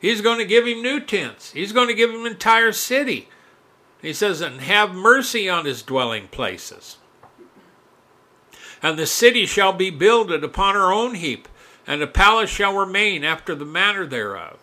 He's 0.00 0.20
going 0.20 0.38
to 0.38 0.44
give 0.44 0.66
him 0.66 0.82
new 0.82 1.00
tents. 1.00 1.52
He's 1.52 1.72
going 1.72 1.88
to 1.88 1.94
give 1.94 2.10
him 2.10 2.26
an 2.26 2.32
entire 2.32 2.72
city. 2.72 3.28
He 4.00 4.12
says, 4.12 4.40
and 4.40 4.60
have 4.60 4.94
mercy 4.94 5.48
on 5.48 5.64
his 5.64 5.82
dwelling 5.82 6.28
places. 6.28 6.98
And 8.82 8.98
the 8.98 9.06
city 9.06 9.46
shall 9.46 9.72
be 9.72 9.90
builded 9.90 10.44
upon 10.44 10.74
her 10.74 10.92
own 10.92 11.16
heap, 11.16 11.48
and 11.86 12.00
the 12.00 12.06
palace 12.06 12.50
shall 12.50 12.76
remain 12.76 13.24
after 13.24 13.54
the 13.54 13.64
manner 13.64 14.06
thereof. 14.06 14.58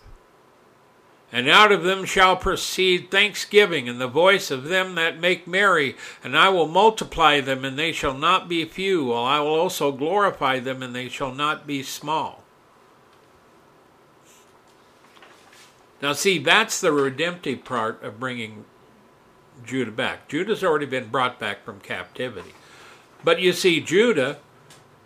And 1.32 1.50
out 1.50 1.72
of 1.72 1.84
them 1.84 2.06
shall 2.06 2.38
proceed 2.38 3.12
thanksgiving 3.12 3.90
and 3.90 4.00
the 4.00 4.08
voice 4.08 4.52
of 4.52 4.66
them 4.66 4.96
that 4.96 5.20
make 5.20 5.48
merry, 5.48 5.98
and 6.24 6.38
I 6.38 6.50
will 6.50 6.68
multiply 6.68 7.42
them, 7.42 7.66
and 7.66 7.78
they 7.78 7.92
shall 7.92 8.14
not 8.14 8.48
be 8.48 8.64
few, 8.64 9.06
while 9.06 9.26
I 9.26 9.40
will 9.40 9.60
also 9.60 9.92
glorify 9.92 10.60
them, 10.60 10.82
and 10.82 10.96
they 10.96 11.10
shall 11.10 11.34
not 11.34 11.68
be 11.68 11.84
small. 11.84 12.44
Now, 16.02 16.14
see, 16.14 16.38
that's 16.38 16.80
the 16.80 16.92
redemptive 16.92 17.66
part 17.66 18.02
of 18.04 18.20
bringing 18.20 18.64
Judah 19.66 19.92
back. 19.92 20.28
Judah's 20.28 20.64
already 20.64 20.86
been 20.86 21.10
brought 21.10 21.40
back 21.40 21.66
from 21.66 21.80
captivity. 21.80 22.54
But 23.26 23.42
you 23.42 23.54
see, 23.54 23.82
Judah 23.82 24.38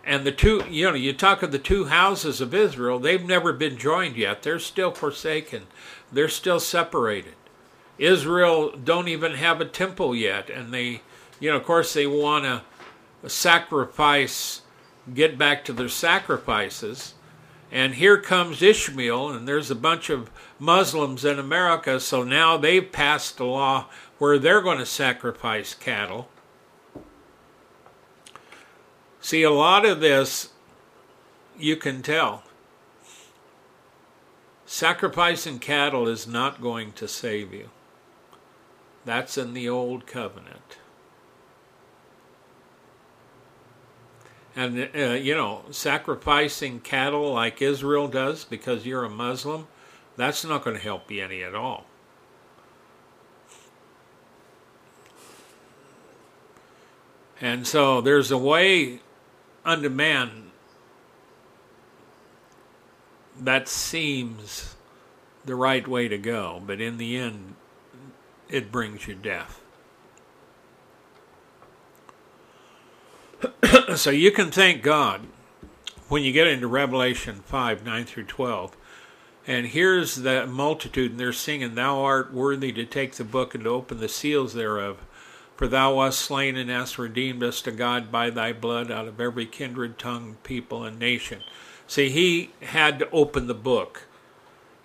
and 0.04 0.26
the 0.26 0.32
two, 0.32 0.62
you 0.68 0.90
know, 0.90 0.94
you 0.94 1.14
talk 1.14 1.42
of 1.42 1.52
the 1.52 1.58
two 1.58 1.86
houses 1.86 2.42
of 2.42 2.54
Israel, 2.54 2.98
they've 2.98 3.24
never 3.24 3.54
been 3.54 3.78
joined 3.78 4.16
yet. 4.16 4.42
They're 4.42 4.58
still 4.58 4.92
forsaken, 4.92 5.66
they're 6.12 6.28
still 6.28 6.60
separated. 6.60 7.34
Israel 7.96 8.72
don't 8.72 9.08
even 9.08 9.32
have 9.32 9.60
a 9.60 9.64
temple 9.64 10.14
yet, 10.14 10.50
and 10.50 10.72
they, 10.72 11.00
you 11.38 11.50
know, 11.50 11.56
of 11.56 11.64
course, 11.64 11.94
they 11.94 12.06
want 12.06 12.44
to 12.44 13.28
sacrifice, 13.28 14.62
get 15.12 15.38
back 15.38 15.64
to 15.64 15.72
their 15.72 15.88
sacrifices. 15.88 17.14
And 17.72 17.94
here 17.94 18.20
comes 18.20 18.62
Ishmael, 18.62 19.30
and 19.30 19.48
there's 19.48 19.70
a 19.70 19.74
bunch 19.74 20.10
of 20.10 20.30
Muslims 20.58 21.24
in 21.24 21.38
America, 21.38 22.00
so 22.00 22.22
now 22.22 22.58
they've 22.58 22.92
passed 22.92 23.40
a 23.40 23.44
law 23.44 23.86
where 24.18 24.38
they're 24.38 24.60
going 24.60 24.78
to 24.78 24.86
sacrifice 24.86 25.72
cattle. 25.72 26.28
See, 29.20 29.42
a 29.42 29.50
lot 29.50 29.84
of 29.84 30.00
this 30.00 30.50
you 31.58 31.76
can 31.76 32.02
tell. 32.02 32.42
Sacrificing 34.64 35.58
cattle 35.58 36.08
is 36.08 36.26
not 36.26 36.62
going 36.62 36.92
to 36.92 37.08
save 37.08 37.52
you. 37.52 37.70
That's 39.04 39.36
in 39.36 39.52
the 39.52 39.68
old 39.68 40.06
covenant. 40.06 40.78
And, 44.56 44.90
uh, 44.94 45.14
you 45.14 45.34
know, 45.34 45.62
sacrificing 45.70 46.80
cattle 46.80 47.32
like 47.32 47.62
Israel 47.62 48.08
does 48.08 48.44
because 48.44 48.84
you're 48.84 49.04
a 49.04 49.10
Muslim, 49.10 49.68
that's 50.16 50.44
not 50.44 50.64
going 50.64 50.76
to 50.76 50.82
help 50.82 51.10
you 51.10 51.24
any 51.24 51.42
at 51.42 51.54
all. 51.54 51.86
And 57.40 57.66
so 57.66 58.00
there's 58.00 58.30
a 58.30 58.36
way 58.36 59.00
unto 59.64 59.88
man 59.88 60.50
that 63.40 63.68
seems 63.68 64.76
the 65.44 65.54
right 65.54 65.86
way 65.86 66.08
to 66.08 66.18
go, 66.18 66.62
but 66.64 66.80
in 66.80 66.98
the 66.98 67.16
end, 67.16 67.54
it 68.48 68.70
brings 68.70 69.06
you 69.06 69.14
death. 69.14 69.60
so 73.96 74.10
you 74.10 74.30
can 74.30 74.50
thank 74.50 74.82
God 74.82 75.22
when 76.08 76.22
you 76.22 76.32
get 76.32 76.46
into 76.46 76.66
Revelation 76.66 77.36
5 77.46 77.84
9 77.84 78.04
through 78.04 78.24
12. 78.24 78.76
And 79.46 79.66
here's 79.66 80.16
the 80.16 80.46
multitude, 80.46 81.12
and 81.12 81.20
they're 81.20 81.32
singing, 81.32 81.74
Thou 81.74 82.02
art 82.02 82.32
worthy 82.32 82.72
to 82.72 82.84
take 82.84 83.14
the 83.14 83.24
book 83.24 83.54
and 83.54 83.64
to 83.64 83.70
open 83.70 83.98
the 83.98 84.08
seals 84.08 84.52
thereof. 84.54 84.98
For 85.60 85.68
thou 85.68 85.92
wast 85.96 86.20
slain 86.20 86.56
and 86.56 86.70
hast 86.70 86.96
redeemed 86.96 87.42
us 87.42 87.60
to 87.60 87.70
God 87.70 88.10
by 88.10 88.30
thy 88.30 88.50
blood 88.50 88.90
out 88.90 89.06
of 89.06 89.20
every 89.20 89.44
kindred, 89.44 89.98
tongue, 89.98 90.38
people, 90.42 90.84
and 90.84 90.98
nation. 90.98 91.42
See, 91.86 92.08
he 92.08 92.52
had 92.62 92.98
to 92.98 93.10
open 93.10 93.46
the 93.46 93.52
book 93.52 94.04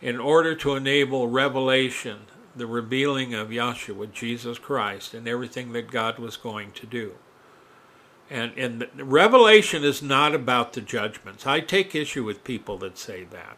in 0.01 0.19
order 0.19 0.53
to 0.55 0.75
enable 0.75 1.29
revelation, 1.29 2.23
the 2.53 2.67
revealing 2.67 3.33
of 3.33 3.51
Yahshua, 3.51 4.11
Jesus 4.11 4.59
Christ, 4.59 5.13
and 5.13 5.29
everything 5.29 5.71
that 5.71 5.91
God 5.91 6.19
was 6.19 6.35
going 6.35 6.73
to 6.73 6.85
do. 6.85 7.13
And, 8.29 8.51
and 8.57 8.89
Revelation 8.97 9.85
is 9.85 10.01
not 10.01 10.35
about 10.35 10.73
the 10.73 10.81
judgments. 10.81 11.47
I 11.47 11.61
take 11.61 11.95
issue 11.95 12.25
with 12.25 12.43
people 12.43 12.77
that 12.79 12.97
say 12.97 13.23
that. 13.31 13.55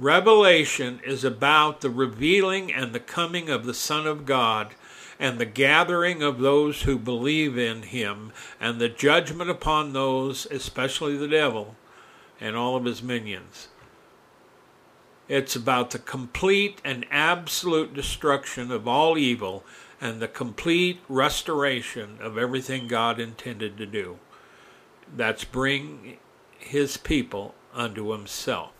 Revelation 0.00 1.00
is 1.06 1.22
about 1.22 1.80
the 1.80 1.90
revealing 1.90 2.72
and 2.72 2.92
the 2.92 2.98
coming 2.98 3.48
of 3.48 3.64
the 3.66 3.72
Son 3.72 4.08
of 4.08 4.26
God 4.26 4.74
and 5.18 5.38
the 5.38 5.46
gathering 5.46 6.22
of 6.22 6.38
those 6.38 6.82
who 6.82 6.98
believe 6.98 7.56
in 7.56 7.82
him, 7.82 8.32
and 8.60 8.80
the 8.80 8.88
judgment 8.88 9.50
upon 9.50 9.92
those, 9.92 10.46
especially 10.50 11.16
the 11.16 11.28
devil 11.28 11.76
and 12.40 12.56
all 12.56 12.76
of 12.76 12.84
his 12.84 13.02
minions. 13.02 13.68
It's 15.28 15.56
about 15.56 15.90
the 15.90 15.98
complete 15.98 16.80
and 16.84 17.06
absolute 17.10 17.94
destruction 17.94 18.70
of 18.70 18.86
all 18.86 19.16
evil 19.16 19.64
and 20.00 20.20
the 20.20 20.28
complete 20.28 21.00
restoration 21.08 22.18
of 22.20 22.36
everything 22.36 22.88
God 22.88 23.18
intended 23.18 23.78
to 23.78 23.86
do. 23.86 24.18
That's 25.16 25.44
bring 25.44 26.18
his 26.58 26.96
people 26.96 27.54
unto 27.72 28.10
himself, 28.10 28.72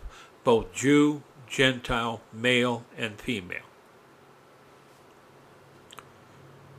both 0.42 0.72
Jew, 0.74 1.22
Gentile, 1.48 2.20
male, 2.32 2.84
and 2.98 3.18
female. 3.18 3.62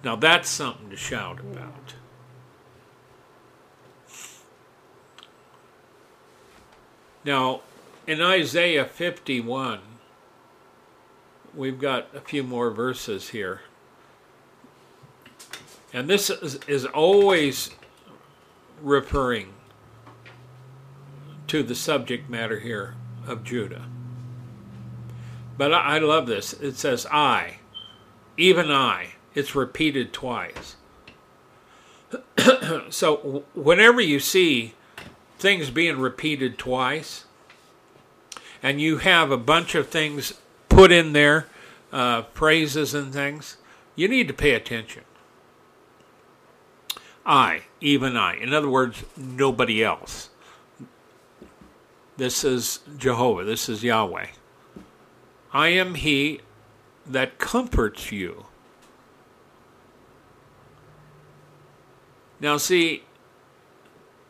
Now 0.05 0.15
that's 0.15 0.47
something 0.47 0.91
to 0.91 0.95
shout 0.95 1.39
about. 1.39 1.95
Now, 7.25 7.61
in 8.05 8.21
Isaiah 8.21 8.85
51, 8.85 9.79
we've 11.55 11.79
got 11.79 12.13
a 12.13 12.21
few 12.21 12.43
more 12.43 12.69
verses 12.69 13.29
here. 13.29 13.61
And 15.91 16.07
this 16.07 16.29
is, 16.29 16.59
is 16.67 16.85
always 16.85 17.71
referring 18.83 19.53
to 21.47 21.63
the 21.63 21.73
subject 21.73 22.29
matter 22.29 22.59
here 22.59 22.93
of 23.25 23.43
Judah. 23.43 23.87
But 25.57 25.73
I, 25.73 25.95
I 25.95 25.97
love 25.97 26.27
this. 26.27 26.53
It 26.53 26.75
says, 26.75 27.07
I, 27.11 27.55
even 28.37 28.69
I, 28.69 29.14
it's 29.35 29.53
repeated 29.53 30.13
twice. 30.13 30.77
so 32.89 33.43
whenever 33.53 34.01
you 34.01 34.19
see 34.19 34.73
things 35.37 35.69
being 35.69 35.99
repeated 35.99 36.57
twice, 36.57 37.25
and 38.63 38.81
you 38.81 38.97
have 38.97 39.29
a 39.29 39.37
bunch 39.37 39.75
of 39.75 39.89
things 39.89 40.33
put 40.69 40.91
in 40.91 41.13
there, 41.13 41.47
uh, 41.91 42.23
phrases 42.33 42.93
and 42.93 43.13
things, 43.13 43.57
you 43.95 44.07
need 44.07 44.27
to 44.27 44.33
pay 44.33 44.51
attention. 44.53 45.03
I, 47.25 47.63
even 47.81 48.15
I. 48.17 48.35
In 48.35 48.53
other 48.53 48.69
words, 48.69 49.03
nobody 49.15 49.83
else. 49.83 50.29
This 52.17 52.43
is 52.43 52.79
Jehovah. 52.97 53.43
This 53.43 53.67
is 53.67 53.83
Yahweh. 53.83 54.27
I 55.51 55.67
am 55.69 55.95
He 55.95 56.41
that 57.05 57.37
comforts 57.37 58.11
you. 58.11 58.45
Now, 62.39 62.57
see, 62.57 63.03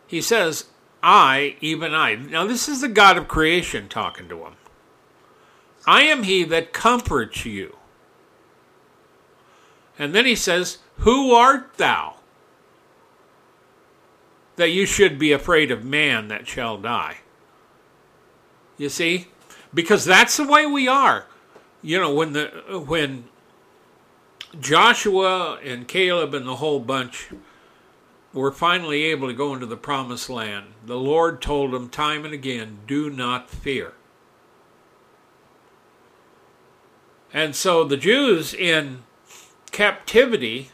he 0.08 0.22
says, 0.22 0.66
I, 1.02 1.56
even 1.62 1.94
I. 1.94 2.16
Now, 2.16 2.46
this 2.46 2.68
is 2.68 2.82
the 2.82 2.88
God 2.88 3.18
of 3.18 3.28
creation 3.28 3.88
talking 3.88 4.28
to 4.30 4.46
him. 4.46 4.54
I 5.88 6.02
am 6.02 6.24
he 6.24 6.44
that 6.46 6.74
comforts 6.74 7.46
you. 7.46 7.78
And 9.98 10.14
then 10.14 10.26
he 10.26 10.36
says, 10.36 10.80
Who 11.00 11.32
art 11.34 11.78
thou? 11.78 12.16
That 14.56 14.70
you 14.70 14.86
should 14.86 15.20
be 15.20 15.32
afraid 15.32 15.72
of 15.72 15.84
man 15.84 16.28
that 16.30 16.48
shall 16.48 16.78
die. 16.78 17.18
You 18.78 18.90
see? 18.90 19.28
Because 19.74 20.06
that's 20.06 20.38
the 20.38 20.48
way 20.48 20.66
we 20.66 20.88
are. 20.88 21.28
You 21.82 22.00
know, 22.00 22.14
when 22.14 22.34
the 22.34 22.48
when 22.86 23.26
Joshua 24.60 25.60
and 25.64 25.88
Caleb 25.88 26.34
and 26.34 26.48
the 26.48 26.56
whole 26.56 26.80
bunch 26.80 27.30
were 28.36 28.52
finally 28.52 29.04
able 29.06 29.28
to 29.30 29.34
go 29.34 29.54
into 29.54 29.66
the 29.66 29.78
promised 29.78 30.30
land, 30.30 30.66
the 30.86 30.98
Lord 30.98 31.42
told 31.42 31.72
them 31.72 31.90
time 31.90 32.26
and 32.26 32.34
again, 32.34 32.80
do 32.86 33.10
not 33.10 33.50
fear. 33.50 33.94
And 37.34 37.56
so 37.56 37.84
the 37.86 37.98
Jews 37.98 38.54
in 38.54 39.04
captivity, 39.72 40.70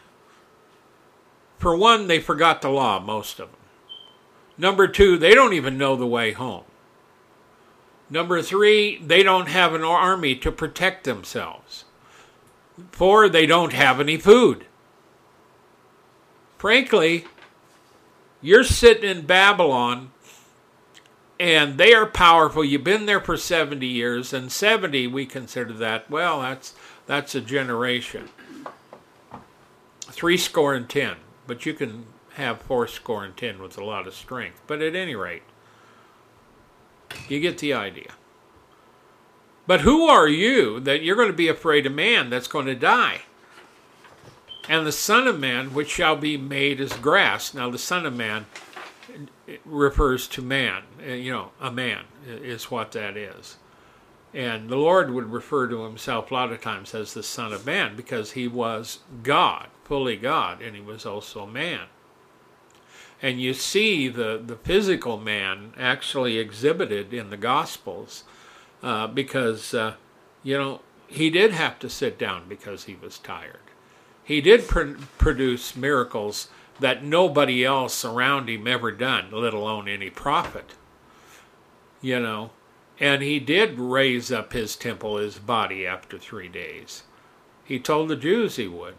for 1.60 1.76
one, 1.76 2.08
they 2.08 2.20
forgot 2.20 2.62
the 2.62 2.70
law, 2.70 3.00
most 3.00 3.40
of 3.40 3.52
them. 3.52 3.60
Number 4.58 4.88
two, 4.88 5.18
they 5.18 5.34
don't 5.34 5.54
even 5.54 5.78
know 5.78 5.96
the 5.96 6.08
way 6.08 6.32
home. 6.34 6.64
Number 8.10 8.42
three, 8.42 8.98
they 8.98 9.24
don't 9.24 9.48
have 9.48 9.74
an 9.74 9.84
army 9.84 10.36
to 10.36 10.52
protect 10.52 11.04
themselves. 11.04 11.86
Four, 12.92 13.30
they 13.30 13.46
don't 13.46 13.74
have 13.74 14.00
any 14.00 14.18
food. 14.18 14.66
Frankly, 16.58 17.26
you're 18.42 18.64
sitting 18.64 19.10
in 19.10 19.26
Babylon 19.26 20.12
and 21.42 21.80
they 21.80 21.92
are 21.94 22.06
powerful. 22.06 22.64
You've 22.64 22.84
been 22.84 23.08
there 23.08 23.20
for 23.20 23.36
70 23.36 23.88
years, 23.88 24.32
and 24.32 24.52
70 24.52 25.08
we 25.08 25.26
consider 25.26 25.74
that, 25.74 26.08
well, 26.08 26.42
that's 26.42 26.76
that's 27.08 27.34
a 27.34 27.42
generation. 27.42 28.30
Three 30.02 30.38
score 30.38 30.76
and 30.76 30.88
ten, 30.88 31.16
but 31.48 31.66
you 31.66 31.74
can 31.74 32.06
have 32.34 32.62
four 32.62 32.88
score 32.88 33.26
and 33.26 33.36
ten 33.36 33.60
with 33.60 33.78
a 33.78 33.84
lot 33.84 34.06
of 34.06 34.14
strength. 34.14 34.62
But 34.68 34.82
at 34.82 34.96
any 34.96 35.16
rate, 35.16 35.42
you 37.28 37.40
get 37.40 37.58
the 37.58 37.74
idea. 37.74 38.12
But 39.66 39.82
who 39.82 40.08
are 40.08 40.28
you 40.28 40.80
that 40.82 41.02
you're 41.02 41.16
going 41.16 41.28
to 41.28 41.34
be 41.34 41.48
afraid 41.48 41.86
of 41.88 41.94
man 41.94 42.30
that's 42.30 42.48
going 42.48 42.68
to 42.68 42.76
die? 42.76 43.22
And 44.70 44.86
the 44.86 44.92
Son 44.92 45.28
of 45.28 45.40
Man, 45.40 45.74
which 45.74 45.90
shall 45.90 46.16
be 46.16 46.38
made 46.38 46.80
as 46.80 46.94
grass. 46.94 47.54
Now, 47.54 47.70
the 47.70 47.78
Son 47.78 48.06
of 48.06 48.16
Man 48.16 48.46
refers 49.66 50.28
to 50.30 50.42
man, 50.42 50.84
uh, 51.06 51.14
you 51.14 51.32
know, 51.32 51.52
a 51.60 51.72
man 51.72 52.06
is 52.26 52.72
what 52.72 52.92
that 52.92 53.18
is. 53.18 53.58
And 54.34 54.70
the 54.70 54.78
Lord 54.78 55.12
would 55.12 55.32
refer 55.32 55.68
to 55.68 55.84
himself 55.84 56.32
a 56.32 56.34
lot 56.34 56.52
of 56.52 56.62
times 56.62 56.96
as 56.96 57.14
the 57.14 57.24
Son 57.24 57.52
of 57.52 57.66
Man 57.66 57.96
because 57.96 58.32
he 58.32 58.48
was 58.48 59.00
God, 59.24 59.68
fully 59.84 60.16
God, 60.16 60.62
and 60.62 60.76
he 60.76 60.82
was 60.82 61.06
also 61.06 61.46
man. 61.46 61.88
And 63.22 63.42
you 63.42 63.54
see 63.54 64.08
the, 64.08 64.42
the 64.44 64.56
physical 64.56 65.18
man 65.18 65.74
actually 65.78 66.38
exhibited 66.38 67.14
in 67.14 67.30
the 67.30 67.38
Gospels 67.38 68.24
uh, 68.82 69.08
because, 69.08 69.74
uh, 69.74 69.96
you 70.44 70.58
know, 70.58 70.82
he 71.08 71.30
did 71.30 71.52
have 71.52 71.78
to 71.80 71.90
sit 71.90 72.18
down 72.18 72.48
because 72.48 72.86
he 72.86 72.96
was 72.96 73.20
tired 73.20 73.71
he 74.32 74.40
did 74.40 74.66
pr- 74.66 74.94
produce 75.18 75.76
miracles 75.76 76.48
that 76.80 77.04
nobody 77.04 77.66
else 77.66 78.06
around 78.06 78.50
him 78.50 78.66
ever 78.66 78.90
done, 78.90 79.28
let 79.30 79.54
alone 79.54 79.90
any 79.90 80.10
prophet. 80.10 80.72
You 82.02 82.22
know, 82.22 82.52
and 82.98 83.22
he 83.22 83.42
did 83.42 83.78
raise 83.78 84.32
up 84.32 84.54
his 84.54 84.78
temple, 84.78 85.18
his 85.18 85.38
body, 85.38 85.86
after 85.86 86.18
three 86.18 86.48
days. 86.48 87.04
He 87.66 87.78
told 87.78 88.08
the 88.08 88.16
Jews 88.16 88.56
he 88.56 88.70
would. 88.70 88.96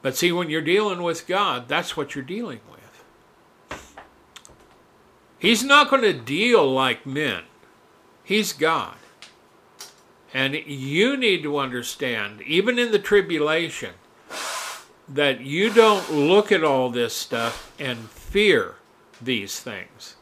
But 0.00 0.16
see, 0.16 0.32
when 0.32 0.48
you're 0.48 0.62
dealing 0.62 1.02
with 1.02 1.26
God, 1.26 1.68
that's 1.68 1.98
what 1.98 2.14
you're 2.14 2.24
dealing 2.24 2.60
with. 2.70 3.78
He's 5.38 5.62
not 5.62 5.90
going 5.90 6.02
to 6.02 6.14
deal 6.14 6.66
like 6.66 7.04
men, 7.04 7.42
He's 8.24 8.54
God. 8.54 8.96
And 10.32 10.54
you 10.54 11.16
need 11.16 11.42
to 11.42 11.58
understand, 11.58 12.42
even 12.42 12.78
in 12.78 12.92
the 12.92 12.98
tribulation, 12.98 13.94
that 15.08 15.40
you 15.40 15.70
don't 15.70 16.12
look 16.12 16.52
at 16.52 16.62
all 16.62 16.90
this 16.90 17.14
stuff 17.14 17.72
and 17.80 18.08
fear 18.10 18.76
these 19.20 19.58
things. 19.58 20.16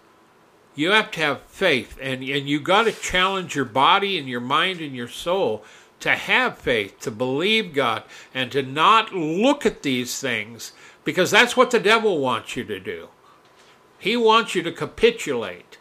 You 0.74 0.92
have 0.92 1.10
to 1.12 1.20
have 1.20 1.42
faith, 1.42 1.98
and, 2.00 2.22
and 2.22 2.48
you 2.48 2.60
got 2.60 2.84
to 2.84 2.92
challenge 2.92 3.54
your 3.54 3.64
body 3.64 4.16
and 4.16 4.28
your 4.28 4.40
mind 4.40 4.80
and 4.80 4.94
your 4.94 5.08
soul 5.08 5.64
to 6.00 6.10
have 6.10 6.56
faith, 6.56 7.00
to 7.00 7.10
believe 7.10 7.74
God, 7.74 8.04
and 8.32 8.50
to 8.52 8.62
not 8.62 9.12
look 9.12 9.66
at 9.66 9.82
these 9.82 10.20
things 10.20 10.72
because 11.04 11.30
that's 11.30 11.56
what 11.56 11.70
the 11.70 11.80
devil 11.80 12.18
wants 12.18 12.56
you 12.56 12.64
to 12.64 12.78
do. 12.78 13.08
He 13.98 14.16
wants 14.16 14.54
you 14.54 14.62
to 14.62 14.72
capitulate. 14.72 15.78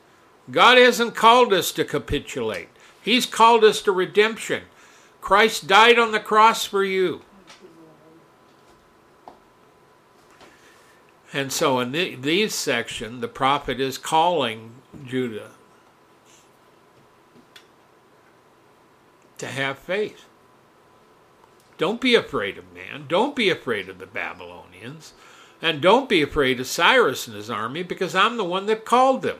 God 0.49 0.77
hasn't 0.77 1.15
called 1.15 1.53
us 1.53 1.71
to 1.73 1.85
capitulate, 1.85 2.69
He's 3.07 3.25
called 3.25 3.63
us 3.63 3.81
to 3.83 3.93
redemption. 3.93 4.63
Christ 5.21 5.65
died 5.65 5.97
on 5.97 6.11
the 6.11 6.19
cross 6.19 6.65
for 6.65 6.83
you. 6.83 7.21
And 11.31 11.53
so 11.53 11.79
in 11.79 11.93
the, 11.93 12.15
these 12.15 12.53
section, 12.53 13.21
the 13.21 13.29
prophet 13.29 13.79
is 13.79 13.97
calling 13.97 14.71
Judah 15.05 15.51
to 19.37 19.47
have 19.47 19.79
faith. 19.79 20.25
Don't 21.77 22.01
be 22.01 22.13
afraid 22.13 22.57
of 22.57 22.73
man. 22.73 23.05
Don't 23.07 23.37
be 23.37 23.49
afraid 23.49 23.87
of 23.87 23.99
the 23.99 24.05
Babylonians. 24.05 25.13
And 25.61 25.79
don't 25.79 26.09
be 26.09 26.21
afraid 26.21 26.59
of 26.59 26.67
Cyrus 26.67 27.25
and 27.25 27.37
his 27.37 27.49
army 27.49 27.83
because 27.83 28.13
I'm 28.13 28.35
the 28.35 28.43
one 28.43 28.65
that 28.65 28.83
called 28.83 29.21
them. 29.21 29.39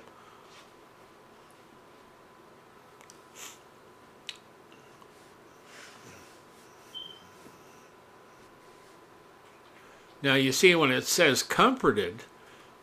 Now, 10.27 10.33
you 10.33 10.51
see, 10.51 10.75
when 10.75 10.91
it 10.91 11.05
says 11.05 11.41
comforted, 11.41 12.23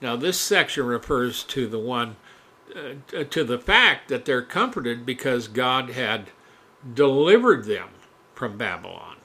now 0.01 0.17
this 0.17 0.41
section 0.41 0.87
refers 0.87 1.45
to 1.45 1.67
the 1.67 1.79
one, 1.79 2.17
uh, 2.75 3.25
to 3.25 3.45
the 3.45 3.59
fact 3.59 4.09
that 4.09 4.25
they're 4.25 4.41
comforted 4.41 5.05
because 5.05 5.47
God 5.47 5.91
had 5.91 6.31
delivered 6.95 7.67
them 7.67 7.91
from 8.35 8.57
Babylon. 8.57 9.17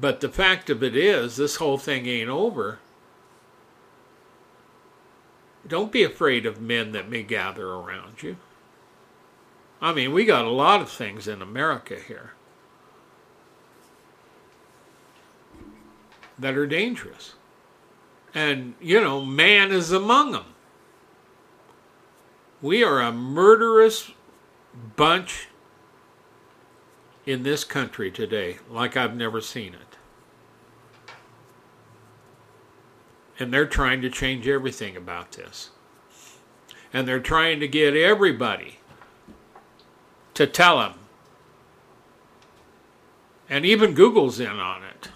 But 0.00 0.20
the 0.20 0.28
fact 0.28 0.70
of 0.70 0.84
it 0.84 0.94
is, 0.94 1.34
this 1.34 1.56
whole 1.56 1.76
thing 1.76 2.06
ain't 2.06 2.30
over. 2.30 2.78
Don't 5.66 5.90
be 5.90 6.04
afraid 6.04 6.46
of 6.46 6.60
men 6.60 6.92
that 6.92 7.10
may 7.10 7.24
gather 7.24 7.66
around 7.66 8.22
you. 8.22 8.36
I 9.80 9.92
mean, 9.92 10.12
we 10.12 10.24
got 10.24 10.44
a 10.44 10.50
lot 10.50 10.80
of 10.80 10.90
things 10.90 11.26
in 11.26 11.40
America 11.40 11.96
here 11.96 12.32
that 16.38 16.56
are 16.56 16.66
dangerous. 16.66 17.34
And, 18.34 18.74
you 18.80 19.00
know, 19.00 19.24
man 19.24 19.72
is 19.72 19.90
among 19.90 20.32
them. 20.32 20.44
We 22.62 22.84
are 22.84 23.00
a 23.00 23.12
murderous 23.12 24.10
bunch 24.96 25.48
in 27.24 27.42
this 27.42 27.64
country 27.64 28.10
today, 28.10 28.58
like 28.68 28.96
I've 28.96 29.16
never 29.16 29.40
seen 29.40 29.74
it. 29.74 29.96
And 33.38 33.52
they're 33.52 33.66
trying 33.66 34.02
to 34.02 34.10
change 34.10 34.46
everything 34.46 34.96
about 34.96 35.32
this. 35.32 35.70
And 36.92 37.08
they're 37.08 37.20
trying 37.20 37.60
to 37.60 37.68
get 37.68 37.94
everybody 37.94 38.79
to 40.40 40.46
tell 40.46 40.80
him. 40.80 40.94
And 43.50 43.66
even 43.66 43.92
Google's 43.92 44.40
in 44.40 44.58
on 44.58 44.82
it. 44.82 45.10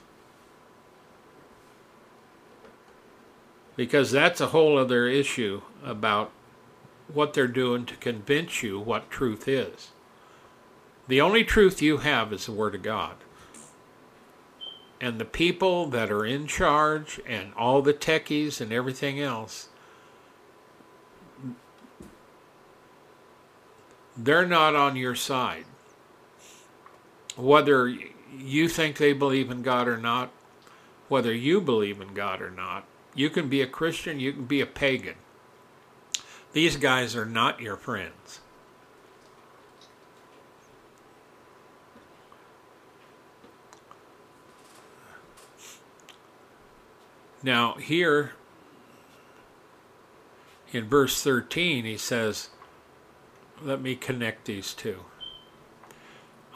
Because 3.74 4.10
that's 4.10 4.42
a 4.42 4.48
whole 4.48 4.76
other 4.76 5.06
issue 5.06 5.62
about 5.82 6.30
what 7.10 7.32
they're 7.32 7.46
doing 7.46 7.86
to 7.86 7.96
convince 7.96 8.62
you 8.62 8.78
what 8.78 9.08
truth 9.08 9.48
is. 9.48 9.92
The 11.08 11.22
only 11.22 11.42
truth 11.42 11.80
you 11.80 11.98
have 11.98 12.30
is 12.30 12.44
the 12.44 12.52
Word 12.52 12.74
of 12.74 12.82
God. 12.82 13.14
And 15.00 15.18
the 15.18 15.24
people 15.24 15.86
that 15.86 16.12
are 16.12 16.26
in 16.26 16.46
charge 16.46 17.18
and 17.26 17.54
all 17.54 17.80
the 17.80 17.94
techies 17.94 18.60
and 18.60 18.74
everything 18.74 19.18
else 19.18 19.70
they're 24.16 24.46
not 24.46 24.74
on 24.74 24.96
your 24.96 25.14
side. 25.14 25.64
Whether 27.36 27.88
you 28.36 28.68
think 28.68 28.96
they 28.96 29.12
believe 29.12 29.50
in 29.50 29.62
God 29.62 29.88
or 29.88 29.96
not, 29.96 30.30
whether 31.08 31.32
you 31.32 31.60
believe 31.60 32.00
in 32.00 32.14
God 32.14 32.40
or 32.40 32.50
not, 32.50 32.84
you 33.14 33.30
can 33.30 33.48
be 33.48 33.62
a 33.62 33.66
Christian, 33.66 34.20
you 34.20 34.32
can 34.32 34.44
be 34.44 34.60
a 34.60 34.66
pagan. 34.66 35.14
These 36.52 36.76
guys 36.76 37.16
are 37.16 37.26
not 37.26 37.60
your 37.60 37.76
friends. 37.76 38.40
Now, 47.42 47.74
here 47.74 48.32
in 50.72 50.88
verse 50.88 51.22
13, 51.22 51.84
he 51.84 51.98
says, 51.98 52.48
let 53.64 53.80
me 53.80 53.96
connect 53.96 54.44
these 54.44 54.74
two. 54.74 55.04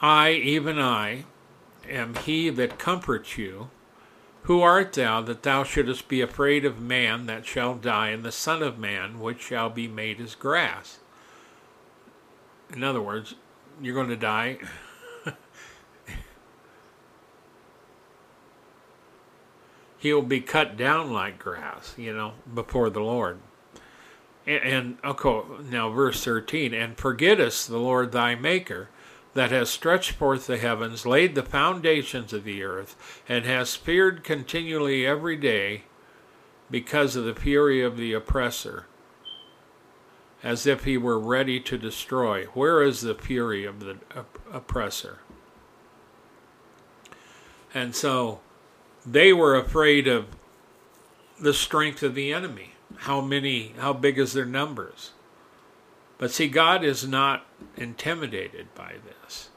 I, 0.01 0.31
even 0.31 0.79
I, 0.79 1.25
am 1.89 2.15
he 2.15 2.49
that 2.51 2.79
comforts 2.79 3.37
you. 3.37 3.69
Who 4.43 4.61
art 4.61 4.93
thou 4.93 5.21
that 5.21 5.43
thou 5.43 5.63
shouldest 5.63 6.07
be 6.07 6.21
afraid 6.21 6.63
of 6.63 6.79
man 6.79 7.25
that 7.25 7.45
shall 7.45 7.75
die, 7.75 8.09
and 8.09 8.23
the 8.23 8.31
Son 8.31 8.63
of 8.63 8.79
Man 8.79 9.19
which 9.19 9.41
shall 9.41 9.69
be 9.69 9.87
made 9.87 10.21
as 10.21 10.33
grass? 10.35 10.99
In 12.73 12.83
other 12.83 13.01
words, 13.01 13.35
you're 13.81 13.95
going 13.95 14.09
to 14.09 14.15
die. 14.15 14.59
he 19.97 20.13
will 20.13 20.21
be 20.21 20.39
cut 20.41 20.77
down 20.77 21.11
like 21.11 21.39
grass, 21.39 21.95
you 21.97 22.13
know, 22.15 22.33
before 22.53 22.89
the 22.89 23.01
Lord. 23.01 23.39
And, 24.47 24.97
okay, 25.03 25.41
now 25.69 25.89
verse 25.91 26.23
13, 26.23 26.73
and 26.73 26.97
forgettest 26.97 27.67
the 27.67 27.77
Lord 27.77 28.11
thy 28.11 28.33
Maker, 28.35 28.89
that 29.35 29.51
has 29.51 29.69
stretched 29.69 30.11
forth 30.11 30.47
the 30.47 30.57
heavens, 30.57 31.05
laid 31.05 31.35
the 31.35 31.43
foundations 31.43 32.33
of 32.33 32.43
the 32.43 32.63
earth, 32.63 33.21
and 33.27 33.45
has 33.45 33.75
feared 33.75 34.23
continually 34.23 35.05
every 35.05 35.35
day 35.35 35.83
because 36.71 37.15
of 37.15 37.25
the 37.25 37.35
fury 37.35 37.83
of 37.83 37.95
the 37.95 38.13
oppressor, 38.13 38.87
as 40.41 40.65
if 40.65 40.83
he 40.83 40.97
were 40.97 41.19
ready 41.19 41.59
to 41.59 41.77
destroy. 41.77 42.45
Where 42.45 42.81
is 42.81 43.01
the 43.01 43.15
fury 43.15 43.65
of 43.65 43.81
the 43.81 43.97
oppressor? 44.51 45.19
And 47.73 47.93
so 47.93 48.39
they 49.05 49.31
were 49.31 49.55
afraid 49.55 50.07
of 50.07 50.25
the 51.39 51.53
strength 51.53 52.01
of 52.01 52.15
the 52.15 52.33
enemy 52.33 52.73
how 52.99 53.21
many, 53.21 53.73
how 53.77 53.93
big 53.93 54.17
is 54.17 54.33
their 54.33 54.45
numbers. 54.45 55.11
But 56.17 56.31
see, 56.31 56.49
God 56.49 56.83
is 56.83 57.07
not 57.07 57.45
intimidated 57.77 58.67
by 58.75 58.95
this. 59.05 59.49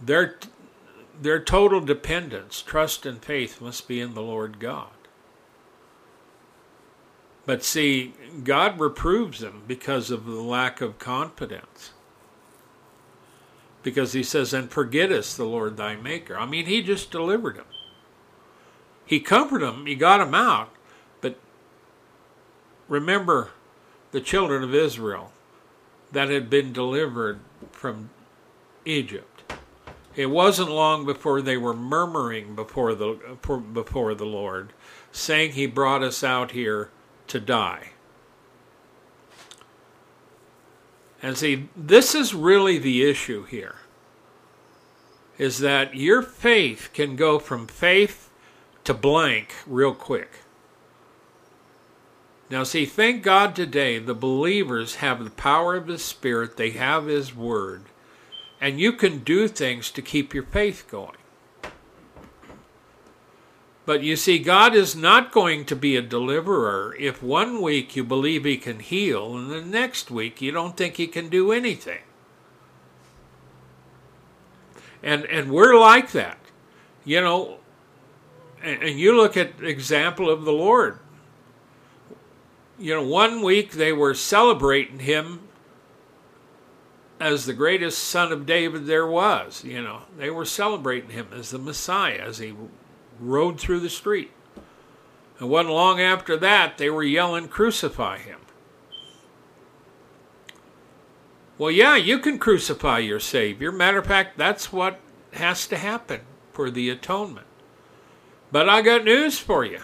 Their, 0.00 0.38
their 1.20 1.42
total 1.42 1.80
dependence, 1.80 2.62
trust, 2.62 3.04
and 3.04 3.22
faith 3.22 3.60
must 3.60 3.88
be 3.88 4.00
in 4.00 4.14
the 4.14 4.22
Lord 4.22 4.60
God. 4.60 4.90
But 7.46 7.64
see, 7.64 8.14
God 8.44 8.78
reproves 8.78 9.40
them 9.40 9.64
because 9.66 10.12
of 10.12 10.24
the 10.24 10.40
lack 10.40 10.80
of 10.80 11.00
confidence. 11.00 11.92
Because 13.82 14.12
he 14.12 14.22
says, 14.22 14.52
And 14.52 14.70
forgettest 14.70 15.36
the 15.36 15.44
Lord 15.44 15.76
thy 15.76 15.96
Maker. 15.96 16.38
I 16.38 16.46
mean, 16.46 16.66
he 16.66 16.80
just 16.80 17.10
delivered 17.10 17.56
them. 17.56 17.66
He 19.04 19.18
comforted 19.20 19.68
them, 19.68 19.86
he 19.86 19.94
got 19.96 20.18
them 20.18 20.34
out. 20.34 20.75
Remember 22.88 23.50
the 24.12 24.20
children 24.20 24.62
of 24.62 24.74
Israel 24.74 25.32
that 26.12 26.28
had 26.28 26.48
been 26.48 26.72
delivered 26.72 27.40
from 27.72 28.10
Egypt. 28.84 29.52
It 30.14 30.26
wasn't 30.26 30.70
long 30.70 31.04
before 31.04 31.42
they 31.42 31.56
were 31.56 31.74
murmuring 31.74 32.54
before 32.54 32.94
the 32.94 33.18
before 33.72 34.14
the 34.14 34.24
Lord, 34.24 34.72
saying 35.12 35.52
he 35.52 35.66
brought 35.66 36.02
us 36.02 36.24
out 36.24 36.52
here 36.52 36.90
to 37.26 37.38
die. 37.38 37.90
And 41.22 41.36
see, 41.36 41.68
this 41.76 42.14
is 42.14 42.34
really 42.34 42.78
the 42.78 43.08
issue 43.08 43.44
here. 43.44 43.76
Is 45.38 45.58
that 45.58 45.94
your 45.94 46.22
faith 46.22 46.90
can 46.94 47.16
go 47.16 47.38
from 47.38 47.66
faith 47.66 48.30
to 48.84 48.94
blank 48.94 49.54
real 49.66 49.92
quick. 49.92 50.30
Now, 52.48 52.62
see, 52.62 52.86
thank 52.86 53.22
God 53.22 53.56
today 53.56 53.98
the 53.98 54.14
believers 54.14 54.96
have 54.96 55.24
the 55.24 55.30
power 55.30 55.74
of 55.74 55.88
His 55.88 56.04
Spirit, 56.04 56.56
they 56.56 56.70
have 56.70 57.06
His 57.06 57.34
Word, 57.34 57.84
and 58.60 58.78
you 58.78 58.92
can 58.92 59.18
do 59.18 59.48
things 59.48 59.90
to 59.90 60.02
keep 60.02 60.32
your 60.32 60.44
faith 60.44 60.86
going. 60.88 61.16
But 63.84 64.02
you 64.02 64.16
see, 64.16 64.40
God 64.40 64.74
is 64.74 64.96
not 64.96 65.30
going 65.30 65.64
to 65.66 65.76
be 65.76 65.94
a 65.96 66.02
deliverer 66.02 66.94
if 66.98 67.22
one 67.22 67.62
week 67.62 67.94
you 67.94 68.02
believe 68.02 68.44
He 68.44 68.56
can 68.56 68.80
heal 68.80 69.36
and 69.36 69.48
the 69.48 69.62
next 69.62 70.10
week 70.10 70.42
you 70.42 70.50
don't 70.50 70.76
think 70.76 70.96
He 70.96 71.06
can 71.06 71.28
do 71.28 71.52
anything. 71.52 72.00
And, 75.02 75.24
and 75.26 75.52
we're 75.52 75.78
like 75.78 76.10
that. 76.12 76.38
You 77.04 77.20
know, 77.20 77.58
and, 78.60 78.82
and 78.82 78.98
you 78.98 79.16
look 79.16 79.36
at 79.36 79.62
example 79.62 80.28
of 80.28 80.44
the 80.44 80.52
Lord. 80.52 80.98
You 82.78 82.94
know, 82.94 83.02
one 83.02 83.42
week 83.42 83.72
they 83.72 83.92
were 83.92 84.14
celebrating 84.14 85.00
Him 85.00 85.46
as 87.18 87.46
the 87.46 87.52
greatest 87.52 87.98
son 87.98 88.32
of 88.32 88.46
David 88.46 88.86
there 88.86 89.06
was. 89.06 89.64
You 89.64 89.82
know, 89.82 90.02
they 90.16 90.30
were 90.30 90.44
celebrating 90.44 91.10
him 91.10 91.28
as 91.32 91.50
the 91.50 91.58
Messiah 91.58 92.20
as 92.20 92.38
he 92.38 92.54
rode 93.18 93.58
through 93.58 93.80
the 93.80 93.90
street. 93.90 94.32
And 95.38 95.50
wasn't 95.50 95.74
long 95.74 96.00
after 96.00 96.36
that 96.36 96.78
they 96.78 96.90
were 96.90 97.02
yelling, 97.02 97.48
Crucify 97.48 98.18
him. 98.18 98.40
Well, 101.58 101.70
yeah, 101.70 101.96
you 101.96 102.18
can 102.18 102.38
crucify 102.38 102.98
your 102.98 103.20
Savior. 103.20 103.72
Matter 103.72 103.98
of 103.98 104.06
fact, 104.06 104.36
that's 104.36 104.72
what 104.72 105.00
has 105.32 105.66
to 105.68 105.78
happen 105.78 106.20
for 106.52 106.70
the 106.70 106.90
atonement. 106.90 107.46
But 108.52 108.68
I 108.68 108.82
got 108.82 109.04
news 109.04 109.38
for 109.38 109.64
you. 109.64 109.80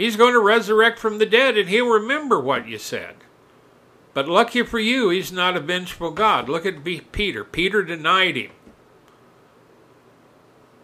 He's 0.00 0.16
going 0.16 0.32
to 0.32 0.40
resurrect 0.40 0.98
from 0.98 1.18
the 1.18 1.26
dead 1.26 1.58
and 1.58 1.68
he'll 1.68 1.90
remember 1.90 2.40
what 2.40 2.66
you 2.66 2.78
said. 2.78 3.16
But 4.14 4.28
lucky 4.28 4.62
for 4.62 4.78
you, 4.78 5.10
he's 5.10 5.30
not 5.30 5.58
a 5.58 5.60
vengeful 5.60 6.10
God. 6.10 6.48
Look 6.48 6.64
at 6.64 6.82
Peter. 7.12 7.44
Peter 7.44 7.82
denied 7.82 8.36
him, 8.36 8.50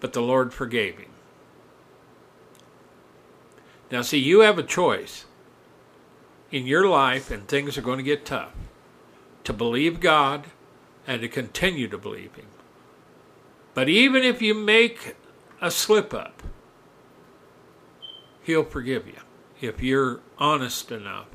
but 0.00 0.12
the 0.12 0.20
Lord 0.20 0.52
forgave 0.52 0.98
him. 0.98 1.10
Now, 3.90 4.02
see, 4.02 4.18
you 4.18 4.40
have 4.40 4.58
a 4.58 4.62
choice 4.62 5.24
in 6.50 6.66
your 6.66 6.86
life, 6.86 7.30
and 7.30 7.48
things 7.48 7.78
are 7.78 7.82
going 7.82 7.98
to 7.98 8.04
get 8.04 8.26
tough, 8.26 8.52
to 9.44 9.54
believe 9.54 9.98
God 9.98 10.44
and 11.06 11.22
to 11.22 11.28
continue 11.28 11.88
to 11.88 11.96
believe 11.96 12.34
Him. 12.34 12.48
But 13.72 13.88
even 13.88 14.22
if 14.22 14.42
you 14.42 14.52
make 14.52 15.16
a 15.62 15.70
slip 15.70 16.12
up, 16.12 16.36
He'll 18.47 18.62
forgive 18.62 19.09
you 19.09 19.18
if 19.61 19.82
you're 19.82 20.20
honest 20.38 20.92
enough 20.92 21.26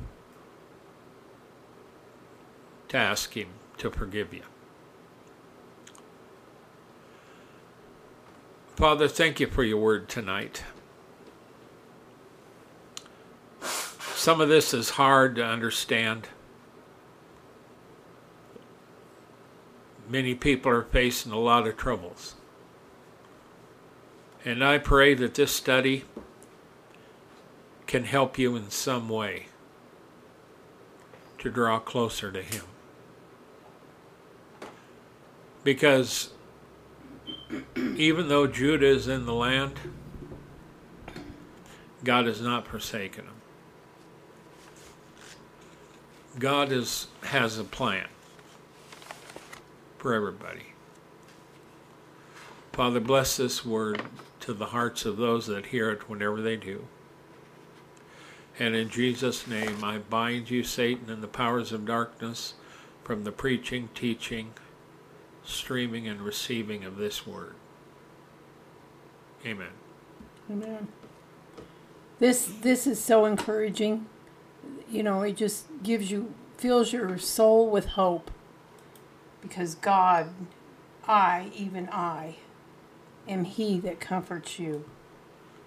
to 2.88 2.95
ask 2.95 3.36
Him 3.36 3.49
to 3.80 3.91
forgive 3.91 4.34
you. 4.34 4.43
Father, 8.78 9.09
thank 9.09 9.41
you 9.41 9.47
for 9.47 9.62
your 9.62 9.80
word 9.80 10.07
tonight. 10.07 10.64
Some 13.59 14.39
of 14.39 14.47
this 14.47 14.74
is 14.74 14.91
hard 14.91 15.36
to 15.36 15.43
understand. 15.43 16.30
Many 20.07 20.34
people 20.34 20.72
are 20.72 20.84
facing 20.84 21.34
a 21.34 21.38
lot 21.38 21.68
of 21.68 21.76
troubles. 21.76 22.36
And 24.45 24.64
I 24.64 24.78
pray 24.78 25.14
that 25.16 25.34
this 25.34 25.51
study 25.51 26.05
can 27.92 28.06
help 28.06 28.38
you 28.38 28.56
in 28.56 28.70
some 28.70 29.10
way 29.10 29.48
to 31.38 31.50
draw 31.52 31.78
closer 31.78 32.32
to 32.32 32.42
Him. 32.42 32.64
Because 35.66 36.30
even 37.98 38.30
though 38.30 38.48
Judah 38.48 38.88
is 38.88 39.10
in 39.10 39.26
the 39.26 39.34
land, 39.34 39.78
God 42.02 42.28
has 42.28 42.39
not 42.39 42.66
forsaken 42.66 43.26
him. 43.26 43.42
God 46.39 46.72
is, 46.72 47.08
has 47.24 47.60
a 47.60 47.66
plan 47.66 48.08
for 49.98 50.14
everybody. 50.14 50.68
Father, 52.72 53.02
bless 53.02 53.36
this 53.36 53.66
word 53.66 54.02
to 54.39 54.54
the 54.54 54.68
hearts 54.68 55.04
of 55.04 55.18
those 55.18 55.48
that 55.48 55.66
hear 55.66 55.92
it 55.92 56.10
whenever 56.10 56.42
they 56.42 56.56
do. 56.56 56.88
And 58.60 58.76
in 58.76 58.89
Jesus' 58.89 59.47
name, 59.47 59.84
I 59.84 59.97
bind 59.97 60.49
you, 60.49 60.64
Satan, 60.64 61.10
and 61.10 61.24
the 61.24 61.28
powers 61.28 61.72
of 61.72 61.86
darkness 61.86 62.56
from 63.04 63.24
the 63.24 63.32
preaching, 63.32 63.89
teaching, 63.95 64.54
streaming, 65.43 66.08
and 66.08 66.22
receiving 66.22 66.84
of 66.84 66.97
this 66.97 67.26
word. 67.26 67.56
Amen. 69.45 69.72
Amen. 70.49 70.88
This 72.20 72.45
this 72.62 72.86
is 72.86 73.04
so 73.04 73.26
encouraging 73.26 74.06
you 74.91 75.04
know, 75.04 75.22
it 75.22 75.38
just 75.38 75.66
gives 75.84 76.12
you, 76.12 76.34
fills 76.58 76.91
your 76.91 77.18
soul 77.18 77.70
with 77.70 77.86
hope. 77.88 78.30
Because 79.41 79.76
God, 79.76 80.30
I, 81.08 81.49
even 81.56 81.89
I, 81.89 82.36
am 83.28 83.45
He 83.45 83.80
that 83.80 83.99
comforts 83.99 84.60
you. 84.60 84.86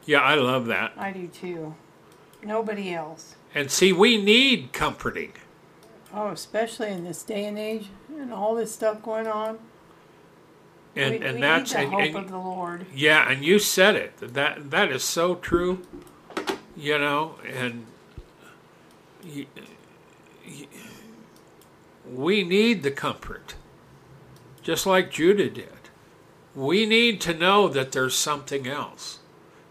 Yeah, 0.04 0.20
I 0.20 0.34
love 0.34 0.66
that. 0.66 0.92
I 0.96 1.10
do 1.10 1.26
too. 1.26 1.74
Nobody 2.44 2.92
else. 2.92 3.36
And 3.54 3.70
see, 3.70 3.92
we 3.92 4.20
need 4.20 4.72
comforting. 4.72 5.32
Oh, 6.12 6.28
especially 6.28 6.88
in 6.88 7.04
this 7.04 7.22
day 7.22 7.44
and 7.46 7.58
age 7.58 7.88
and 8.16 8.32
all 8.32 8.54
this 8.54 8.72
stuff 8.72 9.02
going 9.02 9.26
on. 9.26 9.58
And 10.96 11.18
we, 11.18 11.26
and 11.26 11.34
we 11.36 11.40
that's 11.40 11.74
need 11.74 11.78
the 11.78 11.82
and, 11.82 11.92
hope 11.92 12.02
and, 12.02 12.16
of 12.16 12.30
the 12.30 12.38
Lord. 12.38 12.86
Yeah, 12.94 13.28
and 13.30 13.44
you 13.44 13.58
said 13.58 13.96
it. 13.96 14.16
That 14.18 14.70
that 14.70 14.92
is 14.92 15.02
so 15.02 15.34
true. 15.34 15.82
You 16.76 16.98
know, 16.98 17.36
and 17.46 17.86
we 22.08 22.44
need 22.44 22.82
the 22.82 22.90
comfort, 22.90 23.54
just 24.62 24.86
like 24.86 25.10
Judah 25.10 25.50
did. 25.50 25.68
We 26.54 26.86
need 26.86 27.20
to 27.22 27.34
know 27.34 27.68
that 27.68 27.92
there's 27.92 28.14
something 28.14 28.66
else. 28.66 29.18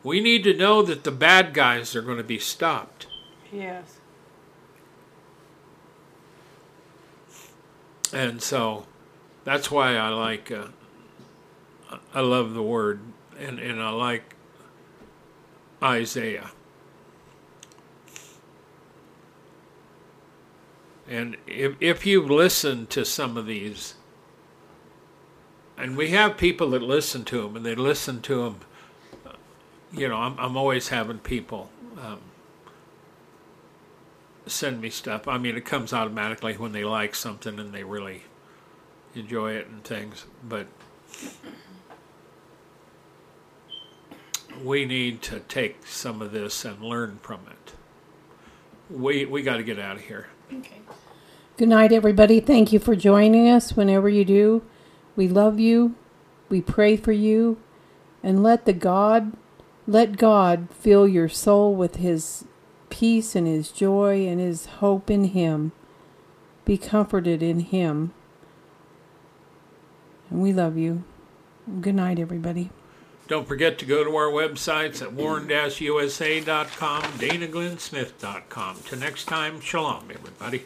We 0.04 0.20
need 0.20 0.44
to 0.44 0.54
know 0.54 0.82
that 0.82 1.04
the 1.04 1.12
bad 1.12 1.54
guys 1.54 1.96
are 1.96 2.02
going 2.02 2.18
to 2.18 2.24
be 2.24 2.40
stopped. 2.40 3.08
Yes. 3.52 4.00
And 8.12 8.42
so 8.42 8.86
that's 9.44 9.72
why 9.72 9.96
I 9.96 10.10
like, 10.10 10.52
uh, 10.52 10.68
I 12.14 12.22
love 12.22 12.54
the 12.54 12.62
word, 12.62 13.00
and, 13.40 13.60
and 13.60 13.82
I 13.82 13.90
like 13.90 14.36
Isaiah. 15.82 16.52
And 21.10 21.38
if, 21.48 21.76
if 21.80 22.06
you've 22.06 22.30
listened 22.30 22.90
to 22.92 23.04
some 23.04 23.36
of 23.36 23.46
these, 23.46 23.96
and 25.78 25.98
we 25.98 26.10
have 26.10 26.38
people 26.38 26.70
that 26.72 26.82
listen 26.82 27.26
to 27.26 27.42
them, 27.42 27.56
and 27.56 27.66
they 27.66 27.76
listen 27.76 28.22
to 28.22 28.44
them, 28.44 28.60
you 29.94 30.08
know, 30.08 30.18
I'm, 30.18 30.38
I'm 30.40 30.58
always 30.58 30.90
having 30.90 31.20
people 31.20 31.70
um, 32.02 32.20
send 34.48 34.82
me 34.82 34.90
stuff. 34.90 35.28
I 35.28 35.38
mean, 35.38 35.56
it 35.56 35.66
comes 35.66 35.94
automatically 35.94 36.56
when 36.56 36.72
they 36.72 36.84
like 36.84 37.16
something 37.16 37.60
and 37.60 37.74
they 37.74 37.84
really 37.84 38.24
enjoy 39.16 39.54
it 39.54 39.68
and 39.68 39.84
things, 39.84 40.26
but 40.48 40.68
we 44.64 44.86
need 44.86 45.22
to 45.24 45.40
take 45.40 45.86
some 45.86 46.22
of 46.22 46.32
this 46.32 46.66
and 46.66 46.82
learn 46.82 47.20
from 47.22 47.42
it. 47.50 47.74
We 48.90 49.26
we 49.26 49.42
got 49.42 49.58
to 49.58 49.64
get 49.64 49.80
out 49.80 49.98
of 49.98 50.04
here. 50.04 50.28
Okay. 50.52 50.82
Good 51.58 51.70
night, 51.70 51.92
everybody. 51.92 52.40
Thank 52.40 52.74
you 52.74 52.80
for 52.80 52.96
joining 52.96 53.48
us 53.48 53.76
whenever 53.76 54.10
you 54.10 54.26
do. 54.26 54.64
We 55.16 55.28
love 55.28 55.60
you. 55.60 55.96
We 56.50 56.62
pray 56.62 56.98
for 56.98 57.12
you. 57.12 57.58
And 58.22 58.42
let 58.42 58.66
the 58.66 58.74
God, 58.74 59.34
let 59.88 60.18
God 60.18 60.68
fill 60.72 61.08
your 61.08 61.30
soul 61.30 61.76
with 61.76 61.98
His 61.98 62.46
peace 62.90 63.36
and 63.36 63.48
His 63.48 63.72
joy 63.72 64.28
and 64.28 64.40
His 64.40 64.66
hope 64.66 65.10
in 65.10 65.26
Him. 65.26 65.72
Be 66.66 66.78
comforted 66.78 67.44
in 67.44 67.60
Him. 67.60 68.14
And 70.30 70.42
we 70.42 70.54
love 70.54 70.78
you. 70.78 71.04
Good 71.82 71.96
night, 71.96 72.20
everybody. 72.20 72.70
Don't 73.28 73.48
forget 73.48 73.78
to 73.80 73.86
go 73.86 74.04
to 74.04 74.16
our 74.16 74.30
websites 74.30 75.02
at 75.02 75.14
warn-usa.com, 75.14 77.04
danaglennsmith.com. 77.04 78.78
Till 78.86 79.00
next 79.00 79.26
time, 79.26 79.62
shalom, 79.62 80.10
everybody. 80.14 80.66